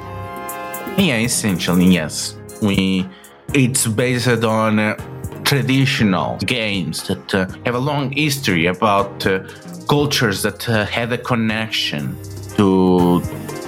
Yeah, 0.97 1.18
essentially, 1.18 1.87
yes. 1.87 2.37
We 2.62 3.07
it's 3.53 3.87
based 3.87 4.45
on 4.45 4.78
uh, 4.78 4.97
traditional 5.45 6.37
games 6.39 7.07
that 7.09 7.35
uh, 7.35 7.47
have 7.64 7.74
a 7.74 7.78
long 7.78 8.12
history 8.12 8.66
about 8.66 9.26
uh, 9.26 9.41
cultures 9.89 10.43
that 10.43 10.68
uh, 10.68 10.87
had 10.87 11.12
a 11.12 11.18
connection 11.18 12.16
to 12.57 13.20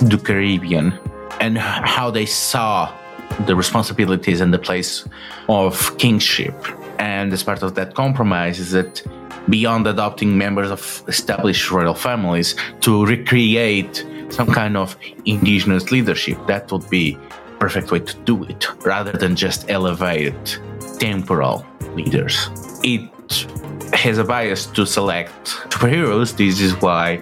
the 0.03 0.21
Caribbean 0.23 0.97
and 1.41 1.59
how 1.59 2.11
they 2.11 2.27
saw 2.27 2.93
the 3.47 3.57
responsibilities 3.57 4.41
and 4.41 4.53
the 4.53 4.59
place 4.59 5.05
of 5.49 5.97
kingship. 5.99 6.55
And 6.99 7.33
as 7.33 7.43
part 7.43 7.62
of 7.62 7.74
that 7.74 7.95
compromise 7.95 8.59
is 8.59 8.70
that 8.72 9.03
beyond 9.49 9.87
adopting 9.87 10.39
members 10.39 10.70
of 10.70 11.03
established 11.09 11.70
royal 11.70 11.95
families 11.95 12.55
to 12.80 13.05
recreate 13.07 14.07
some 14.30 14.47
kind 14.47 14.76
of 14.76 14.97
indigenous 15.24 15.91
leadership, 15.91 16.39
that 16.47 16.70
would 16.70 16.89
be 16.89 17.18
perfect 17.59 17.91
way 17.91 18.01
to 18.01 18.16
do 18.20 18.45
it 18.45 18.66
rather 18.85 19.12
than 19.12 19.37
just 19.37 19.70
elevate 19.70 20.61
temporal 20.99 21.66
leaders. 21.95 22.49
It 22.83 23.11
has 23.95 24.18
a 24.18 24.24
bias 24.24 24.66
to 24.66 24.87
select 24.87 25.45
superheroes. 25.70 26.37
This 26.37 26.61
is 26.61 26.80
why 26.80 27.18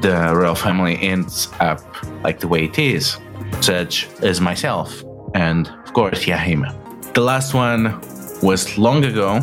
the 0.00 0.32
royal 0.34 0.54
family 0.54 0.96
ends 1.02 1.48
up 1.60 1.82
like 2.22 2.40
the 2.40 2.48
way 2.48 2.64
it 2.64 2.78
is, 2.78 3.18
such 3.60 4.08
as 4.22 4.40
myself 4.40 5.02
and, 5.34 5.68
of 5.84 5.92
course, 5.92 6.24
Yahima. 6.24 6.72
The 7.12 7.20
last 7.20 7.54
one 7.54 8.00
was 8.42 8.78
long 8.78 9.04
ago, 9.04 9.40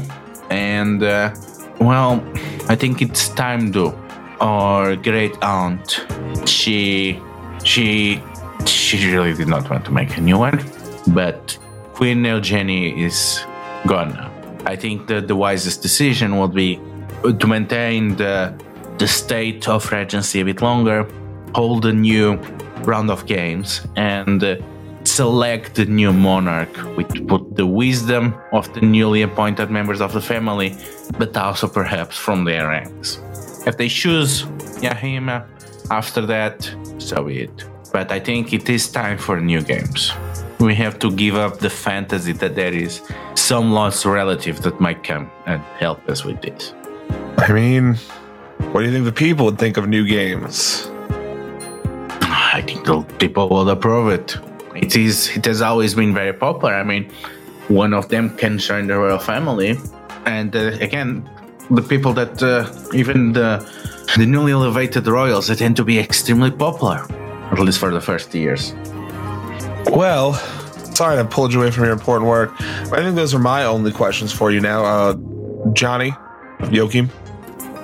and 0.50 1.04
uh, 1.04 1.34
well, 1.80 2.24
I 2.68 2.76
think 2.76 3.02
it's 3.02 3.30
time 3.30 3.72
to. 3.74 3.94
Our 4.42 4.96
great 4.96 5.38
aunt, 5.44 6.04
she, 6.48 7.22
she, 7.64 8.20
she 8.66 9.12
really 9.14 9.36
did 9.36 9.48
not 9.48 9.70
want 9.70 9.86
to 9.86 9.92
make 9.92 10.18
a 10.18 10.22
new 10.22 10.40
one, 10.40 10.66
but 11.10 11.56
Queen 11.94 12.26
Eugenie 12.26 13.04
is 13.04 13.46
gone 13.86 14.10
now. 14.10 14.32
I 14.66 14.76
think 14.76 15.06
that 15.08 15.28
the 15.28 15.36
wisest 15.36 15.84
decision 15.84 16.40
would 16.40 16.56
be 16.56 16.80
to 17.24 17.48
maintain 17.48 18.16
the 18.16 18.54
the 18.98 19.08
state 19.08 19.68
of 19.68 19.92
regency 19.92 20.42
a 20.42 20.46
bit 20.46 20.62
longer, 20.62 21.08
hold 21.56 21.86
a 21.86 21.94
new 21.94 22.36
round 22.84 23.10
of 23.10 23.26
games, 23.26 23.82
and 23.96 24.44
uh, 24.44 24.56
select 25.04 25.76
the 25.76 25.86
new 25.86 26.14
monarch 26.14 26.76
with 26.98 27.28
put 27.28 27.56
the 27.56 27.66
wisdom 27.66 28.36
of 28.52 28.74
the 28.74 28.82
newly 28.82 29.22
appointed 29.22 29.70
members 29.70 30.02
of 30.02 30.14
the 30.14 30.22
family, 30.22 30.76
but 31.18 31.36
also 31.36 31.68
perhaps 31.68 32.18
from 32.18 32.44
their 32.46 32.68
ranks. 32.68 33.20
If 33.66 33.78
they 33.78 33.90
choose 33.90 34.44
Yahima, 34.82 35.46
after 35.90 36.26
that, 36.26 36.74
so 36.98 37.26
be 37.26 37.42
it. 37.42 37.66
But 37.92 38.12
I 38.12 38.20
think 38.20 38.54
it 38.54 38.70
is 38.70 38.90
time 38.90 39.18
for 39.18 39.42
new 39.42 39.62
games. 39.62 40.12
We 40.60 40.76
have 40.76 41.00
to 41.00 41.12
give 41.12 41.36
up 41.36 41.60
the 41.60 41.70
fantasy 41.70 42.32
that 42.34 42.56
there 42.56 42.74
is 42.74 43.02
some 43.36 43.74
lost 43.74 44.06
relative 44.06 44.62
that 44.62 44.80
might 44.80 45.04
come 45.04 45.30
and 45.46 45.62
help 45.80 46.08
us 46.08 46.24
with 46.24 46.42
this. 46.42 46.74
I 47.38 47.52
mean, 47.52 47.98
What 48.70 48.82
do 48.82 48.86
you 48.86 48.94
think 48.94 49.04
the 49.04 49.12
people 49.12 49.46
would 49.48 49.60
think 49.60 49.76
of 49.76 49.90
new 49.90 50.08
games? 50.08 50.88
I 52.22 52.64
think 52.66 52.86
the 52.86 53.02
people 53.20 53.50
will 53.50 53.70
approve 53.70 54.14
it. 54.14 54.38
It 54.82 54.96
is. 54.96 55.30
It 55.38 55.46
has 55.46 55.62
always 55.62 55.94
been 55.94 56.14
very 56.14 56.34
popular. 56.34 56.74
I 56.74 56.84
mean, 56.84 57.10
one 57.68 57.94
of 57.94 58.10
them 58.10 58.36
can 58.38 58.58
join 58.58 58.88
the 58.88 58.98
royal 58.98 59.20
family, 59.20 59.78
and 60.26 60.56
uh, 60.56 60.78
again, 60.82 61.30
the 61.70 61.82
people 61.82 62.14
that 62.14 62.42
uh, 62.44 62.66
even 62.94 63.34
the 63.34 63.66
the 64.18 64.26
newly 64.26 64.52
elevated 64.52 65.08
royals 65.08 65.48
they 65.48 65.56
tend 65.56 65.76
to 65.78 65.86
be 65.86 66.00
extremely 66.00 66.52
popular, 66.52 67.06
at 67.52 67.60
least 67.60 67.80
for 67.80 67.92
the 67.92 68.02
first 68.02 68.34
years. 68.34 68.74
Well, 69.88 70.34
sorry 70.94 71.20
I 71.20 71.24
pulled 71.24 71.54
you 71.54 71.62
away 71.62 71.72
from 71.72 71.86
your 71.86 71.94
important 71.94 72.28
work. 72.30 72.52
I 72.60 72.98
think 72.98 73.16
those 73.16 73.34
are 73.34 73.40
my 73.40 73.64
only 73.66 73.92
questions 73.92 74.32
for 74.34 74.52
you 74.52 74.60
now. 74.60 74.84
Uh, 74.84 75.18
Johnny, 75.74 76.14
Joachim. 76.70 77.10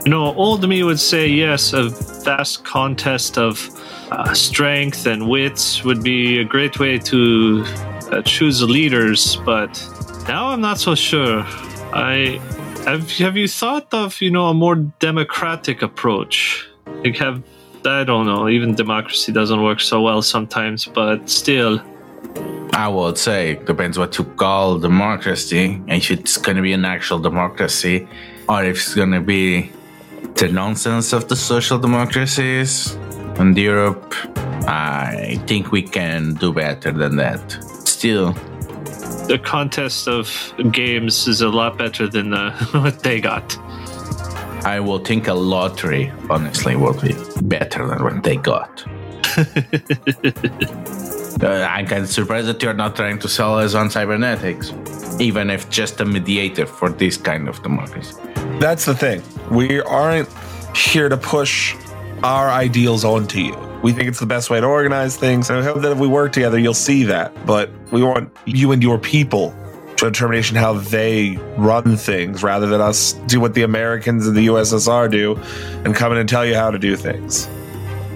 No, 0.05 0.33
old 0.35 0.67
me 0.67 0.83
would 0.83 0.99
say 0.99 1.27
yes. 1.27 1.73
A 1.73 1.89
vast 2.23 2.63
contest 2.63 3.37
of 3.37 3.69
uh, 4.11 4.33
strength 4.33 5.05
and 5.05 5.27
wits 5.27 5.83
would 5.83 6.03
be 6.03 6.39
a 6.39 6.43
great 6.43 6.79
way 6.79 6.97
to 6.97 7.63
uh, 8.11 8.21
choose 8.21 8.63
leaders, 8.63 9.35
but 9.45 9.71
now 10.27 10.47
I'm 10.47 10.61
not 10.61 10.79
so 10.79 10.95
sure. 10.95 11.43
I 11.93 12.39
have 12.85 13.11
have 13.17 13.35
you 13.35 13.47
thought 13.47 13.93
of 13.93 14.21
you 14.21 14.31
know 14.31 14.47
a 14.47 14.53
more 14.53 14.75
democratic 14.75 15.81
approach? 15.81 16.67
Like 17.03 17.17
have 17.17 17.43
I 17.85 18.03
don't 18.03 18.25
know. 18.25 18.49
Even 18.49 18.75
democracy 18.75 19.31
doesn't 19.31 19.61
work 19.61 19.79
so 19.79 20.01
well 20.01 20.21
sometimes, 20.21 20.85
but 20.85 21.29
still. 21.29 21.81
I 22.73 22.87
would 22.87 23.17
say 23.17 23.55
depends 23.65 23.97
what 23.97 24.17
you 24.17 24.23
call 24.23 24.77
democracy. 24.79 25.81
And 25.87 25.91
if 25.91 26.11
it's 26.11 26.37
going 26.37 26.57
to 26.57 26.61
be 26.61 26.73
an 26.73 26.85
actual 26.85 27.19
democracy, 27.19 28.07
or 28.47 28.63
if 28.63 28.77
it's 28.77 28.93
going 28.93 29.11
to 29.11 29.21
be 29.21 29.71
the 30.35 30.49
nonsense 30.49 31.13
of 31.13 31.27
the 31.27 31.35
social 31.35 31.79
democracies 31.79 32.97
in 33.39 33.55
Europe, 33.55 34.13
I 34.67 35.39
think 35.47 35.71
we 35.71 35.81
can 35.81 36.33
do 36.35 36.51
better 36.51 36.91
than 36.91 37.15
that. 37.17 37.51
Still, 37.87 38.33
the 39.27 39.39
contest 39.43 40.07
of 40.07 40.53
games 40.71 41.27
is 41.27 41.41
a 41.41 41.49
lot 41.49 41.77
better 41.77 42.07
than 42.07 42.33
uh, 42.33 42.57
what 42.71 43.03
they 43.03 43.21
got. 43.21 43.57
I 44.65 44.79
will 44.79 44.99
think 44.99 45.27
a 45.27 45.33
lottery, 45.33 46.11
honestly, 46.29 46.75
will 46.75 46.99
be 46.99 47.15
better 47.43 47.87
than 47.87 48.03
what 48.03 48.23
they 48.23 48.37
got. 48.37 48.83
uh, 49.37 49.43
I'm 51.69 51.85
kind 51.85 52.03
of 52.03 52.09
surprised 52.09 52.47
that 52.47 52.61
you're 52.61 52.73
not 52.73 52.95
trying 52.95 53.19
to 53.19 53.29
sell 53.29 53.59
us 53.59 53.75
on 53.75 53.89
cybernetics, 53.89 54.73
even 55.19 55.49
if 55.49 55.69
just 55.69 56.01
a 56.01 56.05
mediator 56.05 56.65
for 56.65 56.89
this 56.89 57.17
kind 57.17 57.47
of 57.47 57.61
democracy. 57.61 58.15
That's 58.59 58.85
the 58.85 58.95
thing. 58.95 59.21
We 59.51 59.81
aren't 59.81 60.29
here 60.75 61.09
to 61.09 61.17
push 61.17 61.75
our 62.23 62.49
ideals 62.49 63.03
onto 63.05 63.39
you. 63.39 63.55
We 63.83 63.93
think 63.93 64.07
it's 64.07 64.19
the 64.19 64.25
best 64.25 64.49
way 64.49 64.59
to 64.59 64.65
organize 64.65 65.17
things, 65.17 65.49
and 65.49 65.59
I 65.59 65.63
hope 65.63 65.81
that 65.81 65.91
if 65.91 65.97
we 65.99 66.07
work 66.07 66.33
together, 66.33 66.57
you'll 66.57 66.73
see 66.73 67.03
that. 67.03 67.45
But 67.45 67.69
we 67.91 68.03
want 68.03 68.35
you 68.45 68.71
and 68.71 68.81
your 68.81 68.97
people 68.97 69.55
to 69.97 70.05
determination 70.05 70.57
how 70.57 70.73
they 70.73 71.37
run 71.57 71.97
things 71.97 72.43
rather 72.43 72.67
than 72.67 72.81
us 72.81 73.13
do 73.27 73.39
what 73.39 73.53
the 73.53 73.63
Americans 73.63 74.27
and 74.27 74.35
the 74.35 74.47
USSR 74.47 75.09
do 75.09 75.35
and 75.83 75.95
come 75.95 76.11
in 76.11 76.17
and 76.19 76.29
tell 76.29 76.45
you 76.45 76.55
how 76.55 76.69
to 76.69 76.77
do 76.77 76.95
things. 76.95 77.47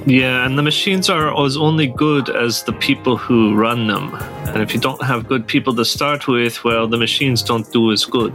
Yeah, 0.06 0.46
and 0.46 0.58
the 0.58 0.64
machines 0.64 1.10
are 1.10 1.46
as 1.46 1.58
only 1.58 1.88
good 1.88 2.30
as 2.30 2.64
the 2.64 2.74
people 2.74 3.18
who 3.18 3.56
run 3.56 3.88
them. 3.88 4.16
And 4.48 4.62
if 4.62 4.74
you 4.74 4.80
don't 4.80 5.04
have 5.04 5.28
good 5.28 5.46
people 5.46 5.76
to 5.76 5.86
start 5.86 6.28
with, 6.28 6.64
well, 6.64 6.88
the 6.88 6.98
machines 6.98 7.44
don't 7.44 7.72
do 7.72 7.92
as 7.92 8.06
good. 8.06 8.34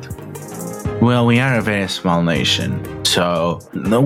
Well, 1.00 1.26
we 1.26 1.40
are 1.40 1.58
a 1.58 1.62
very 1.62 1.88
small 1.88 2.22
nation, 2.22 3.04
so 3.04 3.60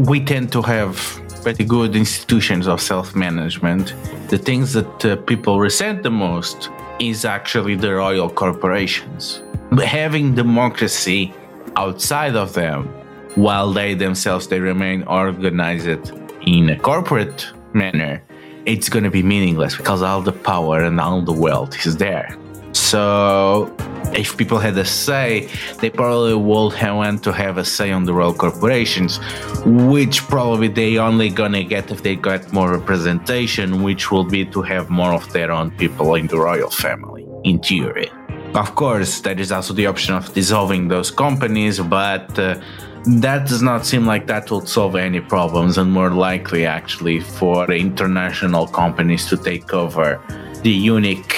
we 0.07 0.25
tend 0.25 0.53
to 0.53 0.63
have 0.63 0.97
pretty 1.43 1.64
good 1.64 1.97
institutions 1.97 2.66
of 2.66 2.80
self 2.80 3.14
management. 3.16 3.95
The 4.28 4.38
things 4.38 4.72
that 4.74 5.05
uh, 5.05 5.16
people 5.16 5.59
resent 5.59 6.03
the 6.03 6.11
most 6.11 6.70
is 7.01 7.24
actually 7.24 7.74
the 7.76 7.95
royal 7.95 8.30
corporations. 8.30 9.43
But 9.70 9.86
Having 9.86 10.34
democracy 10.34 11.32
outside 11.76 12.36
of 12.36 12.53
them, 12.53 12.88
while 13.36 13.72
they 13.72 13.95
themselves 13.95 14.49
they 14.49 14.61
remain 14.61 15.03
organized 15.05 16.12
in 16.43 16.70
a 16.70 16.78
corporate 16.78 17.47
manner, 17.72 18.22
it's 18.66 18.88
going 18.88 19.05
to 19.05 19.11
be 19.11 19.22
meaningless 19.22 19.76
because 19.76 20.03
all 20.03 20.20
the 20.20 20.32
power 20.32 20.82
and 20.82 21.01
all 21.01 21.22
the 21.22 21.32
wealth 21.32 21.86
is 21.86 21.97
there. 21.97 22.36
So 22.72 23.74
if 24.15 24.37
people 24.37 24.59
had 24.59 24.77
a 24.79 24.85
say, 24.85 25.49
they 25.81 25.91
probably 25.91 26.35
would 26.35 26.75
have 26.75 26.97
want 26.97 27.23
to 27.25 27.33
have 27.33 27.59
a 27.59 27.65
say 27.65 27.91
on 27.93 28.05
the 28.05 28.13
royal 28.13 28.35
corporations, 28.35 29.19
which 29.65 30.23
probably 30.29 30.69
they 30.69 30.99
only 30.99 31.31
gonna 31.31 31.63
get 31.63 31.91
if 31.91 32.03
they 32.03 32.17
got 32.17 32.53
more 32.53 32.73
representation, 32.73 33.83
which 33.83 34.11
will 34.11 34.25
be 34.25 34.45
to 34.47 34.63
have 34.63 34.91
more 34.91 35.13
of 35.13 35.33
their 35.33 35.51
own 35.51 35.71
people 35.73 36.15
in 36.15 36.27
the 36.27 36.39
royal 36.39 36.71
family, 36.71 37.27
in 37.45 37.59
theory. 37.59 38.11
Of 38.55 38.75
course, 38.75 39.21
there 39.21 39.39
is 39.39 39.53
also 39.53 39.75
the 39.75 39.87
option 39.87 40.15
of 40.15 40.33
dissolving 40.35 40.89
those 40.89 41.11
companies, 41.11 41.79
but 41.79 42.37
uh, 42.39 42.61
that 43.07 43.47
does 43.47 43.63
not 43.63 43.87
seem 43.87 44.07
like 44.07 44.27
that 44.27 44.51
will 44.51 44.67
solve 44.67 44.97
any 44.97 45.21
problems, 45.21 45.79
and 45.79 45.91
more 45.91 46.11
likely, 46.11 46.67
actually, 46.67 47.21
for 47.21 47.71
international 47.71 48.67
companies 48.67 49.27
to 49.27 49.37
take 49.37 49.73
over 49.73 50.21
the 50.63 50.71
unique 50.71 51.37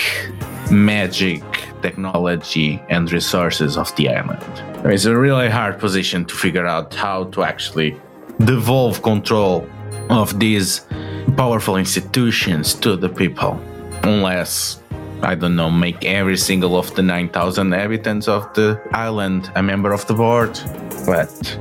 magic 0.72 1.42
technology 1.82 2.80
and 2.88 3.12
resources 3.12 3.76
of 3.76 3.94
the 3.96 4.08
island. 4.08 4.42
It's 4.86 5.04
a 5.04 5.16
really 5.16 5.50
hard 5.50 5.78
position 5.78 6.24
to 6.24 6.34
figure 6.34 6.66
out 6.66 6.94
how 6.94 7.24
to 7.24 7.42
actually 7.42 7.94
devolve 8.44 9.02
control 9.02 9.68
of 10.08 10.40
these 10.40 10.86
powerful 11.36 11.76
institutions 11.76 12.74
to 12.74 12.96
the 12.96 13.08
people, 13.08 13.60
unless 14.02 14.80
I 15.22 15.36
don't 15.36 15.54
know, 15.54 15.70
make 15.70 16.04
every 16.04 16.36
single 16.36 16.76
of 16.76 16.92
the 16.96 17.02
9,000 17.02 17.72
inhabitants 17.72 18.26
of 18.26 18.52
the 18.54 18.80
island 18.92 19.52
a 19.54 19.62
member 19.62 19.92
of 19.92 20.04
the 20.08 20.14
board. 20.14 20.58
But 21.06 21.58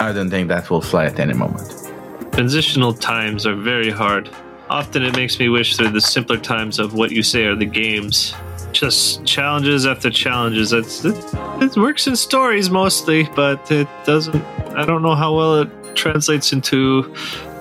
I 0.00 0.12
don't 0.12 0.30
think 0.30 0.48
that 0.48 0.68
will 0.68 0.80
fly 0.80 1.04
at 1.04 1.20
any 1.20 1.34
moment. 1.34 1.92
Transitional 2.32 2.92
times 2.92 3.46
are 3.46 3.54
very 3.54 3.90
hard. 3.90 4.30
Often 4.68 5.04
it 5.04 5.14
makes 5.14 5.38
me 5.38 5.48
wish 5.48 5.76
they're 5.76 5.90
the 5.90 6.00
simpler 6.00 6.38
times 6.38 6.80
of 6.80 6.94
what 6.94 7.12
you 7.12 7.22
say 7.22 7.44
are 7.44 7.54
the 7.54 7.66
games 7.66 8.34
just 8.74 9.24
challenges 9.24 9.86
after 9.86 10.10
challenges. 10.10 10.72
It's, 10.72 11.04
it, 11.04 11.16
it 11.62 11.76
works 11.76 12.06
in 12.06 12.16
stories 12.16 12.68
mostly, 12.68 13.24
but 13.34 13.70
it 13.70 13.88
doesn't. 14.04 14.44
I 14.76 14.84
don't 14.84 15.02
know 15.02 15.14
how 15.14 15.34
well 15.34 15.60
it 15.60 15.70
translates 15.94 16.52
into 16.52 17.14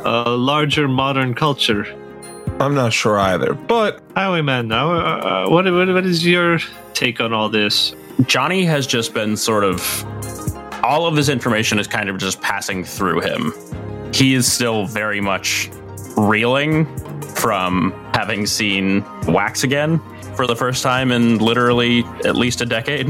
a 0.03 0.31
larger 0.31 0.87
modern 0.87 1.33
culture. 1.33 1.85
I'm 2.59 2.75
not 2.75 2.91
sure 2.91 3.19
either, 3.19 3.53
but 3.53 4.01
Highwayman. 4.15 4.67
Now, 4.67 4.91
uh, 4.91 5.45
uh, 5.45 5.49
what, 5.49 5.65
what 5.65 5.87
what 5.87 6.05
is 6.05 6.25
your 6.25 6.59
take 6.93 7.21
on 7.21 7.33
all 7.33 7.49
this? 7.49 7.95
Johnny 8.25 8.65
has 8.65 8.85
just 8.85 9.13
been 9.13 9.37
sort 9.37 9.63
of 9.63 10.03
all 10.83 11.07
of 11.07 11.15
this 11.15 11.29
information 11.29 11.79
is 11.79 11.87
kind 11.87 12.09
of 12.09 12.17
just 12.17 12.41
passing 12.41 12.83
through 12.83 13.21
him. 13.21 13.53
He 14.13 14.33
is 14.33 14.51
still 14.51 14.85
very 14.85 15.21
much 15.21 15.69
reeling 16.17 16.85
from 17.35 17.91
having 18.13 18.45
seen 18.45 19.03
Wax 19.27 19.63
again 19.63 19.99
for 20.35 20.47
the 20.47 20.55
first 20.55 20.83
time 20.83 21.11
in 21.11 21.37
literally 21.39 22.03
at 22.25 22.35
least 22.35 22.61
a 22.61 22.65
decade. 22.65 23.07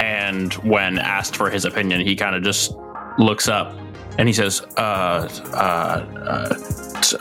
And 0.00 0.52
when 0.54 0.98
asked 0.98 1.36
for 1.36 1.50
his 1.50 1.64
opinion, 1.64 2.00
he 2.00 2.16
kind 2.16 2.36
of 2.36 2.42
just 2.42 2.74
looks 3.18 3.48
up 3.48 3.76
and 4.18 4.28
he 4.28 4.32
says, 4.32 4.62
uh, 4.76 5.28
uh, 5.52 5.56
uh 5.56 6.54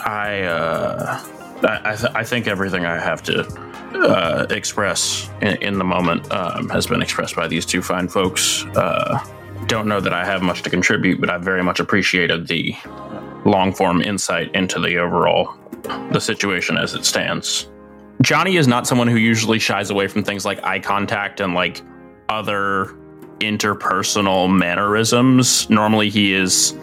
I, 0.06 0.42
uh, 0.44 1.24
I, 1.64 1.96
th- 1.96 2.12
I, 2.16 2.24
think 2.24 2.48
everything 2.48 2.86
I 2.86 2.98
have 2.98 3.22
to 3.24 3.46
uh, 3.94 4.48
express 4.50 5.30
in, 5.42 5.58
in, 5.62 5.78
the 5.78 5.84
moment 5.84 6.32
um, 6.32 6.70
has 6.70 6.88
been 6.88 7.02
expressed 7.02 7.36
by 7.36 7.48
these 7.48 7.66
two 7.66 7.82
fine 7.82 8.08
folks. 8.08 8.66
Uh, 8.76 9.20
don't 9.68 9.88
know 9.88 10.00
that 10.00 10.14
I 10.14 10.26
have 10.26 10.42
much 10.42 10.64
to 10.64 10.70
contribute, 10.70 11.20
but 11.20 11.30
I 11.30 11.38
very 11.38 11.64
much 11.64 11.80
appreciated 11.80 12.48
the 12.48 12.76
long 13.46 13.74
form 13.74 14.02
insight 14.02 14.54
into 14.56 14.80
the 14.80 14.98
overall 14.98 15.56
the 16.12 16.20
situation 16.20 16.78
as 16.78 16.94
it 16.94 17.06
stands. 17.06 17.70
Johnny 18.22 18.58
is 18.58 18.68
not 18.68 18.88
someone 18.88 19.08
who 19.08 19.18
usually 19.18 19.60
shies 19.60 19.90
away 19.90 20.08
from 20.08 20.24
things 20.24 20.46
like 20.46 20.64
eye 20.64 20.80
contact 20.80 21.42
and 21.42 21.54
like 21.54 21.82
other 22.30 22.96
interpersonal 23.40 24.52
mannerisms. 24.52 25.70
Normally, 25.70 26.10
he 26.10 26.34
is 26.34 26.76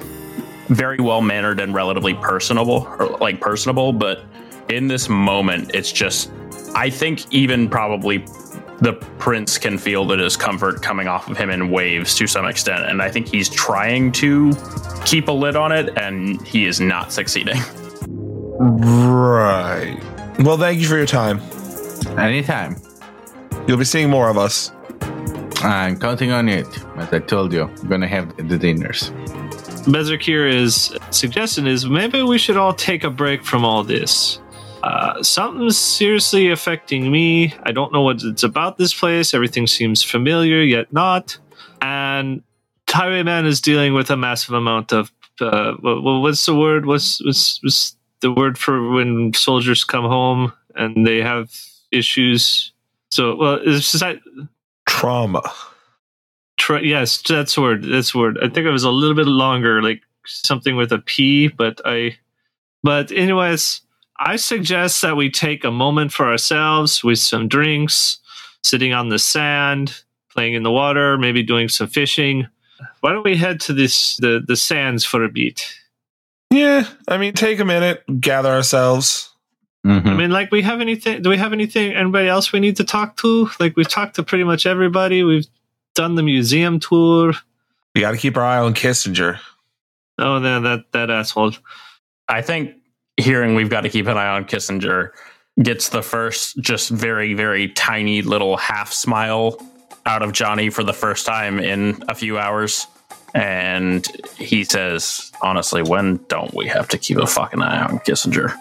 very 0.69 0.99
well 0.99 1.21
mannered 1.21 1.61
and 1.61 1.75
relatively 1.75 2.15
personable, 2.15 2.87
or 2.99 3.17
like 3.19 3.41
personable. 3.41 3.93
But 3.93 4.25
in 4.69 4.87
this 4.89 5.09
moment, 5.09 5.75
it's 5.75 5.91
just, 5.91 6.31
I 6.75 6.91
think, 6.91 7.33
even 7.33 7.69
probably 7.69 8.25
the 8.81 8.95
prince 9.19 9.59
can 9.59 9.79
feel 9.79 10.05
the 10.05 10.17
discomfort 10.17 10.83
coming 10.83 11.07
off 11.07 11.31
of 11.31 11.37
him 11.37 11.51
in 11.51 11.71
waves 11.71 12.17
to 12.17 12.27
some 12.27 12.47
extent. 12.47 12.85
And 12.85 13.01
I 13.01 13.11
think 13.11 13.29
he's 13.29 13.49
trying 13.49 14.13
to 14.13 14.53
keep 15.05 15.29
a 15.29 15.33
lid 15.33 15.57
on 15.57 15.73
it, 15.73 15.97
and 15.97 16.47
he 16.47 16.67
is 16.67 16.81
not 16.81 17.13
succeeding. 17.13 17.59
Right. 18.59 20.01
Well, 20.41 20.59
thank 20.59 20.81
you 20.81 20.89
for 20.89 20.97
your 20.97 21.07
time. 21.07 21.41
Anytime. 22.19 22.77
You'll 23.67 23.79
be 23.79 23.85
seeing 23.85 24.11
more 24.11 24.29
of 24.29 24.39
us. 24.39 24.73
I'm 25.63 25.99
counting 25.99 26.33
on 26.33 26.49
it. 26.49 26.67
As 26.97 27.13
I 27.13 27.21
told 27.21 27.53
you, 27.53 27.63
I'm 27.63 27.89
gonna 27.89 28.09
have 28.09 28.37
the 28.49 28.59
dinners. 28.59 29.11
Berserkir's 29.87 30.93
suggestion 31.11 31.67
is 31.67 31.87
maybe 31.87 32.23
we 32.23 32.39
should 32.39 32.57
all 32.57 32.73
take 32.73 33.05
a 33.05 33.11
break 33.11 33.45
from 33.45 33.65
all 33.65 33.85
this. 33.85 34.41
Uh, 34.83 35.23
something's 35.23 35.79
seriously 35.79 36.51
affecting 36.51 37.13
me. 37.13 37.55
I 37.63 37.71
don't 37.71 37.93
know 37.93 38.03
what 38.03 38.23
it's 38.23 38.43
about 38.43 38.79
this 38.79 38.93
place. 38.93 39.33
Everything 39.33 39.69
seems 39.69 40.03
familiar, 40.03 40.61
yet 40.63 40.93
not. 40.93 41.39
And 41.81 42.43
Highwayman 42.89 43.47
is 43.47 43.61
dealing 43.61 43.95
with 43.95 44.11
a 44.11 44.17
massive 44.17 44.55
amount 44.55 44.93
of 44.93 45.13
uh, 45.41 45.75
what's 45.81 46.45
the 46.47 46.55
word? 46.55 46.87
What's, 46.87 47.25
what's 47.25 47.63
what's 47.63 47.97
the 48.23 48.33
word 48.33 48.57
for 48.57 48.91
when 48.91 49.35
soldiers 49.35 49.85
come 49.85 50.05
home 50.05 50.53
and 50.75 51.07
they 51.07 51.19
have 51.19 51.55
issues? 51.93 52.73
So, 53.11 53.37
well, 53.37 53.57
is 53.57 53.93
that 53.93 54.19
Trauma. 54.87 55.43
Tra- 56.59 56.85
yes, 56.85 57.21
that's 57.23 57.59
word. 57.59 57.85
That's 57.85 58.15
word. 58.15 58.39
I 58.39 58.49
think 58.49 58.67
it 58.67 58.71
was 58.71 58.85
a 58.85 58.91
little 58.91 59.17
bit 59.17 59.27
longer, 59.27 59.83
like 59.83 60.03
something 60.27 60.77
with 60.77 60.93
a 60.93 60.99
P, 60.99 61.49
but 61.49 61.81
I. 61.85 62.17
But 62.85 63.13
anyways, 63.13 63.81
I 64.19 64.37
suggest 64.37 65.03
that 65.03 65.17
we 65.17 65.31
take 65.31 65.65
a 65.65 65.71
moment 65.71 66.13
for 66.13 66.29
ourselves 66.29 67.05
with 67.05 67.19
some 67.19 67.49
drinks, 67.49 68.19
sitting 68.65 68.93
on 68.93 69.09
the 69.09 69.19
sand, 69.19 70.03
playing 70.33 70.55
in 70.55 70.63
the 70.63 70.71
water, 70.71 71.17
maybe 71.17 71.43
doing 71.43 71.69
some 71.69 71.89
fishing. 71.89 72.47
Why 73.01 73.13
don't 73.13 73.25
we 73.25 73.37
head 73.37 73.61
to 73.63 73.73
this 73.73 74.17
the 74.17 74.43
the 74.47 74.57
sands 74.57 75.05
for 75.05 75.25
a 75.25 75.29
beat? 75.29 75.75
Yeah, 76.53 76.87
I 77.09 77.17
mean, 77.17 77.33
take 77.33 77.61
a 77.61 77.65
minute, 77.65 78.05
gather 78.21 78.51
ourselves. 78.51 79.31
Mhm. 79.87 80.07
I 80.07 80.15
mean, 80.15 80.31
like, 80.31 80.51
we 80.53 80.63
have 80.63 80.81
anything? 80.81 81.23
Do 81.23 81.31
we 81.31 81.39
have 81.39 81.53
anything? 81.53 81.93
Anybody 81.95 82.29
else 82.29 82.53
we 82.53 82.61
need 82.61 82.77
to 82.77 82.85
talk 82.85 83.17
to? 83.19 83.51
Like, 83.59 83.75
we've 83.77 83.89
talked 83.89 84.17
to 84.17 84.23
pretty 84.23 84.45
much 84.45 84.67
everybody. 84.67 85.25
We've 85.25 85.47
done 85.95 86.15
the 86.15 86.23
museum 86.23 86.79
tour. 86.79 87.33
We 87.95 88.03
got 88.03 88.13
to 88.13 88.17
keep 88.19 88.37
our 88.37 88.45
eye 88.45 88.59
on 88.59 88.75
Kissinger. 88.75 89.39
Oh, 90.19 90.39
that 90.41 90.63
that 90.63 90.93
that 90.93 91.11
asshole. 91.11 91.53
I 92.29 92.43
think 92.43 92.75
hearing 93.17 93.55
we've 93.55 93.71
got 93.71 93.81
to 93.83 93.89
keep 93.89 94.07
an 94.07 94.17
eye 94.17 94.29
on 94.29 94.45
Kissinger 94.45 95.11
gets 95.63 95.89
the 95.89 96.03
first 96.03 96.59
just 96.61 96.91
very, 96.91 97.35
very 97.35 97.69
tiny 97.69 98.23
little 98.23 98.57
half 98.57 98.93
smile 98.93 99.59
out 100.07 100.23
of 100.23 100.33
Johnny 100.33 100.71
for 100.71 100.85
the 100.85 100.93
first 100.93 101.27
time 101.27 101.59
in 101.59 102.03
a 102.09 102.15
few 102.15 102.39
hours. 102.39 102.87
And 103.35 104.07
he 104.37 104.65
says, 104.65 105.33
honestly, 105.41 105.83
when 105.83 106.21
don't 106.29 106.53
we 106.55 106.67
have 106.69 106.89
to 106.89 106.99
keep 106.99 107.17
a 107.17 107.27
fucking 107.27 107.63
eye 107.63 107.83
on 107.83 107.99
Kissinger? 108.01 108.55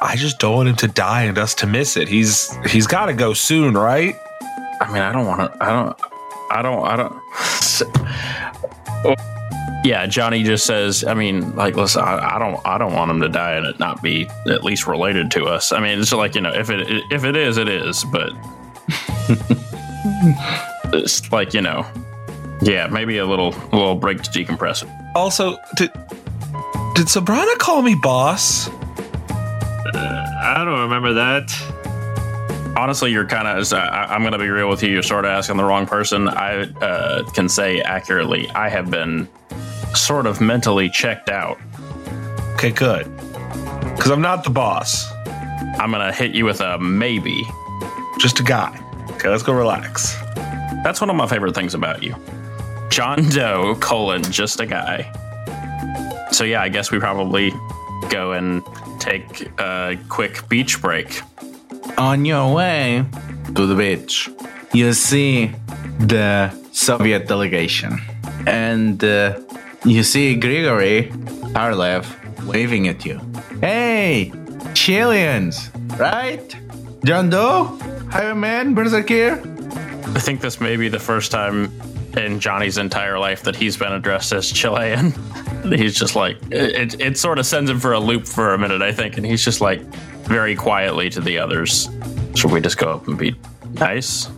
I 0.00 0.16
just 0.16 0.38
don't 0.38 0.54
want 0.54 0.68
him 0.68 0.76
to 0.76 0.88
die 0.88 1.24
and 1.24 1.36
us 1.36 1.54
to 1.56 1.66
miss 1.66 1.96
it. 1.96 2.08
He's 2.08 2.54
he's 2.66 2.86
got 2.86 3.06
to 3.06 3.12
go 3.12 3.34
soon, 3.34 3.74
right? 3.74 4.14
I 4.80 4.92
mean, 4.92 5.02
I 5.02 5.12
don't 5.12 5.26
want 5.26 5.52
to, 5.52 5.62
I 5.62 5.70
don't, 5.70 6.00
I 6.50 6.62
don't, 6.62 6.86
I 6.86 6.96
don't. 6.96 7.14
Yeah, 9.84 10.06
Johnny 10.06 10.42
just 10.42 10.66
says. 10.66 11.04
I 11.04 11.14
mean, 11.14 11.54
like, 11.56 11.76
listen, 11.76 12.02
I, 12.02 12.36
I 12.36 12.38
don't, 12.38 12.60
I 12.64 12.78
don't 12.78 12.94
want 12.94 13.10
him 13.10 13.20
to 13.20 13.28
die 13.28 13.52
and 13.54 13.66
it 13.66 13.78
not 13.78 14.02
be 14.02 14.28
at 14.46 14.64
least 14.64 14.86
related 14.86 15.30
to 15.32 15.46
us. 15.46 15.72
I 15.72 15.80
mean, 15.80 16.00
it's 16.00 16.12
like 16.12 16.34
you 16.34 16.40
know, 16.40 16.52
if 16.52 16.70
it, 16.70 16.86
if 17.10 17.24
it 17.24 17.36
is, 17.36 17.56
it 17.58 17.68
is. 17.68 18.04
But 18.04 18.32
it's 20.92 21.30
like 21.32 21.54
you 21.54 21.62
know, 21.62 21.86
yeah, 22.62 22.86
maybe 22.88 23.18
a 23.18 23.26
little, 23.26 23.54
a 23.72 23.76
little 23.76 23.94
break 23.94 24.22
to 24.22 24.30
decompress. 24.30 24.84
Also, 25.14 25.56
did 25.76 25.92
did 26.94 27.06
Sobrana 27.06 27.56
call 27.58 27.82
me 27.82 27.94
boss? 27.94 28.68
I 29.94 30.62
don't 30.64 30.80
remember 30.80 31.12
that. 31.14 31.50
Honestly, 32.76 33.10
you're 33.10 33.26
kind 33.26 33.46
of. 33.48 33.72
I'm 33.72 34.22
going 34.22 34.32
to 34.32 34.38
be 34.38 34.48
real 34.48 34.68
with 34.68 34.82
you. 34.82 34.90
You're 34.90 35.02
sort 35.02 35.24
of 35.24 35.30
asking 35.30 35.56
the 35.56 35.64
wrong 35.64 35.86
person. 35.86 36.28
I 36.28 36.62
uh, 36.80 37.24
can 37.30 37.48
say 37.48 37.80
accurately, 37.80 38.48
I 38.50 38.68
have 38.68 38.90
been 38.90 39.28
sort 39.94 40.26
of 40.26 40.40
mentally 40.40 40.88
checked 40.90 41.28
out. 41.28 41.58
Okay, 42.54 42.70
good. 42.70 43.04
Because 43.96 44.10
I'm 44.10 44.20
not 44.20 44.44
the 44.44 44.50
boss, 44.50 45.10
I'm 45.78 45.90
going 45.90 46.06
to 46.06 46.12
hit 46.12 46.34
you 46.34 46.44
with 46.44 46.60
a 46.60 46.78
maybe. 46.78 47.44
just 48.18 48.40
a 48.40 48.42
guy. 48.42 48.78
Okay, 49.12 49.28
let's 49.28 49.42
go 49.42 49.52
relax. 49.52 50.14
That's 50.84 51.00
one 51.00 51.10
of 51.10 51.16
my 51.16 51.26
favorite 51.26 51.54
things 51.54 51.74
about 51.74 52.02
you. 52.02 52.14
John 52.98 53.28
Doe, 53.30 53.76
colon, 53.76 54.24
just 54.24 54.58
a 54.58 54.66
guy. 54.66 55.06
So, 56.32 56.42
yeah, 56.42 56.62
I 56.62 56.68
guess 56.68 56.90
we 56.90 56.98
probably 56.98 57.52
go 58.10 58.32
and 58.32 58.60
take 58.98 59.48
a 59.60 59.96
quick 60.08 60.48
beach 60.48 60.82
break. 60.82 61.22
On 61.96 62.24
your 62.24 62.52
way 62.52 63.04
to 63.54 63.66
the 63.66 63.76
beach, 63.76 64.28
you 64.72 64.92
see 64.94 65.52
the 66.00 66.50
Soviet 66.72 67.28
delegation. 67.28 68.00
And 68.48 69.04
uh, 69.04 69.38
you 69.84 70.02
see 70.02 70.34
Grigory 70.34 71.12
Tarlev 71.54 72.04
waving 72.46 72.88
at 72.88 73.06
you. 73.06 73.20
Hey, 73.60 74.32
Chileans, 74.74 75.70
right? 75.98 76.52
John 77.04 77.30
Doe? 77.30 77.78
Highwayman, 78.10 78.74
Berserkir? 78.74 79.38
I 80.16 80.18
think 80.18 80.40
this 80.40 80.60
may 80.60 80.76
be 80.76 80.88
the 80.88 80.98
first 80.98 81.30
time 81.30 81.70
in 82.16 82.40
Johnny's 82.40 82.78
entire 82.78 83.18
life 83.18 83.42
that 83.42 83.54
he's 83.56 83.76
been 83.76 83.92
addressed 83.92 84.32
as 84.32 84.50
Chilean. 84.50 85.12
he's 85.64 85.94
just 85.98 86.16
like, 86.16 86.36
it, 86.50 87.00
it 87.00 87.18
sort 87.18 87.38
of 87.38 87.46
sends 87.46 87.70
him 87.70 87.78
for 87.78 87.92
a 87.92 88.00
loop 88.00 88.26
for 88.26 88.54
a 88.54 88.58
minute, 88.58 88.82
I 88.82 88.92
think. 88.92 89.16
And 89.16 89.26
he's 89.26 89.44
just 89.44 89.60
like, 89.60 89.80
very 90.28 90.54
quietly 90.54 91.10
to 91.10 91.20
the 91.20 91.38
others. 91.38 91.88
Should 92.34 92.50
we 92.52 92.60
just 92.60 92.76
go 92.78 92.92
up 92.92 93.08
and 93.08 93.18
be 93.18 93.34
nice? 93.74 94.28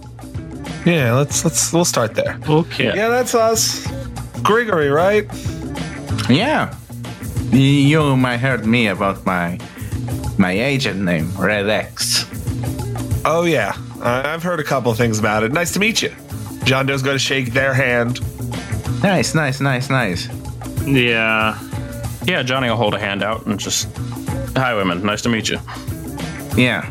Yeah, 0.87 1.15
let's 1.15 1.45
let's 1.45 1.73
we'll 1.73 1.85
start 1.85 2.15
there. 2.15 2.39
Okay. 2.49 2.87
Yeah, 2.87 3.09
that's 3.09 3.35
us. 3.35 3.87
Gregory, 4.43 4.89
right? 4.89 5.27
Yeah. 6.31 6.75
You 7.51 8.17
might 8.17 8.39
heard 8.39 8.65
me 8.65 8.87
about 8.87 9.27
my 9.27 9.59
my 10.39 10.53
agent 10.53 11.01
name, 11.01 11.31
Red 11.37 11.69
X. 11.69 12.25
Oh 13.27 13.45
yeah, 13.45 13.77
I- 14.01 14.33
I've 14.33 14.43
heard 14.43 14.61
a 14.61 14.65
couple 14.65 14.95
things 14.95 15.19
about 15.19 15.43
it. 15.43 15.53
Nice 15.53 15.73
to 15.73 15.81
meet 15.81 16.01
you. 16.01 16.15
John 16.65 16.87
Doe's 16.87 17.03
going 17.03 17.17
to 17.17 17.19
shake 17.19 17.53
their 17.53 17.75
hand. 17.75 18.21
Nice, 19.03 19.35
nice, 19.35 19.61
nice, 19.61 19.91
nice. 19.91 20.29
Yeah. 20.87 21.59
Yeah, 22.27 22.43
Johnny 22.43 22.69
will 22.69 22.77
hold 22.77 22.95
a 22.95 22.99
hand 22.99 23.23
out 23.23 23.47
and 23.47 23.59
just, 23.59 23.89
hi, 24.57 24.75
women. 24.75 25.05
Nice 25.05 25.23
to 25.23 25.29
meet 25.29 25.49
you. 25.49 25.59
Yeah. 26.57 26.89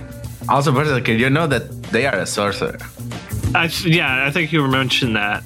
Also, 0.48 0.72
Berserkir, 0.72 1.18
you 1.18 1.30
know 1.30 1.48
that 1.48 1.84
they 1.92 2.06
are 2.08 2.16
a 2.16 2.26
sorcerer. 2.26 2.78
I, 3.56 3.70
yeah, 3.84 4.26
I 4.26 4.32
think 4.32 4.52
you 4.52 4.68
mentioned 4.68 5.16
that. 5.16 5.44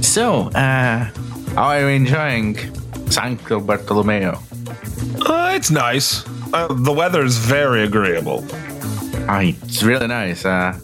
So, 0.00 0.48
uh, 0.50 1.10
how 1.54 1.64
are 1.64 1.80
you 1.80 1.86
enjoying 1.88 2.56
Santo 3.10 3.60
Bartolomeo? 3.60 4.40
Uh, 5.26 5.52
it's 5.54 5.70
nice. 5.70 6.24
Uh, 6.52 6.68
the 6.72 7.22
is 7.24 7.36
very 7.38 7.82
agreeable. 7.82 8.44
Ah, 9.28 9.40
it's 9.40 9.82
really 9.82 10.06
nice. 10.06 10.44
Uh, 10.44 10.78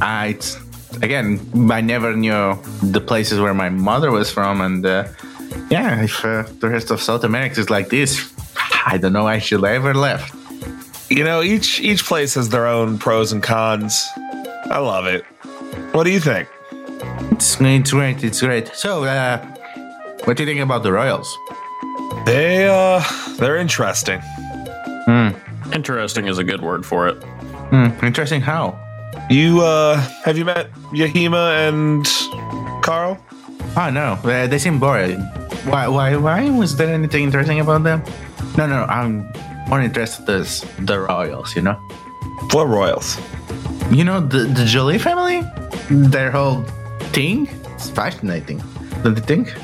uh, 0.00 0.26
it's 0.28 0.56
again, 1.02 1.40
I 1.70 1.80
never 1.80 2.14
knew 2.14 2.58
the 2.82 3.00
places 3.00 3.40
where 3.40 3.54
my 3.54 3.68
mother 3.68 4.10
was 4.10 4.30
from, 4.30 4.60
and 4.60 4.84
uh, 4.84 5.08
yeah, 5.70 6.02
if 6.02 6.24
uh, 6.24 6.44
the 6.60 6.68
rest 6.68 6.90
of 6.90 7.00
South 7.00 7.24
America 7.24 7.60
is 7.60 7.70
like 7.70 7.88
this, 7.88 8.32
I 8.86 8.98
don't 8.98 9.12
know. 9.12 9.26
I 9.26 9.38
should 9.38 9.64
ever 9.64 9.94
left. 9.94 10.34
You 11.10 11.24
know, 11.24 11.42
each 11.42 11.80
each 11.80 12.04
place 12.04 12.34
has 12.34 12.48
their 12.48 12.66
own 12.66 12.98
pros 12.98 13.32
and 13.32 13.42
cons. 13.42 14.06
I 14.70 14.78
love 14.78 15.06
it. 15.06 15.24
What 15.92 16.04
do 16.04 16.10
you 16.10 16.20
think? 16.20 16.48
It's, 17.32 17.60
it's 17.60 17.90
great. 17.90 18.22
It's 18.22 18.40
great. 18.40 18.68
So, 18.68 19.04
uh, 19.04 19.44
what 20.24 20.36
do 20.36 20.44
you 20.44 20.48
think 20.48 20.60
about 20.60 20.82
the 20.82 20.92
Royals? 20.92 21.36
They 22.26 22.68
uh, 22.68 23.02
they're 23.38 23.56
interesting. 23.56 24.20
Interesting 25.72 26.26
is 26.26 26.38
a 26.38 26.44
good 26.44 26.62
word 26.62 26.84
for 26.84 27.08
it. 27.08 27.22
Hmm, 27.70 27.88
interesting. 28.04 28.40
How? 28.40 28.78
You 29.30 29.60
uh, 29.62 29.96
have 30.24 30.36
you 30.36 30.44
met 30.44 30.72
Yahima 30.90 31.68
and 31.68 32.04
Carl? 32.82 33.16
Oh 33.76 33.88
no, 33.90 34.18
uh, 34.24 34.46
they 34.48 34.58
seem 34.58 34.80
boring. 34.80 35.20
Why? 35.70 35.86
Why? 35.86 36.16
Why 36.16 36.50
was 36.50 36.76
there 36.76 36.92
anything 36.92 37.22
interesting 37.24 37.60
about 37.60 37.84
them? 37.84 38.02
No, 38.58 38.66
no, 38.66 38.84
I'm 38.90 39.30
more 39.68 39.80
interested 39.80 40.28
as 40.28 40.66
the 40.80 40.98
Royals. 40.98 41.54
You 41.54 41.62
know, 41.62 41.74
What 42.52 42.66
Royals? 42.66 43.18
you 43.92 44.02
know 44.04 44.18
the 44.20 44.50
the 44.50 44.64
Jolie 44.64 44.98
family, 44.98 45.42
their 45.90 46.30
whole 46.32 46.62
thing. 47.14 47.46
It's 47.78 47.88
fascinating. 47.90 48.58
Don't 49.04 49.14
you 49.16 49.22
think? 49.22 49.54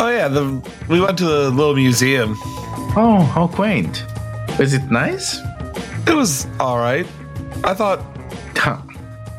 Oh 0.00 0.08
yeah, 0.08 0.28
the 0.28 0.56
we 0.88 1.00
went 1.04 1.18
to 1.18 1.26
the 1.26 1.50
little 1.50 1.76
museum. 1.76 2.36
Oh, 2.96 3.20
how 3.34 3.46
quaint. 3.46 4.04
Was 4.58 4.72
it 4.72 4.88
nice? 4.90 5.36
It 6.08 6.14
was 6.16 6.46
all 6.58 6.78
right. 6.78 7.06
I 7.64 7.74
thought, 7.74 8.00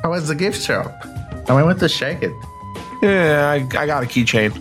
How 0.03 0.11
was 0.11 0.27
the 0.27 0.35
gift 0.35 0.61
shop? 0.61 1.05
I 1.47 1.63
went 1.63 1.79
to 1.79 1.87
shake 1.87 2.21
it. 2.21 2.33
yeah, 3.01 3.49
I, 3.49 3.55
I 3.55 3.85
got 3.85 4.03
a 4.03 4.05
keychain. 4.05 4.51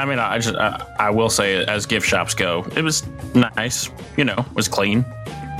I 0.00 0.06
mean, 0.06 0.18
I 0.18 0.38
just, 0.38 0.56
I, 0.56 0.82
I 0.98 1.10
will 1.10 1.28
say, 1.28 1.62
as 1.66 1.84
gift 1.84 2.06
shops 2.06 2.32
go, 2.32 2.64
it 2.74 2.82
was 2.82 3.06
nice. 3.34 3.90
You 4.16 4.24
know, 4.24 4.38
it 4.38 4.54
was 4.54 4.66
clean, 4.66 5.04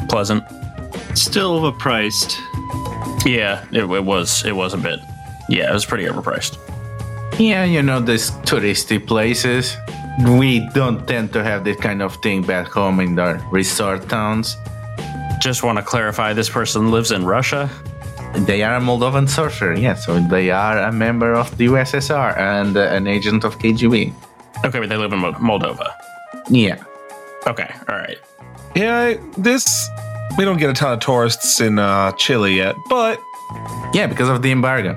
pleasant. 0.08 0.42
Still 1.14 1.60
overpriced. 1.60 2.38
Yeah, 3.26 3.66
it, 3.70 3.84
it 3.84 4.04
was, 4.04 4.46
it 4.46 4.56
was 4.56 4.72
a 4.72 4.78
bit. 4.78 4.98
Yeah, 5.50 5.70
it 5.70 5.74
was 5.74 5.84
pretty 5.84 6.04
overpriced. 6.04 6.56
Yeah, 7.38 7.64
you 7.64 7.82
know 7.82 8.00
these 8.00 8.30
touristy 8.48 9.04
places. 9.04 9.76
we 10.38 10.66
don't 10.70 11.06
tend 11.06 11.34
to 11.34 11.44
have 11.44 11.64
this 11.64 11.76
kind 11.76 12.00
of 12.00 12.16
thing 12.22 12.42
back 12.42 12.68
home 12.68 13.00
in 13.00 13.18
our 13.18 13.36
resort 13.50 14.08
towns. 14.08 14.56
Just 15.38 15.62
want 15.62 15.76
to 15.76 15.84
clarify 15.84 16.32
this 16.32 16.48
person 16.48 16.90
lives 16.90 17.12
in 17.12 17.26
Russia. 17.26 17.70
They 18.34 18.62
are 18.62 18.74
a 18.76 18.80
Moldovan 18.80 19.28
sorcerer, 19.28 19.74
yes. 19.74 20.06
So 20.06 20.18
they 20.20 20.50
are 20.50 20.78
a 20.78 20.92
member 20.92 21.34
of 21.34 21.56
the 21.58 21.66
USSR 21.66 22.36
and 22.38 22.76
uh, 22.76 22.80
an 22.82 23.06
agent 23.06 23.44
of 23.44 23.58
KGB. 23.58 24.12
Okay, 24.64 24.78
but 24.80 24.88
they 24.88 24.96
live 24.96 25.12
in 25.12 25.18
Mo- 25.20 25.32
Moldova. 25.34 25.92
Yeah. 26.48 26.82
Okay, 27.46 27.70
all 27.88 27.96
right. 27.96 28.18
Yeah, 28.74 29.14
this 29.36 29.88
we 30.36 30.44
don't 30.44 30.58
get 30.58 30.70
a 30.70 30.72
ton 30.74 30.92
of 30.92 31.00
tourists 31.00 31.60
in 31.60 31.78
uh, 31.78 32.12
Chile 32.12 32.54
yet, 32.54 32.76
but 32.88 33.18
Yeah, 33.94 34.06
because 34.06 34.28
of 34.28 34.42
the 34.42 34.52
embargo. 34.52 34.94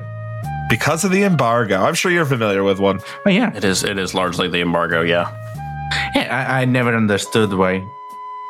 because 0.69 1.03
of 1.03 1.11
the 1.11 1.23
embargo, 1.23 1.82
I'm 1.82 1.95
sure 1.95 2.11
you're 2.11 2.25
familiar 2.25 2.63
with 2.63 2.79
one. 2.79 2.99
Oh, 3.25 3.29
yeah. 3.29 3.55
It 3.55 3.63
is. 3.63 3.84
It 3.84 3.97
is 3.97 4.13
largely 4.13 4.47
the 4.49 4.61
embargo. 4.61 5.01
Yeah. 5.01 5.32
Yeah, 6.15 6.27
I, 6.49 6.61
I 6.61 6.65
never 6.65 6.95
understood 6.95 7.53
why. 7.53 7.86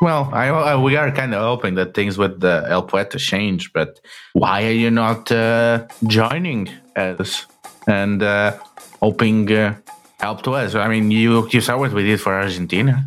Well, 0.02 0.30
I, 0.34 0.48
I 0.48 0.76
we 0.78 0.96
are 0.96 1.12
kind 1.12 1.34
of 1.36 1.42
hoping 1.42 1.76
that 1.76 1.94
things 1.94 2.18
with 2.18 2.40
the 2.40 2.66
El 2.68 2.82
Poeta 2.82 3.20
change, 3.20 3.72
but 3.72 4.00
why 4.34 4.66
are 4.66 4.72
you 4.72 4.90
not 4.90 5.32
uh, 5.32 5.88
joining 6.08 6.70
us 6.96 7.46
and 7.88 8.24
uh, 8.24 8.58
hoping 9.00 9.52
uh, 9.52 9.76
help 10.20 10.42
to 10.44 10.54
us? 10.54 10.74
I 10.74 10.88
mean, 10.88 11.12
you 11.12 11.48
you 11.50 11.62
saw 11.62 11.78
what 11.78 11.94
we 11.94 12.04
did 12.04 12.20
for 12.20 12.34
Argentina. 12.34 13.06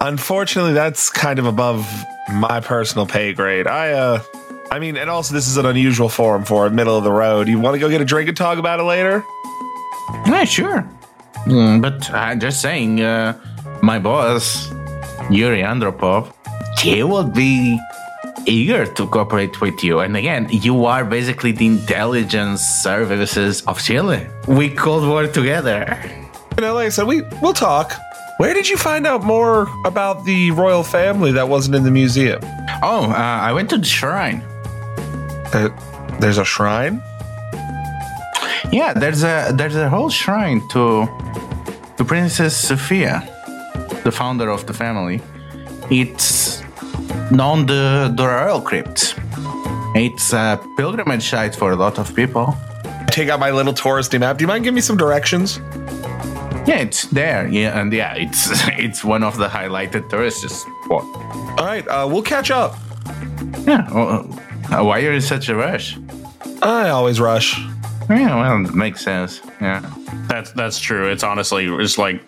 Unfortunately, 0.00 0.72
that's 0.72 1.10
kind 1.10 1.38
of 1.38 1.44
above 1.44 1.86
my 2.32 2.60
personal 2.60 3.06
pay 3.06 3.34
grade. 3.34 3.66
I 3.66 3.92
uh 3.92 4.22
I 4.70 4.78
mean, 4.78 4.96
and 4.96 5.08
also 5.08 5.34
this 5.34 5.46
is 5.46 5.58
an 5.58 5.66
unusual 5.66 6.08
forum 6.08 6.44
for 6.44 6.66
it, 6.66 6.72
middle 6.72 6.96
of 6.96 7.04
the 7.04 7.12
road. 7.12 7.46
You 7.46 7.60
want 7.60 7.74
to 7.74 7.78
go 7.78 7.88
get 7.88 8.00
a 8.00 8.04
drink 8.04 8.28
and 8.28 8.36
talk 8.36 8.58
about 8.58 8.80
it 8.80 8.84
later? 8.84 9.22
Yeah, 10.26 10.44
sure. 10.44 10.88
Mm, 11.44 11.80
but 11.80 12.10
I'm 12.10 12.40
just 12.40 12.60
saying, 12.60 13.00
uh, 13.00 13.38
my 13.82 13.98
boss, 14.00 14.68
Yuri 15.30 15.62
Andropov, 15.62 16.32
he 16.78 17.02
will 17.02 17.24
be 17.28 17.78
eager 18.46 18.86
to 18.86 19.06
cooperate 19.06 19.60
with 19.60 19.82
you. 19.82 20.00
And 20.00 20.16
again, 20.16 20.48
you 20.50 20.84
are 20.84 21.04
basically 21.04 21.52
the 21.52 21.66
intelligence 21.66 22.62
services 22.62 23.62
of 23.62 23.82
Chile. 23.82 24.26
We 24.46 24.70
could 24.70 25.10
work 25.10 25.32
together. 25.32 25.98
You 26.56 26.62
know, 26.62 26.74
like 26.74 26.86
I 26.86 26.88
said, 26.90 27.06
we 27.06 27.22
we'll 27.42 27.52
talk. 27.52 27.92
Where 28.38 28.54
did 28.54 28.68
you 28.68 28.76
find 28.76 29.06
out 29.06 29.24
more 29.24 29.66
about 29.84 30.24
the 30.24 30.50
royal 30.50 30.82
family 30.82 31.32
that 31.32 31.48
wasn't 31.48 31.76
in 31.76 31.84
the 31.84 31.90
museum? 31.90 32.40
Oh, 32.82 33.10
uh, 33.10 33.14
I 33.14 33.52
went 33.52 33.70
to 33.70 33.78
the 33.78 33.84
shrine. 33.84 34.42
Uh, 35.52 35.70
there's 36.20 36.38
a 36.38 36.44
shrine. 36.44 37.02
Yeah, 38.72 38.92
there's 38.92 39.22
a 39.22 39.52
there's 39.54 39.76
a 39.76 39.88
whole 39.88 40.10
shrine 40.10 40.60
to 40.68 41.08
to 41.96 42.04
Princess 42.04 42.56
Sophia, 42.56 43.22
the 44.06 44.12
founder 44.12 44.48
of 44.50 44.64
the 44.66 44.72
family. 44.72 45.20
It's 45.90 46.62
known 47.32 47.66
the 47.66 48.12
the 48.16 48.24
royal 48.24 48.60
crypt. 48.60 49.16
It's 49.94 50.32
a 50.32 50.60
pilgrimage 50.76 51.28
site 51.30 51.56
for 51.56 51.72
a 51.72 51.76
lot 51.76 51.98
of 51.98 52.14
people. 52.14 52.54
Take 53.10 53.28
out 53.32 53.40
my 53.40 53.50
little 53.50 53.74
touristy 53.74 54.18
map. 54.20 54.38
Do 54.38 54.42
you 54.44 54.48
mind 54.48 54.62
giving 54.64 54.76
me 54.76 54.80
some 54.80 54.96
directions? 54.96 55.58
Yeah, 56.68 56.86
it's 56.86 57.02
there. 57.06 57.48
Yeah, 57.48 57.80
and 57.80 57.92
yeah, 57.92 58.14
it's 58.14 58.40
it's 58.84 59.04
one 59.04 59.24
of 59.24 59.38
the 59.38 59.48
highlighted 59.48 60.08
tourist 60.08 60.48
spot. 60.48 61.04
All 61.58 61.66
right, 61.72 61.86
uh, 61.88 62.06
we'll 62.10 62.28
catch 62.34 62.50
up. 62.50 62.76
Yeah. 63.66 63.82
Well, 63.92 64.10
uh, 64.70 64.84
why 64.84 64.98
are 64.98 65.00
you 65.00 65.10
in 65.10 65.20
such 65.20 65.48
a 65.48 65.54
rush? 65.54 65.98
I 66.62 66.90
always 66.90 67.18
rush. 67.18 67.58
Yeah, 68.08 68.36
well, 68.36 68.64
it 68.64 68.74
makes 68.74 69.02
sense. 69.02 69.40
Yeah. 69.60 69.82
That's 70.28 70.52
that's 70.52 70.78
true. 70.78 71.10
It's 71.10 71.24
honestly 71.24 71.66
it's 71.66 71.98
like 71.98 72.20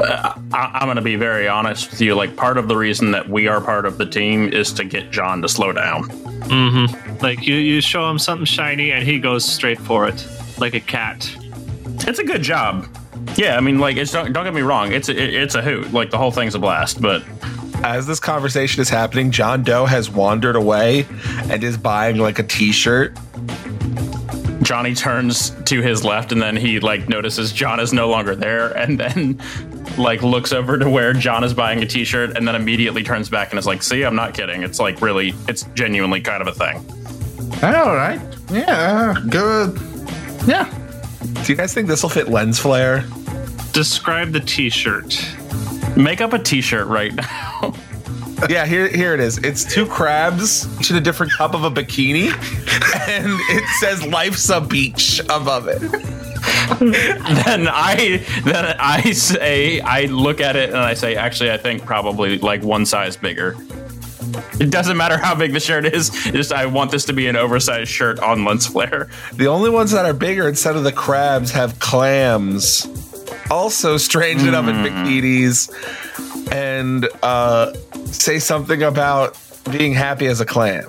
uh, 0.00 0.34
I, 0.52 0.78
I'm 0.80 0.86
going 0.86 0.96
to 0.96 1.02
be 1.02 1.16
very 1.16 1.46
honest 1.46 1.90
with 1.90 2.00
you. 2.00 2.14
Like 2.14 2.34
part 2.36 2.58
of 2.58 2.68
the 2.68 2.76
reason 2.76 3.12
that 3.12 3.28
we 3.28 3.46
are 3.46 3.60
part 3.60 3.86
of 3.86 3.98
the 3.98 4.06
team 4.06 4.52
is 4.52 4.72
to 4.74 4.84
get 4.84 5.10
John 5.10 5.40
to 5.42 5.48
slow 5.48 5.72
down. 5.72 6.04
Mm-hmm. 6.50 7.18
Like 7.18 7.46
you, 7.46 7.54
you 7.54 7.80
show 7.80 8.10
him 8.10 8.18
something 8.18 8.44
shiny 8.44 8.92
and 8.92 9.06
he 9.06 9.20
goes 9.20 9.44
straight 9.44 9.78
for 9.80 10.08
it, 10.08 10.26
like 10.58 10.74
a 10.74 10.80
cat. 10.80 11.30
It's 12.08 12.18
a 12.18 12.24
good 12.24 12.42
job. 12.42 12.88
Yeah, 13.36 13.56
I 13.56 13.60
mean, 13.60 13.78
like 13.78 13.96
it's 13.96 14.10
don't, 14.10 14.32
don't 14.32 14.44
get 14.44 14.54
me 14.54 14.62
wrong. 14.62 14.92
It's 14.92 15.08
a, 15.08 15.12
it, 15.12 15.34
it's 15.34 15.54
a 15.54 15.62
hoot. 15.62 15.92
Like 15.92 16.10
the 16.10 16.18
whole 16.18 16.32
thing's 16.32 16.54
a 16.54 16.58
blast. 16.58 17.00
But 17.00 17.22
As 17.84 18.06
this 18.06 18.20
conversation 18.20 18.82
is 18.82 18.88
happening, 18.88 19.30
John 19.30 19.62
Doe 19.62 19.86
has 19.86 20.10
wandered 20.10 20.56
away 20.56 21.06
and 21.50 21.62
is 21.62 21.76
buying 21.76 22.16
like 22.16 22.38
a 22.38 22.42
T-shirt. 22.42 23.16
Johnny 24.62 24.94
turns 24.94 25.50
to 25.64 25.80
his 25.80 26.04
left 26.04 26.32
and 26.32 26.40
then 26.42 26.54
he 26.56 26.80
like 26.80 27.08
notices 27.08 27.52
John 27.52 27.80
is 27.80 27.92
no 27.92 28.08
longer 28.10 28.34
there 28.36 28.76
and 28.76 29.00
then 29.00 29.40
like 29.96 30.22
looks 30.22 30.52
over 30.52 30.78
to 30.78 30.88
where 30.88 31.12
John 31.12 31.42
is 31.44 31.54
buying 31.54 31.82
a 31.82 31.86
t-shirt 31.86 32.36
and 32.36 32.46
then 32.46 32.54
immediately 32.54 33.02
turns 33.02 33.28
back 33.28 33.50
and 33.50 33.58
is 33.58 33.66
like, 33.66 33.82
"See, 33.82 34.02
I'm 34.02 34.14
not 34.14 34.34
kidding. 34.34 34.62
It's 34.62 34.78
like 34.78 35.00
really 35.00 35.34
it's 35.48 35.62
genuinely 35.74 36.20
kind 36.20 36.42
of 36.42 36.48
a 36.48 36.52
thing." 36.52 36.76
All 37.62 37.94
right. 37.94 38.20
Yeah. 38.50 39.14
Good. 39.28 39.78
Yeah. 40.46 40.68
Do 41.44 41.52
you 41.52 41.56
guys 41.56 41.72
think 41.74 41.88
this 41.88 42.02
will 42.02 42.10
fit 42.10 42.28
lens 42.28 42.58
flare? 42.58 43.04
Describe 43.72 44.32
the 44.32 44.40
T-shirt. 44.40 45.16
Make 45.96 46.20
up 46.20 46.32
a 46.32 46.38
t-shirt 46.38 46.86
right 46.86 47.14
now. 47.14 47.74
Yeah, 48.48 48.66
here 48.66 48.88
here 48.88 49.14
it 49.14 49.20
is. 49.20 49.38
It's 49.38 49.64
two 49.64 49.86
crabs 49.86 50.66
each 50.80 50.90
in 50.90 50.96
a 50.96 51.00
different 51.00 51.32
cup 51.32 51.54
of 51.54 51.64
a 51.64 51.70
bikini, 51.70 52.28
and 53.08 53.38
it 53.50 53.64
says 53.80 54.04
"Life's 54.06 54.48
a 54.48 54.60
beach" 54.60 55.20
above 55.28 55.68
it. 55.68 55.80
then 56.80 57.68
I 57.68 58.24
then 58.44 58.76
I 58.78 59.12
say 59.12 59.80
I 59.80 60.04
look 60.04 60.40
at 60.40 60.56
it 60.56 60.70
and 60.70 60.78
I 60.78 60.94
say, 60.94 61.16
"Actually, 61.16 61.52
I 61.52 61.58
think 61.58 61.84
probably 61.84 62.38
like 62.38 62.62
one 62.62 62.86
size 62.86 63.16
bigger." 63.16 63.56
It 64.60 64.70
doesn't 64.70 64.96
matter 64.96 65.16
how 65.16 65.34
big 65.34 65.52
the 65.52 65.60
shirt 65.60 65.86
is. 65.86 66.10
Just 66.10 66.52
I 66.52 66.66
want 66.66 66.90
this 66.90 67.04
to 67.06 67.12
be 67.12 67.26
an 67.26 67.36
oversized 67.36 67.90
shirt 67.90 68.20
on 68.20 68.44
lens 68.44 68.66
flare. 68.66 69.08
The 69.32 69.46
only 69.46 69.70
ones 69.70 69.90
that 69.90 70.04
are 70.04 70.12
bigger 70.12 70.48
instead 70.48 70.76
of 70.76 70.84
the 70.84 70.92
crabs 70.92 71.50
have 71.52 71.78
clams. 71.78 72.86
Also, 73.50 73.96
strange 73.96 74.42
enough 74.42 74.68
in 74.68 74.76
bikinis, 74.76 75.70
and 76.52 77.08
uh, 77.22 77.72
say 78.06 78.38
something 78.38 78.82
about 78.82 79.36
being 79.72 79.92
happy 79.92 80.26
as 80.26 80.40
a 80.40 80.46
clam. 80.46 80.88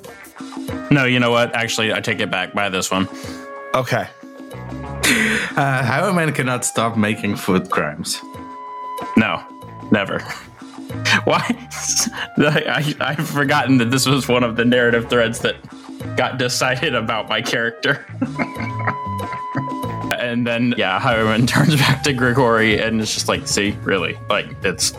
No, 0.91 1.05
you 1.05 1.19
know 1.19 1.31
what? 1.31 1.55
Actually, 1.55 1.93
I 1.93 2.01
take 2.01 2.19
it 2.19 2.29
back. 2.29 2.53
Buy 2.53 2.69
this 2.69 2.91
one. 2.91 3.07
Okay. 3.73 4.07
Uh, 5.55 5.83
Highwayman 5.83 6.33
cannot 6.33 6.63
stop 6.63 6.97
making 6.97 7.35
food 7.35 7.69
crimes. 7.69 8.19
No, 9.17 9.43
never. 9.91 10.19
Why? 11.23 11.39
I, 12.37 12.95
I, 12.99 13.11
I've 13.11 13.27
forgotten 13.27 13.77
that 13.79 13.91
this 13.91 14.05
was 14.05 14.27
one 14.27 14.43
of 14.43 14.55
the 14.55 14.65
narrative 14.65 15.09
threads 15.09 15.39
that 15.39 15.55
got 16.15 16.37
decided 16.37 16.95
about 16.95 17.29
my 17.29 17.41
character. 17.41 18.05
and 20.31 20.47
then, 20.47 20.73
yeah, 20.77 20.97
Highwayman 20.97 21.45
turns 21.47 21.75
back 21.75 22.03
to 22.03 22.13
Grigory 22.13 22.81
and 22.81 23.01
it's 23.01 23.13
just 23.13 23.27
like, 23.27 23.47
see, 23.47 23.71
really? 23.83 24.17
Like, 24.29 24.47
it's 24.63 24.93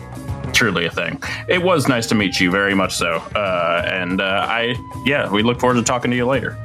truly 0.53 0.85
a 0.85 0.91
thing. 0.91 1.21
It 1.47 1.63
was 1.63 1.87
nice 1.87 2.05
to 2.07 2.15
meet 2.15 2.39
you, 2.39 2.51
very 2.51 2.75
much 2.75 2.95
so. 2.95 3.15
Uh, 3.35 3.83
and 3.87 4.21
uh, 4.21 4.45
I, 4.47 4.75
yeah, 5.05 5.29
we 5.31 5.41
look 5.41 5.59
forward 5.59 5.75
to 5.75 5.83
talking 5.83 6.11
to 6.11 6.17
you 6.17 6.27
later. 6.27 6.55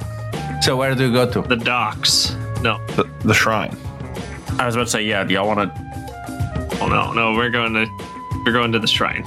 So 0.60 0.76
where 0.76 0.94
do 0.94 1.06
you 1.06 1.12
go 1.12 1.30
to? 1.32 1.40
The 1.40 1.56
docks. 1.56 2.36
No, 2.62 2.84
The, 2.88 3.08
the 3.20 3.34
shrine. 3.34 3.76
I 4.58 4.66
was 4.66 4.74
about 4.74 4.84
to 4.84 4.90
say, 4.90 5.02
yeah, 5.04 5.24
do 5.24 5.32
y'all 5.32 5.46
want 5.46 5.74
to? 5.74 5.88
oh 6.80 6.88
no, 6.88 7.12
no, 7.12 7.32
we're 7.34 7.50
going 7.50 7.72
to 7.72 7.86
we're 8.44 8.52
going 8.52 8.72
to 8.72 8.78
the 8.78 8.86
shrine. 8.86 9.24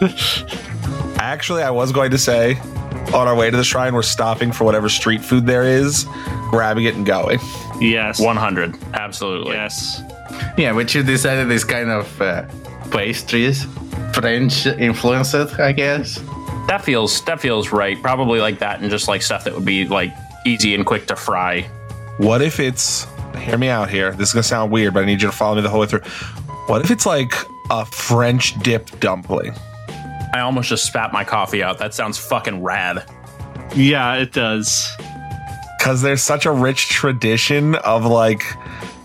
Actually, 1.18 1.62
I 1.62 1.70
was 1.70 1.92
going 1.92 2.10
to 2.10 2.18
say, 2.18 2.60
on 3.14 3.26
our 3.28 3.34
way 3.34 3.50
to 3.50 3.56
the 3.56 3.64
shrine, 3.64 3.94
we're 3.94 4.02
stopping 4.02 4.52
for 4.52 4.64
whatever 4.64 4.88
street 4.88 5.24
food 5.24 5.46
there 5.46 5.64
is, 5.64 6.06
grabbing 6.50 6.84
it 6.84 6.94
and 6.94 7.06
going. 7.06 7.38
yes. 7.80 8.20
100. 8.20 8.76
Absolutely. 8.94 9.52
Yes. 9.52 10.02
Yeah, 10.56 10.72
which 10.72 10.94
you 10.94 11.02
decided 11.02 11.50
is 11.50 11.64
kind 11.64 11.90
of 11.90 12.20
uh, 12.20 12.46
pastries, 12.90 13.64
French 14.12 14.66
influenced, 14.66 15.34
I 15.58 15.72
guess. 15.72 16.20
That 16.66 16.84
feels 16.84 17.22
that 17.24 17.40
feels 17.40 17.72
right. 17.72 18.00
Probably 18.02 18.40
like 18.40 18.58
that, 18.58 18.80
and 18.80 18.90
just 18.90 19.08
like 19.08 19.22
stuff 19.22 19.44
that 19.44 19.54
would 19.54 19.64
be 19.64 19.86
like 19.86 20.12
easy 20.44 20.74
and 20.74 20.84
quick 20.84 21.06
to 21.06 21.16
fry. 21.16 21.62
What 22.18 22.42
if 22.42 22.60
it's, 22.60 23.06
hear 23.38 23.56
me 23.56 23.68
out 23.68 23.88
here, 23.88 24.12
this 24.12 24.28
is 24.28 24.34
going 24.34 24.42
to 24.42 24.48
sound 24.48 24.70
weird, 24.72 24.92
but 24.92 25.02
I 25.04 25.06
need 25.06 25.22
you 25.22 25.28
to 25.28 25.32
follow 25.32 25.54
me 25.56 25.62
the 25.62 25.70
whole 25.70 25.80
way 25.80 25.86
through. 25.86 26.00
What 26.66 26.82
if 26.84 26.90
it's 26.90 27.06
like 27.06 27.32
a 27.70 27.86
French 27.86 28.58
dip 28.60 28.90
dumpling? 29.00 29.54
I 30.38 30.42
almost 30.42 30.68
just 30.68 30.86
spat 30.86 31.12
my 31.12 31.24
coffee 31.24 31.62
out. 31.62 31.78
That 31.78 31.94
sounds 31.94 32.16
fucking 32.16 32.62
rad. 32.62 33.04
Yeah, 33.74 34.14
it 34.14 34.32
does. 34.32 34.88
because 35.78 36.00
there's 36.02 36.22
such 36.22 36.46
a 36.46 36.52
rich 36.52 36.88
tradition 36.88 37.74
of 37.76 38.04
like 38.04 38.42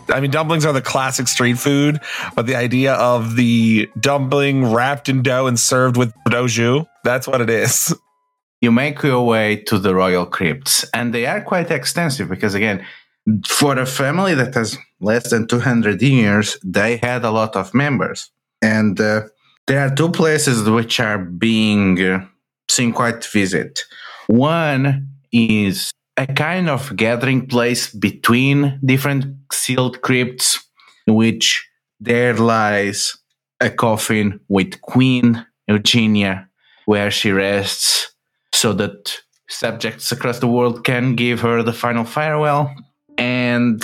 I 0.09 0.19
mean, 0.19 0.31
dumplings 0.31 0.65
are 0.65 0.73
the 0.73 0.81
classic 0.81 1.27
street 1.27 1.57
food, 1.57 1.99
but 2.36 2.45
the 2.45 2.55
idea 2.55 2.93
of 2.93 3.36
the 3.36 3.89
dumpling 3.99 4.71
wrapped 4.71 5.09
in 5.09 5.23
dough 5.23 5.47
and 5.47 5.59
served 5.59 5.97
with 5.97 6.13
dough 6.29 6.47
jus, 6.47 6.86
that's 7.03 7.27
what 7.27 7.41
it 7.41 7.49
is. 7.49 7.95
You 8.61 8.71
make 8.71 9.01
your 9.01 9.25
way 9.25 9.57
to 9.67 9.79
the 9.79 9.95
royal 9.95 10.25
crypts, 10.25 10.86
and 10.93 11.13
they 11.13 11.25
are 11.25 11.41
quite 11.41 11.71
extensive 11.71 12.29
because, 12.29 12.53
again, 12.53 12.86
for 13.45 13.77
a 13.77 13.86
family 13.86 14.36
that 14.36 14.53
has 14.53 14.77
less 14.99 15.29
than 15.29 15.47
200 15.47 16.01
years, 16.01 16.57
they 16.63 16.97
had 16.97 17.23
a 17.25 17.31
lot 17.31 17.55
of 17.55 17.73
members. 17.73 18.29
And 18.61 18.99
uh, 18.99 19.23
there 19.68 19.80
are 19.80 19.93
two 19.93 20.09
places 20.09 20.70
which 20.70 20.99
are 20.99 21.18
being 21.18 22.01
uh, 22.01 22.26
seen 22.70 22.91
quite 22.91 23.24
visit. 23.26 23.82
One 24.28 25.07
is 25.32 25.91
a 26.18 26.28
kind 26.28 26.70
of 26.70 26.95
gathering 26.95 27.47
place 27.47 27.89
between 27.89 28.80
different 28.84 29.26
sealed 29.51 30.01
crypts, 30.01 30.59
in 31.07 31.16
which 31.16 31.68
there 31.99 32.36
lies 32.36 33.18
a 33.59 33.70
coffin 33.70 34.39
with 34.49 34.82
Queen 34.82 35.45
Eugenia, 35.68 36.49
where 36.86 37.09
she 37.09 37.32
rests, 37.32 38.14
so 38.53 38.74
that 38.74 39.22
subjects 39.49 40.11
across 40.11 40.39
the 40.39 40.47
world 40.47 40.84
can 40.84 41.16
give 41.16 41.39
her 41.41 41.64
the 41.64 41.74
final 41.74 42.03
farewell. 42.03 42.74
And 43.18 43.84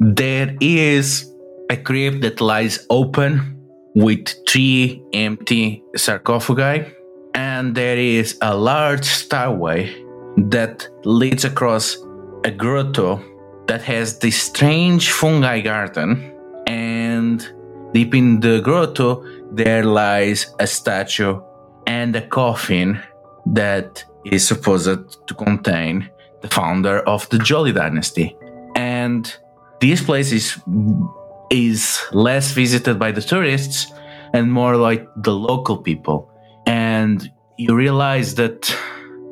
there 0.00 0.56
is 0.60 1.30
a 1.70 1.76
crypt 1.76 2.22
that 2.22 2.40
lies 2.40 2.84
open 2.90 3.51
with 3.94 4.28
three 4.48 5.02
empty 5.12 5.82
sarcophagi. 5.96 6.86
And 7.34 7.74
there 7.74 7.96
is 7.96 8.38
a 8.42 8.54
large 8.54 9.04
stairway 9.04 9.94
that 10.36 10.88
leads 11.04 11.44
across 11.44 11.96
a 12.44 12.50
grotto 12.50 13.22
that 13.66 13.82
has 13.82 14.18
this 14.18 14.40
strange 14.40 15.12
fungi 15.12 15.60
garden. 15.60 16.32
And 16.66 17.46
deep 17.92 18.14
in 18.14 18.40
the 18.40 18.60
grotto, 18.60 19.24
there 19.52 19.84
lies 19.84 20.54
a 20.58 20.66
statue 20.66 21.40
and 21.86 22.14
a 22.16 22.26
coffin 22.26 23.02
that 23.46 24.04
is 24.24 24.46
supposed 24.46 25.26
to 25.26 25.34
contain 25.34 26.08
the 26.40 26.48
founder 26.48 27.00
of 27.00 27.28
the 27.30 27.38
Jolie 27.38 27.72
dynasty. 27.72 28.36
And 28.76 29.34
this 29.80 30.02
place 30.02 30.32
is 30.32 30.58
is 31.52 32.00
less 32.12 32.52
visited 32.52 32.98
by 32.98 33.12
the 33.12 33.20
tourists 33.20 33.92
and 34.32 34.50
more 34.50 34.76
like 34.76 35.06
the 35.16 35.34
local 35.34 35.76
people. 35.76 36.30
And 36.66 37.30
you 37.58 37.76
realize 37.76 38.34
that 38.36 38.74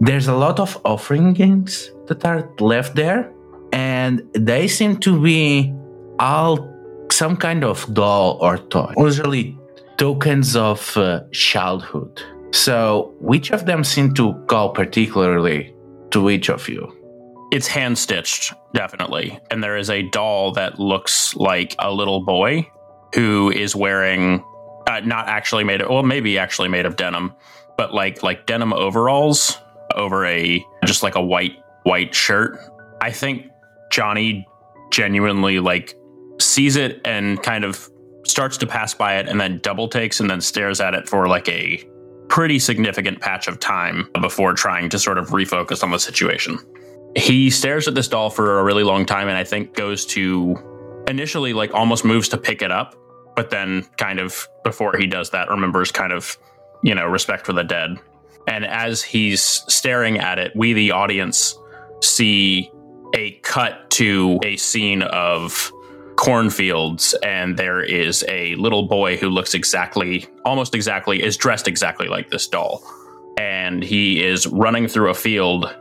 there's 0.00 0.28
a 0.28 0.34
lot 0.34 0.60
of 0.60 0.78
offerings 0.84 1.90
that 2.06 2.24
are 2.24 2.48
left 2.60 2.94
there, 2.94 3.32
and 3.72 4.22
they 4.34 4.68
seem 4.68 4.98
to 4.98 5.20
be 5.20 5.72
all 6.18 6.68
some 7.10 7.36
kind 7.36 7.64
of 7.64 7.92
doll 7.94 8.38
or 8.40 8.58
toy, 8.58 8.92
usually 8.96 9.58
tokens 9.96 10.56
of 10.56 10.96
uh, 10.96 11.20
childhood. 11.32 12.22
So, 12.52 13.14
which 13.20 13.50
of 13.52 13.66
them 13.66 13.84
seem 13.84 14.12
to 14.14 14.34
call 14.46 14.70
particularly 14.70 15.74
to 16.10 16.30
each 16.30 16.50
of 16.50 16.68
you? 16.68 16.99
It's 17.50 17.66
hand 17.66 17.98
stitched, 17.98 18.52
definitely. 18.74 19.38
And 19.50 19.62
there 19.62 19.76
is 19.76 19.90
a 19.90 20.02
doll 20.02 20.52
that 20.52 20.78
looks 20.78 21.34
like 21.34 21.74
a 21.78 21.92
little 21.92 22.24
boy 22.24 22.70
who 23.14 23.50
is 23.50 23.74
wearing 23.74 24.44
uh, 24.86 25.00
not 25.00 25.28
actually 25.28 25.64
made 25.64 25.80
of 25.80 25.90
well, 25.90 26.02
maybe 26.02 26.38
actually 26.38 26.68
made 26.68 26.86
of 26.86 26.96
denim, 26.96 27.34
but 27.76 27.92
like 27.92 28.22
like 28.22 28.46
denim 28.46 28.72
overalls 28.72 29.58
over 29.96 30.24
a 30.26 30.64
just 30.84 31.02
like 31.02 31.16
a 31.16 31.22
white 31.22 31.56
white 31.82 32.14
shirt. 32.14 32.58
I 33.00 33.10
think 33.10 33.46
Johnny 33.90 34.46
genuinely 34.90 35.58
like 35.58 35.96
sees 36.40 36.76
it 36.76 37.00
and 37.04 37.42
kind 37.42 37.64
of 37.64 37.88
starts 38.26 38.56
to 38.58 38.66
pass 38.66 38.94
by 38.94 39.16
it 39.16 39.28
and 39.28 39.40
then 39.40 39.58
double 39.62 39.88
takes 39.88 40.20
and 40.20 40.30
then 40.30 40.40
stares 40.40 40.80
at 40.80 40.94
it 40.94 41.08
for 41.08 41.26
like 41.26 41.48
a 41.48 41.84
pretty 42.28 42.58
significant 42.58 43.20
patch 43.20 43.48
of 43.48 43.58
time 43.58 44.08
before 44.20 44.54
trying 44.54 44.88
to 44.88 44.98
sort 44.98 45.18
of 45.18 45.28
refocus 45.30 45.82
on 45.82 45.90
the 45.90 45.98
situation. 45.98 46.58
He 47.16 47.50
stares 47.50 47.88
at 47.88 47.94
this 47.94 48.08
doll 48.08 48.30
for 48.30 48.60
a 48.60 48.64
really 48.64 48.84
long 48.84 49.04
time 49.04 49.28
and 49.28 49.36
I 49.36 49.44
think 49.44 49.74
goes 49.74 50.06
to 50.06 50.56
initially 51.08 51.52
like 51.52 51.74
almost 51.74 52.04
moves 52.04 52.28
to 52.28 52.38
pick 52.38 52.62
it 52.62 52.70
up, 52.70 52.94
but 53.34 53.50
then 53.50 53.84
kind 53.96 54.20
of 54.20 54.48
before 54.64 54.96
he 54.96 55.06
does 55.06 55.30
that 55.30 55.48
remembers 55.48 55.90
kind 55.90 56.12
of, 56.12 56.36
you 56.82 56.94
know, 56.94 57.06
respect 57.06 57.46
for 57.46 57.52
the 57.52 57.64
dead. 57.64 57.96
And 58.46 58.64
as 58.64 59.02
he's 59.02 59.42
staring 59.42 60.18
at 60.18 60.38
it, 60.38 60.52
we 60.54 60.72
the 60.72 60.92
audience 60.92 61.56
see 62.00 62.70
a 63.14 63.32
cut 63.42 63.90
to 63.90 64.38
a 64.44 64.56
scene 64.56 65.02
of 65.02 65.72
cornfields 66.16 67.14
and 67.22 67.56
there 67.56 67.82
is 67.82 68.24
a 68.28 68.54
little 68.56 68.86
boy 68.86 69.16
who 69.16 69.30
looks 69.30 69.54
exactly 69.54 70.28
almost 70.44 70.74
exactly 70.74 71.22
is 71.22 71.34
dressed 71.34 71.66
exactly 71.66 72.08
like 72.08 72.28
this 72.28 72.46
doll 72.46 72.82
and 73.38 73.82
he 73.82 74.22
is 74.22 74.46
running 74.46 74.86
through 74.86 75.08
a 75.08 75.14
field 75.14 75.74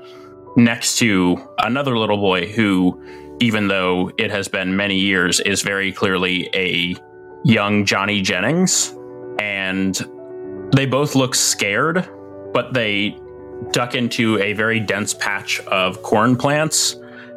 next 0.55 0.97
to 0.97 1.37
another 1.59 1.97
little 1.97 2.17
boy 2.17 2.47
who 2.51 3.01
even 3.41 3.67
though 3.67 4.11
it 4.17 4.31
has 4.31 4.47
been 4.47 4.75
many 4.75 4.97
years 4.97 5.39
is 5.41 5.61
very 5.61 5.91
clearly 5.91 6.49
a 6.53 6.95
young 7.43 7.85
Johnny 7.85 8.21
Jennings 8.21 8.93
and 9.39 9.95
they 10.73 10.85
both 10.85 11.15
look 11.15 11.35
scared 11.35 12.07
but 12.53 12.73
they 12.73 13.17
duck 13.71 13.95
into 13.95 14.39
a 14.39 14.53
very 14.53 14.79
dense 14.79 15.13
patch 15.13 15.59
of 15.67 16.01
corn 16.01 16.35
plants 16.35 16.95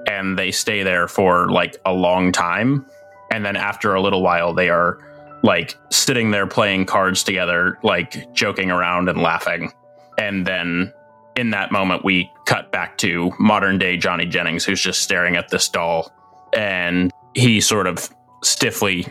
and 0.08 0.38
they 0.38 0.50
stay 0.50 0.82
there 0.82 1.08
for 1.08 1.50
like 1.50 1.76
a 1.84 1.92
long 1.92 2.32
time. 2.32 2.86
And 3.30 3.44
then 3.44 3.56
after 3.56 3.94
a 3.94 4.00
little 4.00 4.22
while, 4.22 4.52
they 4.52 4.68
are 4.68 4.98
like 5.42 5.76
sitting 5.90 6.30
there 6.30 6.46
playing 6.46 6.86
cards 6.86 7.22
together, 7.24 7.78
like 7.82 8.32
joking 8.32 8.70
around 8.70 9.08
and 9.08 9.20
laughing. 9.20 9.72
And 10.18 10.46
then 10.46 10.92
in 11.36 11.50
that 11.50 11.72
moment, 11.72 12.04
we 12.04 12.30
cut 12.46 12.70
back 12.72 12.98
to 12.98 13.32
modern 13.38 13.78
day 13.78 13.96
Johnny 13.96 14.26
Jennings, 14.26 14.64
who's 14.64 14.80
just 14.80 15.02
staring 15.02 15.36
at 15.36 15.48
this 15.48 15.68
doll. 15.68 16.12
And 16.54 17.10
he 17.34 17.60
sort 17.60 17.86
of 17.86 18.10
stiffly 18.42 19.06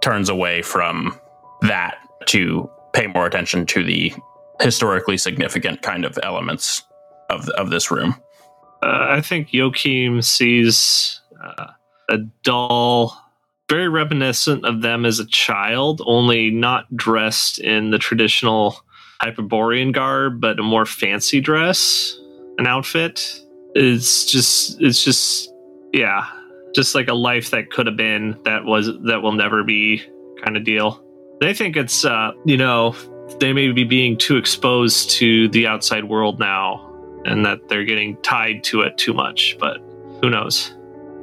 turns 0.00 0.28
away 0.28 0.62
from 0.62 1.18
that 1.62 1.96
to 2.26 2.70
pay 2.92 3.06
more 3.06 3.26
attention 3.26 3.66
to 3.66 3.84
the 3.84 4.12
historically 4.60 5.18
significant 5.18 5.82
kind 5.82 6.04
of 6.04 6.18
elements 6.22 6.82
of, 7.28 7.48
of 7.50 7.70
this 7.70 7.90
room. 7.90 8.14
Uh, 8.82 9.06
I 9.10 9.20
think 9.20 9.52
Joachim 9.52 10.22
sees 10.22 11.20
uh, 11.42 11.66
a 12.08 12.18
doll 12.42 13.16
very 13.68 13.88
reminiscent 13.88 14.64
of 14.64 14.82
them 14.82 15.04
as 15.04 15.18
a 15.18 15.26
child, 15.26 16.00
only 16.06 16.50
not 16.50 16.94
dressed 16.96 17.58
in 17.58 17.90
the 17.90 17.98
traditional 17.98 18.80
Hyperborean 19.20 19.92
garb, 19.92 20.40
but 20.40 20.58
a 20.58 20.62
more 20.62 20.86
fancy 20.86 21.40
dress, 21.40 22.18
an 22.58 22.66
outfit. 22.66 23.40
It's 23.74 24.24
just, 24.24 24.80
it's 24.80 25.02
just, 25.02 25.52
yeah, 25.92 26.26
just 26.74 26.94
like 26.94 27.08
a 27.08 27.14
life 27.14 27.50
that 27.50 27.70
could 27.70 27.86
have 27.86 27.96
been 27.96 28.38
that 28.44 28.64
was 28.64 28.90
that 29.04 29.22
will 29.22 29.32
never 29.32 29.64
be 29.64 30.02
kind 30.44 30.56
of 30.56 30.64
deal. 30.64 31.02
They 31.40 31.54
think 31.54 31.76
it's, 31.76 32.04
uh, 32.04 32.32
you 32.44 32.56
know, 32.56 32.94
they 33.40 33.52
may 33.52 33.70
be 33.72 33.84
being 33.84 34.16
too 34.16 34.36
exposed 34.36 35.10
to 35.12 35.48
the 35.48 35.66
outside 35.66 36.04
world 36.04 36.38
now 36.38 36.82
and 37.24 37.44
that 37.44 37.68
they're 37.68 37.84
getting 37.84 38.16
tied 38.22 38.62
to 38.64 38.82
it 38.82 38.96
too 38.96 39.12
much, 39.12 39.56
but 39.58 39.78
who 40.22 40.30
knows? 40.30 40.72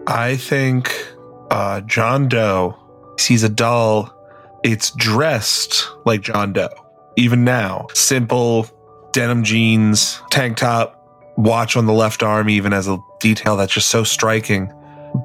I 0.06 0.36
think 0.36 1.08
uh, 1.50 1.82
John 1.82 2.28
Doe 2.28 2.78
sees 3.18 3.44
a 3.44 3.50
doll. 3.50 4.14
It's 4.64 4.92
dressed 4.92 5.88
like 6.06 6.22
John 6.22 6.54
Doe, 6.54 6.70
even 7.16 7.44
now. 7.44 7.88
Simple 7.94 8.68
denim 9.12 9.44
jeans, 9.44 10.22
tank 10.32 10.58
top, 10.58 11.00
watch 11.38 11.76
on 11.78 11.86
the 11.86 11.94
left 11.94 12.24
arm, 12.24 12.50
even 12.50 12.74
as 12.74 12.88
a 12.88 12.98
detail 13.20 13.56
that's 13.56 13.74
just 13.74 13.90
so 13.90 14.04
striking. 14.04 14.72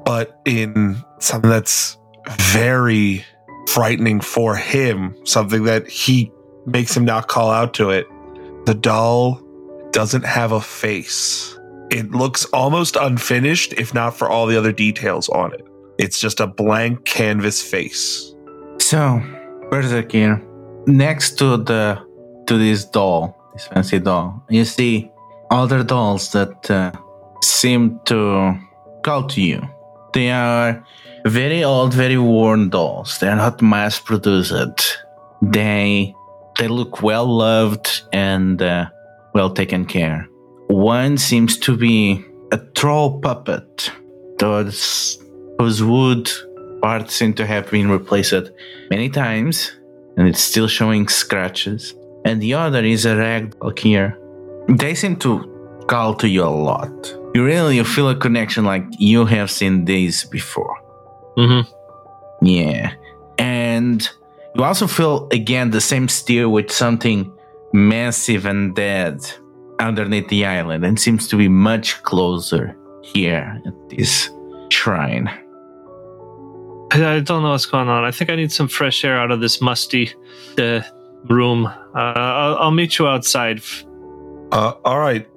But 0.05 0.39
in 0.45 1.03
something 1.19 1.49
that's 1.49 1.97
very 2.37 3.25
frightening 3.67 4.21
for 4.21 4.55
him, 4.55 5.15
something 5.25 5.63
that 5.63 5.87
he 5.87 6.31
makes 6.65 6.95
him 6.95 7.05
not 7.05 7.27
call 7.27 7.49
out 7.49 7.73
to 7.75 7.89
it. 7.89 8.07
The 8.65 8.73
doll 8.73 9.41
doesn't 9.91 10.25
have 10.25 10.51
a 10.51 10.61
face. 10.61 11.57
It 11.91 12.11
looks 12.11 12.45
almost 12.45 12.95
unfinished, 12.95 13.73
if 13.73 13.93
not 13.93 14.15
for 14.15 14.29
all 14.29 14.45
the 14.45 14.57
other 14.57 14.71
details 14.71 15.27
on 15.29 15.53
it. 15.53 15.65
It's 15.97 16.19
just 16.19 16.39
a 16.39 16.47
blank 16.47 17.05
canvas 17.05 17.61
face. 17.61 18.33
So, 18.79 19.17
where 19.69 19.81
does 19.81 19.91
it 19.91 20.09
Berserkir, 20.09 20.48
next 20.87 21.37
to 21.39 21.57
the 21.57 21.99
to 22.47 22.57
this 22.57 22.85
doll, 22.85 23.35
this 23.53 23.67
fancy 23.67 23.99
doll, 23.99 24.43
you 24.49 24.65
see 24.65 25.11
other 25.51 25.83
dolls 25.83 26.31
that 26.31 26.71
uh, 26.71 26.91
seem 27.41 27.99
to 28.05 28.57
call 29.03 29.27
to 29.27 29.41
you. 29.41 29.61
They 30.13 30.31
are 30.31 30.83
very 31.25 31.63
old, 31.63 31.93
very 31.93 32.17
worn 32.17 32.69
dolls. 32.69 33.19
They're 33.19 33.35
not 33.35 33.61
mass 33.61 33.99
produced. 33.99 34.97
They 35.41 36.13
they 36.57 36.67
look 36.67 37.01
well 37.01 37.25
loved 37.25 38.01
and 38.11 38.61
uh, 38.61 38.89
well 39.33 39.51
taken 39.51 39.85
care. 39.85 40.27
One 40.67 41.17
seems 41.17 41.57
to 41.59 41.75
be 41.77 42.23
a 42.51 42.57
troll 42.57 43.19
puppet, 43.21 43.91
those 44.39 45.17
whose 45.57 45.83
wood 45.83 46.29
parts 46.81 47.15
seem 47.15 47.33
to 47.33 47.45
have 47.45 47.69
been 47.69 47.89
replaced 47.89 48.51
many 48.89 49.09
times, 49.09 49.71
and 50.19 50.27
it's 50.27 50.41
still 50.41 50.67
showing 50.67 51.07
scratches. 51.07 51.95
And 52.25 52.41
the 52.41 52.53
other 52.53 52.83
is 52.83 53.05
a 53.05 53.15
rag 53.15 53.55
here. 53.79 54.19
They 54.67 54.93
seem 54.93 55.15
to 55.17 55.85
call 55.87 56.13
to 56.15 56.27
you 56.27 56.43
a 56.43 56.53
lot. 56.69 56.91
you 57.33 57.45
really 57.45 57.77
you 57.77 57.85
feel 57.85 58.09
a 58.09 58.15
connection 58.15 58.65
like 58.65 58.83
you 58.99 59.25
have 59.25 59.49
seen 59.49 59.85
these 59.85 60.25
before. 60.25 60.75
Mm-hmm. 61.37 62.45
Yeah. 62.45 62.93
And 63.37 64.07
you 64.55 64.63
also 64.63 64.87
feel 64.87 65.27
again 65.31 65.71
the 65.71 65.81
same 65.81 66.07
stir 66.09 66.49
with 66.49 66.69
something 66.69 67.31
massive 67.73 68.45
and 68.45 68.75
dead 68.75 69.19
underneath 69.79 70.27
the 70.27 70.45
island 70.45 70.83
and 70.83 70.99
seems 70.99 71.27
to 71.29 71.37
be 71.37 71.47
much 71.47 72.03
closer 72.03 72.75
here 73.01 73.61
at 73.65 73.89
this 73.89 74.29
shrine. 74.69 75.29
I 76.91 77.15
I 77.15 77.19
don't 77.19 77.43
know 77.43 77.51
what's 77.51 77.65
going 77.65 77.87
on. 77.87 78.03
I 78.03 78.11
think 78.11 78.29
I 78.29 78.35
need 78.35 78.51
some 78.51 78.67
fresh 78.67 79.03
air 79.03 79.17
out 79.17 79.31
of 79.31 79.39
this 79.39 79.61
musty 79.61 80.11
uh, 80.57 80.81
room. 81.29 81.65
Uh, 81.65 81.97
I'll, 82.15 82.57
I'll 82.57 82.71
meet 82.71 82.97
you 82.97 83.07
outside. 83.07 83.61
Uh, 84.51 84.73
all 84.83 84.99
right. 84.99 85.27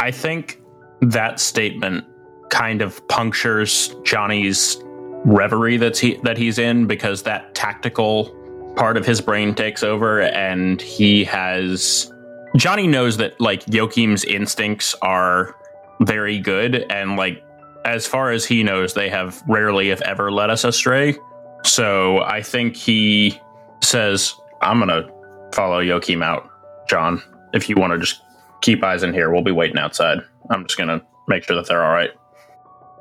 I 0.00 0.10
think 0.10 0.60
that 1.00 1.40
statement 1.40 2.04
kind 2.50 2.82
of 2.82 3.06
punctures 3.08 3.94
Johnny's 4.04 4.82
reverie 5.24 5.76
that's 5.76 5.98
he 5.98 6.16
that 6.22 6.38
he's 6.38 6.58
in 6.58 6.86
because 6.86 7.22
that 7.24 7.54
tactical 7.54 8.34
part 8.76 8.96
of 8.96 9.04
his 9.04 9.20
brain 9.20 9.54
takes 9.54 9.82
over 9.82 10.22
and 10.22 10.80
he 10.80 11.24
has 11.24 12.12
Johnny 12.56 12.86
knows 12.86 13.16
that 13.18 13.38
like 13.40 13.64
Joachim's 13.66 14.24
instincts 14.24 14.94
are 15.02 15.54
very 16.00 16.38
good 16.38 16.86
and 16.90 17.16
like 17.16 17.42
as 17.88 18.06
far 18.06 18.30
as 18.30 18.44
he 18.44 18.62
knows 18.62 18.92
they 18.92 19.08
have 19.08 19.42
rarely 19.48 19.88
if 19.90 20.02
ever 20.02 20.30
led 20.30 20.50
us 20.50 20.62
astray. 20.62 21.16
So 21.64 22.18
I 22.18 22.42
think 22.42 22.76
he 22.76 23.40
says 23.82 24.34
I'm 24.60 24.78
going 24.78 24.88
to 24.88 25.10
follow 25.54 25.78
Joachim 25.78 26.22
out, 26.22 26.48
John. 26.88 27.22
If 27.54 27.68
you 27.68 27.76
want 27.76 27.94
to 27.94 27.98
just 27.98 28.20
keep 28.60 28.84
eyes 28.84 29.02
in 29.02 29.14
here, 29.14 29.30
we'll 29.32 29.42
be 29.42 29.52
waiting 29.52 29.78
outside. 29.78 30.18
I'm 30.50 30.66
just 30.66 30.76
going 30.76 30.88
to 30.88 31.04
make 31.28 31.44
sure 31.44 31.56
that 31.56 31.66
they're 31.66 31.82
all 31.82 31.92
right. 31.92 32.10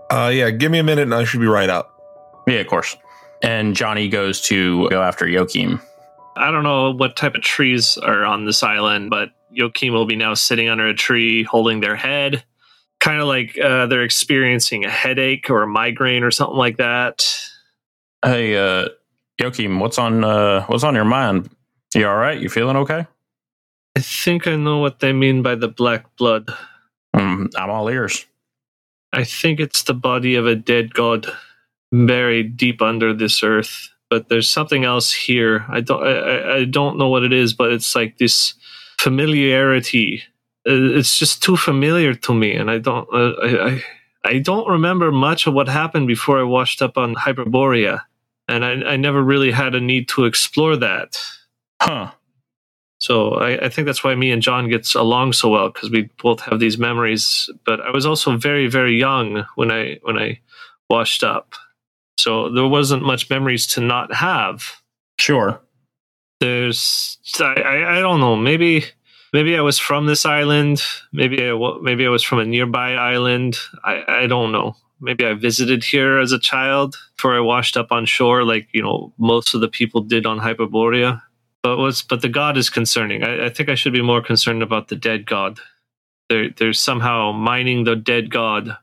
Uh, 0.09 0.31
yeah, 0.33 0.49
give 0.51 0.71
me 0.71 0.79
a 0.79 0.83
minute 0.83 1.03
and 1.03 1.13
I 1.13 1.25
should 1.25 1.41
be 1.41 1.47
right 1.47 1.69
up. 1.69 1.93
Yeah, 2.47 2.59
of 2.59 2.67
course. 2.67 2.95
And 3.43 3.75
Johnny 3.75 4.07
goes 4.07 4.41
to 4.43 4.89
go 4.89 5.01
after 5.01 5.27
Joachim. 5.27 5.81
I 6.37 6.49
don't 6.49 6.63
know 6.63 6.91
what 6.91 7.17
type 7.17 7.35
of 7.35 7.41
trees 7.41 7.97
are 7.97 8.23
on 8.23 8.45
this 8.45 8.63
island, 8.63 9.09
but 9.09 9.31
Joachim 9.51 9.93
will 9.93 10.05
be 10.05 10.15
now 10.15 10.33
sitting 10.33 10.69
under 10.69 10.87
a 10.87 10.93
tree 10.93 11.43
holding 11.43 11.81
their 11.81 11.95
head, 11.95 12.43
kind 12.99 13.21
of 13.21 13.27
like 13.27 13.57
uh, 13.59 13.85
they're 13.87 14.03
experiencing 14.03 14.85
a 14.85 14.89
headache 14.89 15.49
or 15.49 15.63
a 15.63 15.67
migraine 15.67 16.23
or 16.23 16.31
something 16.31 16.57
like 16.57 16.77
that. 16.77 17.27
Hey, 18.23 18.55
uh, 18.57 18.89
Joachim, 19.39 19.79
what's 19.79 19.97
on 19.97 20.23
uh, 20.23 20.65
what's 20.65 20.83
on 20.83 20.95
your 20.95 21.05
mind? 21.05 21.49
You 21.95 22.07
all 22.07 22.15
right? 22.17 22.39
You 22.39 22.49
feeling 22.49 22.77
okay? 22.77 23.05
I 23.95 23.99
think 24.01 24.45
I 24.47 24.55
know 24.55 24.77
what 24.79 24.99
they 24.99 25.13
mean 25.13 25.41
by 25.41 25.55
the 25.55 25.67
black 25.67 26.05
blood. 26.17 26.49
Mm, 27.15 27.49
I'm 27.57 27.69
all 27.69 27.87
ears. 27.89 28.25
I 29.13 29.23
think 29.23 29.59
it's 29.59 29.83
the 29.83 29.93
body 29.93 30.35
of 30.35 30.45
a 30.45 30.55
dead 30.55 30.93
god 30.93 31.27
buried 31.91 32.57
deep 32.57 32.81
under 32.81 33.13
this 33.13 33.41
earth. 33.43 33.89
But 34.09 34.29
there's 34.29 34.49
something 34.49 34.83
else 34.85 35.11
here. 35.11 35.65
I 35.69 35.81
don't. 35.81 36.03
I, 36.05 36.11
I- 36.17 36.55
I 36.57 36.65
don't 36.65 36.97
know 36.97 37.09
what 37.09 37.23
it 37.23 37.33
is, 37.33 37.53
but 37.53 37.71
it's 37.71 37.95
like 37.95 38.17
this 38.17 38.53
familiarity. 38.99 40.23
It's 40.69 41.17
just 41.17 41.41
too 41.41 41.55
familiar 41.55 42.13
to 42.13 42.33
me, 42.33 42.53
and 42.53 42.69
I 42.69 42.77
don't. 42.79 43.07
Uh, 43.13 43.33
I, 43.41 43.67
I 43.69 43.83
I 44.27 44.39
don't 44.39 44.67
remember 44.67 45.11
much 45.11 45.47
of 45.47 45.53
what 45.53 45.69
happened 45.69 46.07
before 46.07 46.39
I 46.39 46.43
washed 46.43 46.81
up 46.81 46.97
on 46.97 47.15
Hyperborea, 47.15 48.01
and 48.47 48.65
I, 48.65 48.71
I 48.93 48.97
never 48.97 49.23
really 49.23 49.51
had 49.51 49.73
a 49.73 49.79
need 49.79 50.09
to 50.09 50.25
explore 50.25 50.75
that. 50.75 51.17
Huh. 51.81 52.11
So 52.99 53.35
I, 53.35 53.65
I 53.65 53.69
think 53.69 53.85
that's 53.85 54.03
why 54.03 54.15
me 54.15 54.31
and 54.31 54.41
John 54.41 54.69
gets 54.69 54.95
along 54.95 55.33
so 55.33 55.49
well 55.49 55.69
because 55.69 55.89
we 55.89 56.09
both 56.21 56.41
have 56.41 56.59
these 56.59 56.77
memories. 56.77 57.49
But 57.65 57.79
I 57.79 57.91
was 57.91 58.05
also 58.05 58.35
very, 58.35 58.67
very 58.67 58.97
young 58.97 59.45
when 59.55 59.71
I 59.71 59.99
when 60.01 60.17
I 60.17 60.39
washed 60.89 61.23
up, 61.23 61.53
so 62.19 62.49
there 62.49 62.67
wasn't 62.67 63.03
much 63.03 63.29
memories 63.29 63.67
to 63.67 63.81
not 63.81 64.13
have. 64.13 64.81
Sure. 65.19 65.61
There's 66.39 67.17
I, 67.39 67.61
I, 67.61 67.97
I 67.97 67.99
don't 67.99 68.19
know 68.19 68.35
maybe 68.35 68.85
maybe 69.33 69.57
I 69.57 69.61
was 69.61 69.79
from 69.79 70.05
this 70.05 70.25
island 70.25 70.81
maybe 71.11 71.43
I 71.43 71.77
maybe 71.81 72.05
I 72.05 72.09
was 72.09 72.23
from 72.23 72.39
a 72.39 72.45
nearby 72.45 72.93
island 72.93 73.57
I 73.83 74.03
I 74.07 74.27
don't 74.27 74.51
know 74.51 74.75
maybe 74.99 75.25
I 75.25 75.33
visited 75.33 75.83
here 75.83 76.19
as 76.19 76.31
a 76.31 76.39
child 76.39 76.97
before 77.15 77.35
I 77.35 77.39
washed 77.39 77.77
up 77.77 77.91
on 77.91 78.05
shore 78.05 78.43
like 78.43 78.67
you 78.73 78.81
know 78.81 79.13
most 79.17 79.53
of 79.53 79.61
the 79.61 79.67
people 79.67 80.01
did 80.01 80.25
on 80.25 80.39
Hyperborea. 80.39 81.21
But 81.63 81.77
what's 81.77 82.01
but 82.01 82.21
the 82.21 82.29
god 82.29 82.57
is 82.57 82.69
concerning. 82.69 83.23
I, 83.23 83.45
I 83.45 83.49
think 83.49 83.69
I 83.69 83.75
should 83.75 83.93
be 83.93 84.01
more 84.01 84.21
concerned 84.21 84.63
about 84.63 84.87
the 84.87 84.95
dead 84.95 85.25
god. 85.25 85.59
They're 86.29 86.49
they're 86.49 86.73
somehow 86.73 87.31
mining 87.31 87.83
the 87.83 87.95
dead 87.95 88.29
god 88.29 88.77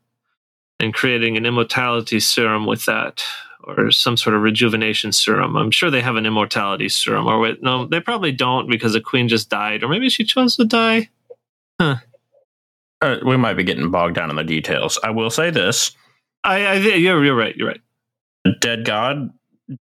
and 0.80 0.92
creating 0.92 1.36
an 1.36 1.46
immortality 1.46 2.20
serum 2.20 2.66
with 2.66 2.84
that, 2.86 3.22
or 3.66 3.90
some 3.90 4.16
sort 4.16 4.36
of 4.36 4.42
rejuvenation 4.42 5.12
serum. 5.12 5.56
I'm 5.56 5.70
sure 5.70 5.90
they 5.90 6.00
have 6.00 6.16
an 6.16 6.26
immortality 6.26 6.88
serum, 6.88 7.26
or 7.26 7.38
wait, 7.40 7.62
no, 7.62 7.86
they 7.86 8.00
probably 8.00 8.32
don't 8.32 8.68
because 8.68 8.92
the 8.92 9.00
queen 9.00 9.28
just 9.28 9.50
died, 9.50 9.82
or 9.82 9.88
maybe 9.88 10.08
she 10.08 10.24
chose 10.24 10.56
to 10.56 10.64
die. 10.64 11.08
Uh, 13.00 13.16
we 13.24 13.36
might 13.36 13.54
be 13.54 13.64
getting 13.64 13.90
bogged 13.90 14.14
down 14.14 14.30
in 14.30 14.36
the 14.36 14.44
details. 14.44 14.98
I 15.02 15.10
will 15.10 15.30
say 15.30 15.50
this: 15.50 15.92
I, 16.42 16.64
I 16.64 16.74
you're 16.74 17.24
you're 17.24 17.36
right. 17.36 17.56
You're 17.56 17.68
right. 17.68 17.80
Dead 18.60 18.84
God 18.84 19.30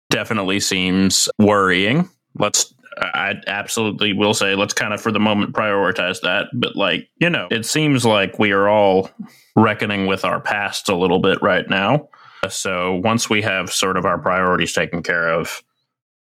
definitely 0.10 0.60
seems 0.60 1.30
worrying. 1.40 2.10
Let's. 2.38 2.74
I 2.98 3.36
absolutely 3.48 4.14
will 4.14 4.34
say 4.34 4.54
let's 4.54 4.74
kind 4.74 4.94
of 4.94 5.02
for 5.02 5.12
the 5.12 5.20
moment 5.20 5.54
prioritize 5.54 6.22
that. 6.22 6.48
But 6.54 6.76
like 6.76 7.10
you 7.18 7.30
know, 7.30 7.48
it 7.50 7.66
seems 7.66 8.06
like 8.06 8.38
we 8.38 8.52
are 8.52 8.68
all 8.68 9.10
reckoning 9.56 10.08
with 10.08 10.24
our 10.24 10.40
past 10.40 10.90
a 10.90 10.96
little 10.96 11.20
bit 11.20 11.42
right 11.42 11.68
now. 11.70 12.10
So 12.50 12.96
once 12.96 13.30
we 13.30 13.42
have 13.42 13.72
sort 13.72 13.98
of 13.98 14.06
our 14.06 14.18
priorities 14.18 14.74
taken 14.74 15.04
care 15.04 15.30
of, 15.30 15.64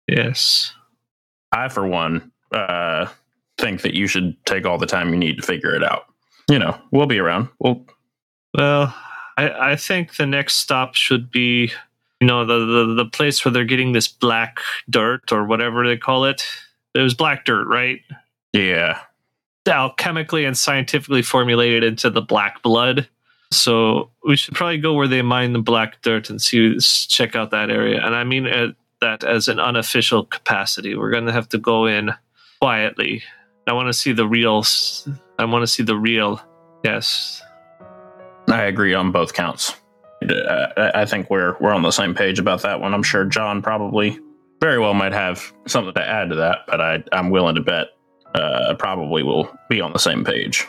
Yes. 0.08 0.74
I 1.52 1.70
for 1.70 1.86
one 1.86 2.32
uh, 2.52 3.08
think 3.58 3.82
that 3.82 3.94
you 3.94 4.08
should 4.08 4.36
take 4.46 4.66
all 4.66 4.78
the 4.78 4.86
time 4.86 5.10
you 5.10 5.18
need 5.18 5.38
to 5.38 5.44
figure 5.44 5.74
it 5.74 5.84
out. 5.84 6.06
You 6.50 6.60
know, 6.60 6.80
we'll 6.92 7.08
be 7.08 7.20
around. 7.20 7.50
We'll 7.60 7.86
Well, 8.54 8.94
I, 9.38 9.72
I 9.72 9.76
think 9.76 10.16
the 10.16 10.28
next 10.28 10.56
stop 10.56 10.96
should 10.96 11.32
be, 11.32 11.72
you 12.20 12.28
know, 12.28 12.46
the, 12.46 12.66
the 12.66 12.94
the 12.94 13.10
place 13.10 13.44
where 13.44 13.52
they're 13.52 13.66
getting 13.66 13.94
this 13.94 14.08
black 14.08 14.60
dirt 14.90 15.32
or 15.32 15.46
whatever 15.46 15.88
they 15.88 15.98
call 15.98 16.26
it. 16.26 16.46
It 16.94 17.00
was 17.00 17.14
black 17.14 17.46
dirt, 17.46 17.68
right? 17.68 18.02
yeah. 18.54 19.00
Alchemically 19.68 20.46
and 20.46 20.56
scientifically 20.56 21.24
formulated 21.24 21.84
into 21.84 22.12
the 22.12 22.22
black 22.22 22.62
blood. 22.62 23.10
So 23.56 24.12
we 24.24 24.36
should 24.36 24.54
probably 24.54 24.78
go 24.78 24.94
where 24.94 25.08
they 25.08 25.22
mine 25.22 25.54
the 25.54 25.60
black 25.60 26.02
dirt 26.02 26.30
and 26.30 26.42
see, 26.42 26.78
check 26.80 27.36
out 27.36 27.52
that 27.52 27.70
area. 27.70 28.06
And 28.06 28.16
I 28.16 28.24
mean 28.24 28.48
uh, 28.48 28.74
that 29.02 29.24
as 29.24 29.48
an 29.48 29.60
unofficial 29.60 30.26
capacity. 30.26 30.96
We're 30.96 31.12
going 31.12 31.26
to 31.26 31.32
have 31.32 31.50
to 31.50 31.58
go 31.58 31.86
in 31.86 32.12
quietly. 32.60 33.24
I 33.68 33.74
want 33.74 33.88
to 33.88 33.94
see 33.94 34.12
the 34.12 34.28
real. 34.28 34.64
I 35.40 35.46
want 35.46 35.64
to 35.64 35.68
see 35.68 35.84
the 35.84 35.96
real. 35.96 36.42
Yes, 36.84 37.42
I 38.50 38.64
agree 38.64 38.94
on 38.94 39.12
both 39.12 39.34
counts. 39.34 39.76
Uh, 40.24 40.92
I 40.94 41.06
think 41.06 41.30
we're 41.30 41.58
we're 41.60 41.74
on 41.74 41.82
the 41.82 41.92
same 41.92 42.14
page 42.14 42.40
about 42.40 42.62
that 42.62 42.80
one. 42.80 42.94
I'm 42.94 43.04
sure 43.04 43.26
John 43.26 43.62
probably 43.62 44.20
very 44.62 44.80
well 44.80 44.94
might 44.94 45.14
have 45.14 45.52
something 45.68 45.94
to 45.94 46.08
add 46.08 46.30
to 46.30 46.36
that, 46.36 46.60
but 46.68 46.80
I 46.80 47.04
I'm 47.12 47.32
willing 47.32 47.56
to 47.56 47.62
bet 47.62 47.88
uh, 48.36 48.76
probably 48.78 49.24
will 49.24 49.52
be 49.70 49.82
on 49.82 49.94
the 49.94 50.00
same 50.00 50.24
page. 50.24 50.68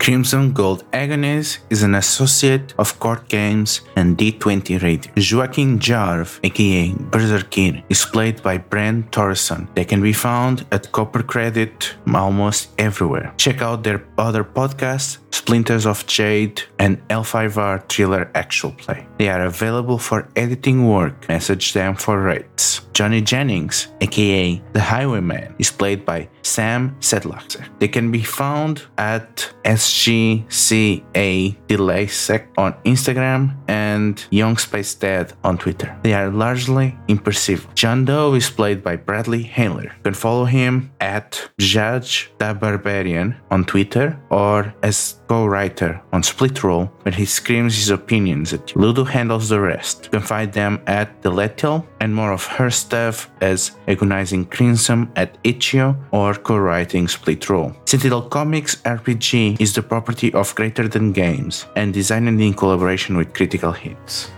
Crimson 0.00 0.52
Gold 0.54 0.90
Agonist 0.92 1.58
is 1.68 1.82
an 1.82 1.94
associate 1.94 2.72
of 2.78 2.98
Court 2.98 3.28
Games 3.28 3.82
and 3.96 4.16
D20 4.16 4.82
Radio. 4.82 5.12
Joachim 5.14 5.78
Jarv, 5.78 6.40
aka 6.42 6.88
Berserkir, 7.10 7.82
is 7.90 8.06
played 8.06 8.42
by 8.42 8.56
Brent 8.56 9.10
Torreson. 9.12 9.68
They 9.74 9.84
can 9.84 10.00
be 10.00 10.14
found 10.14 10.64
at 10.72 10.90
Copper 10.90 11.22
Credit 11.22 11.94
almost 12.14 12.70
everywhere. 12.78 13.34
Check 13.36 13.60
out 13.60 13.84
their 13.84 14.02
other 14.16 14.42
podcasts, 14.42 15.18
Splinters 15.32 15.84
of 15.84 16.06
Jade 16.06 16.62
and 16.78 17.06
L5R 17.08 17.86
Thriller 17.90 18.30
Actual 18.34 18.72
Play. 18.72 19.06
They 19.18 19.28
are 19.28 19.44
available 19.44 19.98
for 19.98 20.28
editing 20.34 20.88
work. 20.88 21.28
Message 21.28 21.74
them 21.74 21.94
for 21.94 22.22
rates. 22.22 22.80
Johnny 22.94 23.20
Jennings, 23.20 23.88
aka 24.00 24.60
The 24.72 24.80
Highwayman, 24.80 25.54
is 25.58 25.70
played 25.70 26.04
by 26.04 26.28
Sam 26.42 26.96
Sedlacher. 27.00 27.66
They 27.78 27.88
can 27.88 28.10
be 28.10 28.22
found 28.22 28.82
at 28.98 29.52
SGCA 29.64 31.56
Delaysec 31.68 32.46
on 32.56 32.72
Instagram 32.84 33.56
and 33.68 34.24
Young 34.30 34.56
Space 34.56 34.94
Dad 34.94 35.32
on 35.44 35.58
Twitter. 35.58 35.96
They 36.02 36.14
are 36.14 36.30
largely 36.30 36.96
imperceptible. 37.08 37.72
John 37.74 38.04
Doe 38.04 38.34
is 38.34 38.50
played 38.50 38.82
by 38.82 38.96
Bradley 38.96 39.42
Handler. 39.42 39.84
You 39.84 40.02
can 40.04 40.14
follow 40.14 40.44
him 40.44 40.90
at 41.00 41.50
Judge 41.58 42.30
the 42.38 42.54
Barbarian 42.54 43.36
on 43.50 43.64
Twitter 43.64 44.18
or 44.30 44.74
as 44.82 45.19
co-writer 45.30 46.02
on 46.12 46.24
Split 46.24 46.64
Roll, 46.64 46.86
where 47.02 47.14
he 47.14 47.24
screams 47.24 47.76
his 47.76 47.90
opinions 47.90 48.52
at 48.52 48.74
you. 48.74 48.80
Ludo 48.80 49.04
handles 49.04 49.48
the 49.48 49.60
rest. 49.60 50.06
You 50.06 50.10
can 50.10 50.22
find 50.22 50.52
them 50.52 50.82
at 50.88 51.22
The 51.22 51.30
Lethal 51.30 51.86
and 52.00 52.12
more 52.12 52.32
of 52.32 52.44
her 52.56 52.68
stuff 52.68 53.30
as 53.40 53.70
Agonizing 53.86 54.46
Crimson 54.46 55.08
at 55.14 55.38
Itch.io 55.44 55.94
or 56.10 56.34
co-writing 56.34 57.06
Split 57.06 57.48
Roll. 57.48 57.72
Citadel 57.84 58.22
Comics 58.22 58.74
RPG 58.82 59.60
is 59.60 59.72
the 59.72 59.82
property 59.82 60.34
of 60.34 60.52
Greater 60.56 60.88
Than 60.88 61.12
Games 61.12 61.66
and 61.76 61.94
designed 61.94 62.40
in 62.40 62.54
collaboration 62.54 63.16
with 63.16 63.32
Critical 63.32 63.70
Hits. 63.70 64.32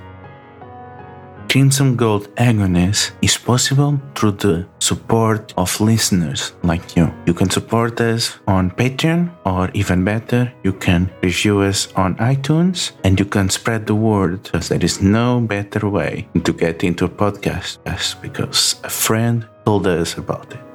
Crimson 1.52 1.96
Gold 1.96 2.34
Agonist 2.36 3.10
is 3.20 3.36
possible 3.36 4.00
through 4.14 4.38
the 4.40 4.66
support 4.78 5.52
of 5.58 5.78
listeners 5.82 6.54
like 6.62 6.96
you. 6.96 7.12
You 7.26 7.34
can 7.34 7.50
support 7.50 8.00
us 8.00 8.38
on 8.46 8.70
Patreon, 8.70 9.30
or 9.44 9.70
even 9.74 10.02
better, 10.02 10.50
you 10.62 10.72
can 10.72 11.10
review 11.22 11.60
us 11.60 11.92
on 11.94 12.16
iTunes 12.16 12.92
and 13.04 13.20
you 13.20 13.26
can 13.26 13.50
spread 13.50 13.86
the 13.86 13.94
word 13.94 14.44
because 14.44 14.70
there 14.70 14.82
is 14.82 15.02
no 15.02 15.42
better 15.42 15.90
way 15.90 16.26
to 16.42 16.54
get 16.54 16.84
into 16.84 17.04
a 17.04 17.10
podcast 17.10 17.76
because 18.22 18.76
a 18.84 18.88
friend 18.88 19.46
told 19.66 19.86
us 19.86 20.16
about 20.16 20.50
it. 20.54 20.71